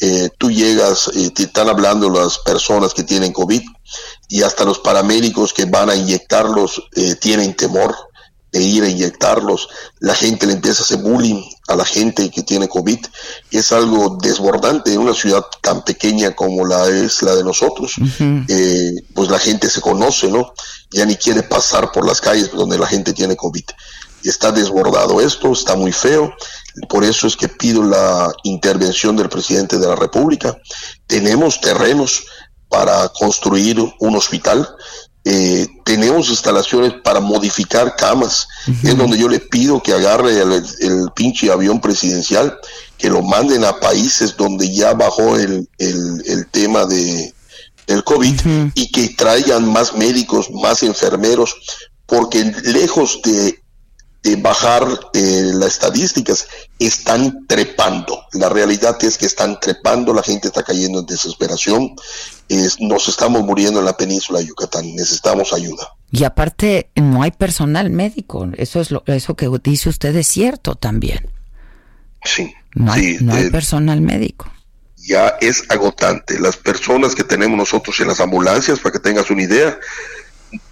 [0.00, 3.62] Eh, tú llegas y te están hablando las personas que tienen COVID
[4.28, 7.92] y hasta los paramédicos que van a inyectarlos eh, tienen temor
[8.52, 9.68] de ir a inyectarlos,
[10.00, 12.98] la gente le empieza a hacer bullying a la gente que tiene COVID,
[13.50, 17.96] es algo desbordante en una ciudad tan pequeña como la es la de nosotros,
[18.48, 20.54] eh, pues la gente se conoce, ¿no?
[20.90, 23.64] Ya ni quiere pasar por las calles donde la gente tiene COVID.
[24.24, 26.34] Está desbordado esto, está muy feo,
[26.88, 30.56] por eso es que pido la intervención del presidente de la República.
[31.06, 32.24] Tenemos terrenos
[32.68, 34.68] para construir un hospital,
[35.30, 38.48] eh, tenemos instalaciones para modificar camas.
[38.82, 42.56] Es donde yo le pido que agarre el, pinche avión presidencial,
[42.96, 45.68] que lo manden a países donde ya bajó el,
[46.50, 47.34] tema de
[47.88, 48.40] el COVID
[48.74, 51.56] y que traigan más médicos, más enfermeros,
[52.06, 53.60] porque lejos de
[54.28, 54.84] de bajar
[55.14, 56.46] eh, las estadísticas,
[56.78, 58.24] están trepando.
[58.32, 61.94] La realidad es que están trepando, la gente está cayendo en desesperación,
[62.80, 65.94] nos estamos muriendo en la península de Yucatán, necesitamos ayuda.
[66.10, 70.74] Y aparte, no hay personal médico, eso es lo eso que dice usted es cierto
[70.74, 71.30] también.
[72.24, 74.50] Sí, no hay, no hay eh, personal médico.
[74.96, 76.38] Ya es agotante.
[76.38, 79.78] Las personas que tenemos nosotros en las ambulancias, para que tengas una idea,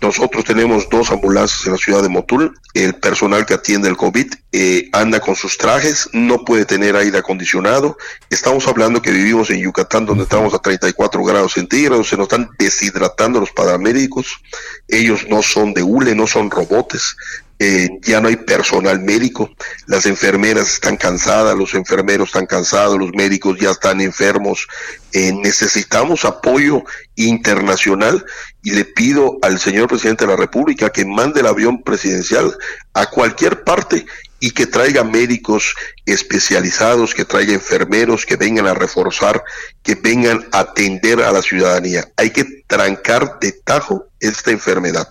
[0.01, 2.59] nosotros tenemos dos ambulancias en la ciudad de Motul.
[2.75, 7.19] El personal que atiende el COVID eh, anda con sus trajes, no puede tener aire
[7.19, 7.97] acondicionado.
[8.31, 12.09] Estamos hablando que vivimos en Yucatán, donde estamos a 34 grados centígrados.
[12.09, 14.41] Se nos están deshidratando los paramédicos.
[14.89, 17.17] Ellos no son de hule, no son robotes.
[17.59, 19.51] Eh, ya no hay personal médico,
[19.87, 24.67] las enfermeras están cansadas, los enfermeros están cansados, los médicos ya están enfermos.
[25.13, 26.83] Eh, necesitamos apoyo
[27.15, 28.23] internacional
[28.63, 32.55] y le pido al señor presidente de la República que mande el avión presidencial
[32.93, 34.05] a cualquier parte
[34.39, 35.75] y que traiga médicos
[36.05, 39.43] especializados, que traiga enfermeros, que vengan a reforzar,
[39.83, 42.07] que vengan a atender a la ciudadanía.
[42.17, 45.09] Hay que trancar de tajo esta enfermedad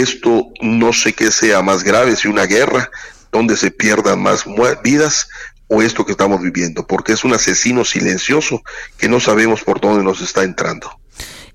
[0.00, 2.90] esto no sé qué sea más grave, si una guerra
[3.32, 4.44] donde se pierdan más
[4.82, 5.28] vidas
[5.68, 8.62] o esto que estamos viviendo, porque es un asesino silencioso
[8.98, 10.90] que no sabemos por dónde nos está entrando.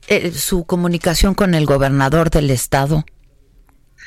[0.07, 3.05] Eh, su comunicación con el gobernador del estado,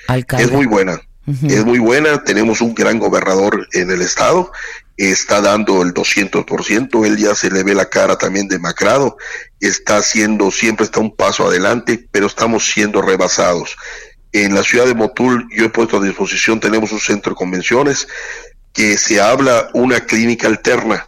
[0.08, 0.44] alcalde.
[0.44, 1.00] Es muy buena,
[1.44, 4.50] es muy buena, tenemos un gran gobernador en el estado,
[4.96, 9.16] está dando el 200%, él ya se le ve la cara también demacrado,
[9.60, 13.76] está haciendo, siempre está un paso adelante, pero estamos siendo rebasados
[14.32, 18.08] En la ciudad de Motul yo he puesto a disposición, tenemos un centro de convenciones
[18.72, 21.06] que se habla una clínica alterna,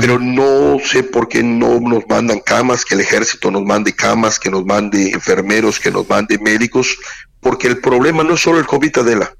[0.00, 4.38] pero no sé por qué no nos mandan camas, que el ejército nos mande camas,
[4.38, 6.96] que nos mande enfermeros, que nos mande médicos,
[7.40, 9.32] porque el problema no es solo el COVID, Adela,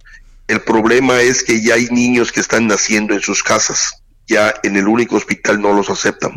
[0.46, 4.76] el problema es que ya hay niños que están naciendo en sus casas ya en
[4.76, 6.32] el único hospital no los aceptan.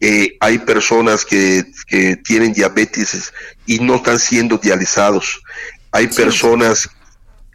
[0.00, 3.32] Eh, hay personas que, que, tienen diabetes
[3.66, 5.40] y no están siendo dializados.
[5.92, 6.88] Hay personas,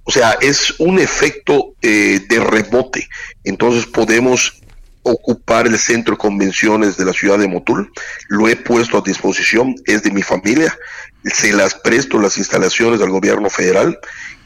[0.04, 3.08] o sea, es un efecto eh, de rebote.
[3.44, 4.62] Entonces podemos
[5.04, 7.92] ocupar el centro de convenciones de la ciudad de Motul.
[8.28, 10.76] Lo he puesto a disposición, es de mi familia.
[11.24, 14.00] Se las presto las instalaciones al gobierno federal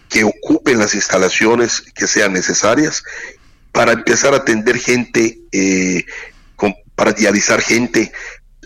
[0.09, 3.03] que ocupen las instalaciones que sean necesarias
[3.71, 6.03] para empezar a atender gente, eh,
[6.95, 8.11] para dializar gente.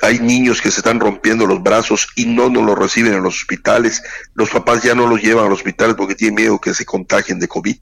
[0.04, 3.36] Hay niños que se están rompiendo los brazos y no nos los reciben en los
[3.36, 4.04] hospitales.
[4.34, 7.40] Los papás ya no los llevan a los hospitales porque tienen miedo que se contagien
[7.40, 7.78] de COVID.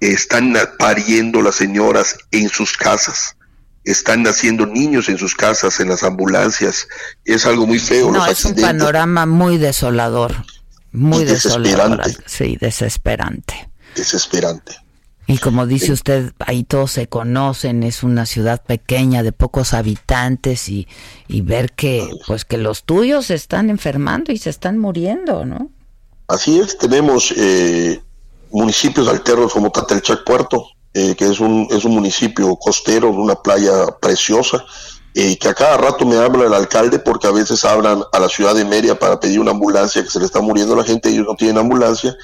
[0.00, 3.36] Están pariendo las señoras en sus casas
[3.84, 6.88] están naciendo niños en sus casas, en las ambulancias.
[7.24, 8.10] Es algo muy feo.
[8.10, 10.34] No, es un panorama muy desolador.
[10.90, 12.02] Muy desolador.
[12.26, 13.70] Sí, desesperante.
[13.94, 14.83] Desesperante.
[15.26, 20.68] Y como dice usted, ahí todos se conocen, es una ciudad pequeña de pocos habitantes
[20.68, 20.86] y,
[21.28, 25.70] y ver que pues que los tuyos se están enfermando y se están muriendo, ¿no?
[26.28, 28.02] Así es, tenemos eh,
[28.50, 33.86] municipios alternos como Tatelchac Puerto, eh, que es un, es un municipio costero, una playa
[34.00, 34.64] preciosa,
[35.14, 38.28] eh, que a cada rato me habla el alcalde porque a veces hablan a la
[38.28, 41.26] ciudad de Meria para pedir una ambulancia que se le está muriendo la gente, ellos
[41.26, 42.16] no tienen ambulancia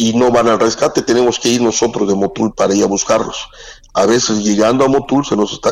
[0.00, 3.36] y no van al rescate, tenemos que ir nosotros de Motul para ir a buscarlos.
[3.92, 5.26] A veces llegando a Motul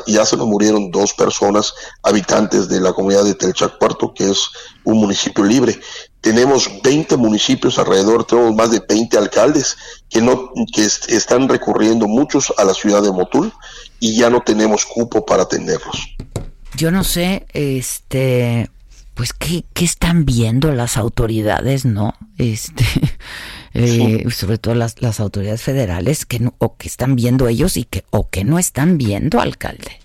[0.07, 1.73] ya se nos murieron dos personas,
[2.03, 4.51] habitantes de la comunidad de Telchac Puerto, que es
[4.85, 5.81] un municipio libre.
[6.21, 9.79] Tenemos 20 municipios alrededor, tenemos más de 20 alcaldes
[10.11, 13.51] que no que están recurriendo muchos a la ciudad de Motul
[13.99, 16.07] y ya no tenemos cupo para atenderlos.
[16.77, 18.69] Yo no sé, este,
[19.15, 22.13] pues qué, qué están viendo las autoridades, ¿no?
[22.37, 22.85] Este
[23.79, 27.85] eh, sobre todo las, las autoridades federales, que no, o que están viendo ellos y
[27.85, 30.01] que o que no están viendo, alcalde.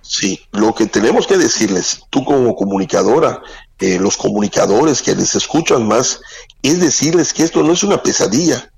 [0.00, 3.42] Sí, lo que tenemos que decirles, tú como comunicadora,
[3.78, 6.20] eh, los comunicadores que les escuchan más,
[6.62, 8.70] es decirles que esto no es una pesadilla,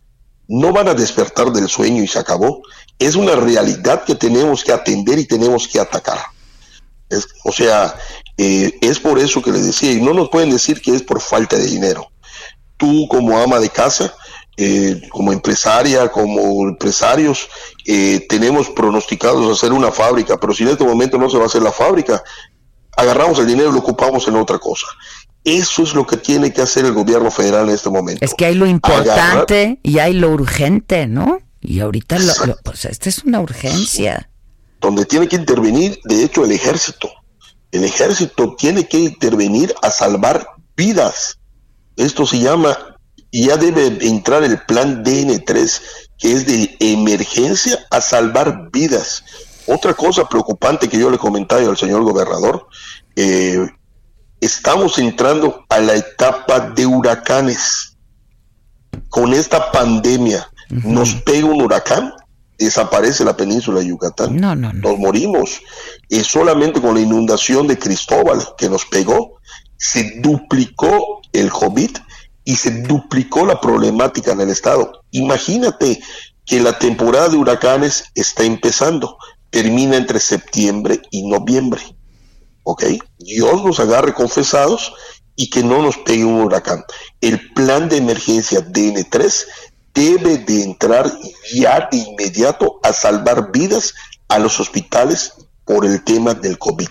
[0.48, 2.62] no van a despertar del sueño y se acabó,
[2.98, 6.18] es una realidad que tenemos que atender y tenemos que atacar.
[7.44, 7.94] o sea,
[8.36, 11.20] eh, es por eso que les decía, y no nos pueden decir que es por
[11.20, 12.10] falta de dinero
[12.84, 14.14] tú como ama de casa,
[14.58, 17.48] eh, como empresaria, como empresarios,
[17.86, 21.46] eh, tenemos pronosticados hacer una fábrica, pero si en este momento no se va a
[21.46, 22.22] hacer la fábrica,
[22.94, 24.86] agarramos el dinero y lo ocupamos en otra cosa.
[25.42, 28.24] Eso es lo que tiene que hacer el gobierno federal en este momento.
[28.24, 31.38] Es que hay lo importante y hay lo urgente, ¿no?
[31.60, 34.30] Y ahorita, lo, pues esta es una urgencia.
[34.80, 37.10] Donde tiene que intervenir, de hecho, el ejército.
[37.72, 40.46] El ejército tiene que intervenir a salvar
[40.76, 41.38] vidas
[41.96, 42.76] esto se llama,
[43.30, 45.82] y ya debe entrar el plan DN3,
[46.18, 49.24] que es de emergencia a salvar vidas.
[49.66, 52.66] Otra cosa preocupante que yo le comentaba al señor gobernador,
[53.16, 53.66] eh,
[54.40, 57.96] estamos entrando a la etapa de huracanes.
[59.08, 62.12] Con esta pandemia, nos pega un huracán,
[62.58, 64.36] desaparece la península de Yucatán.
[64.36, 65.60] No, no, Nos morimos.
[66.08, 69.40] Y solamente con la inundación de Cristóbal que nos pegó,
[69.76, 71.90] se duplicó el COVID
[72.44, 75.04] y se duplicó la problemática en el estado.
[75.10, 76.00] Imagínate
[76.46, 79.16] que la temporada de huracanes está empezando,
[79.50, 81.82] termina entre septiembre y noviembre.
[82.64, 82.84] ¿Ok?
[83.18, 84.92] Dios nos agarre confesados
[85.36, 86.84] y que no nos pegue un huracán.
[87.20, 89.44] El plan de emergencia DN3
[89.94, 91.12] debe de entrar
[91.52, 93.94] ya de inmediato a salvar vidas
[94.28, 95.34] a los hospitales
[95.64, 96.88] por el tema del COVID.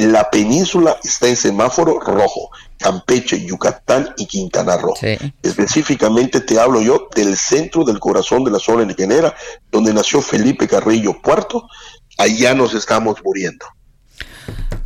[0.00, 2.48] La península está en semáforo rojo.
[2.78, 4.94] Campeche, Yucatán y Quintana Roo.
[5.42, 9.34] Específicamente te hablo yo del centro del corazón de la zona nequenera,
[9.70, 11.68] donde nació Felipe Carrillo Puerto.
[12.16, 13.66] Allá nos estamos muriendo.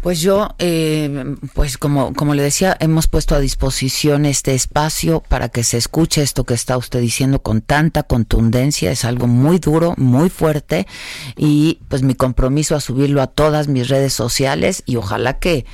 [0.02, 5.48] Pues yo, eh, pues como, como le decía, hemos puesto a disposición este espacio para
[5.48, 8.90] que se escuche esto que está usted diciendo con tanta contundencia.
[8.90, 10.86] Es algo muy duro, muy fuerte
[11.36, 15.64] y pues mi compromiso a subirlo a todas mis redes sociales y ojalá que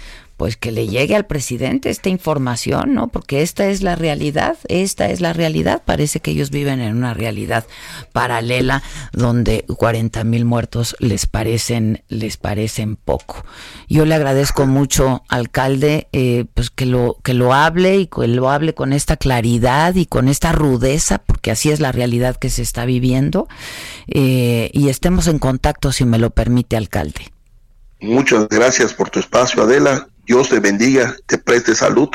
[0.40, 3.08] pues que le llegue al presidente esta información, ¿no?
[3.08, 5.82] Porque esta es la realidad, esta es la realidad.
[5.84, 7.66] Parece que ellos viven en una realidad
[8.14, 13.44] paralela donde 40 mil muertos les parecen, les parecen poco.
[13.86, 18.48] Yo le agradezco mucho, alcalde, eh, pues que lo, que lo hable y que lo
[18.48, 22.62] hable con esta claridad y con esta rudeza, porque así es la realidad que se
[22.62, 23.46] está viviendo.
[24.06, 27.30] Eh, y estemos en contacto, si me lo permite, alcalde.
[28.00, 30.09] Muchas gracias por tu espacio, Adela.
[30.26, 32.08] Dios te bendiga, te preste salud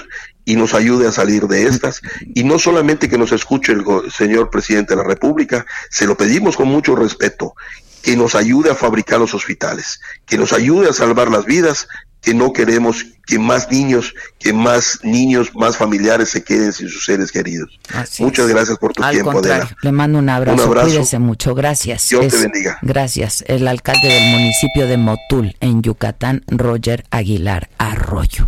[0.45, 2.02] y nos ayude a salir de estas.
[2.34, 6.56] Y no solamente que nos escuche el señor presidente de la República, se lo pedimos
[6.56, 7.56] con mucho respeto,
[8.02, 11.88] que nos ayude a fabricar los hospitales, que nos ayude a salvar las vidas,
[12.26, 17.06] que no queremos que más niños, que más niños, más familiares se queden sin sus
[17.06, 17.80] seres queridos.
[18.19, 19.77] Muchas gracias por tu Al tiempo, contrario, Adela.
[19.84, 20.88] Le mando un abrazo, Un abrazo.
[20.88, 22.10] cuídese mucho, gracias.
[22.10, 22.77] Dios te bendiga.
[22.81, 23.43] Gracias.
[23.47, 28.47] El alcalde del municipio de Motul, en Yucatán, Roger Aguilar Arroyo.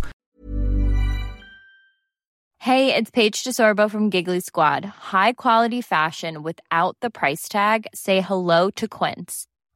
[2.60, 4.84] Hey, it's Paige DeSorbo from Giggly Squad.
[4.84, 7.86] High quality fashion without the price tag.
[7.94, 9.46] Say hello to Quince.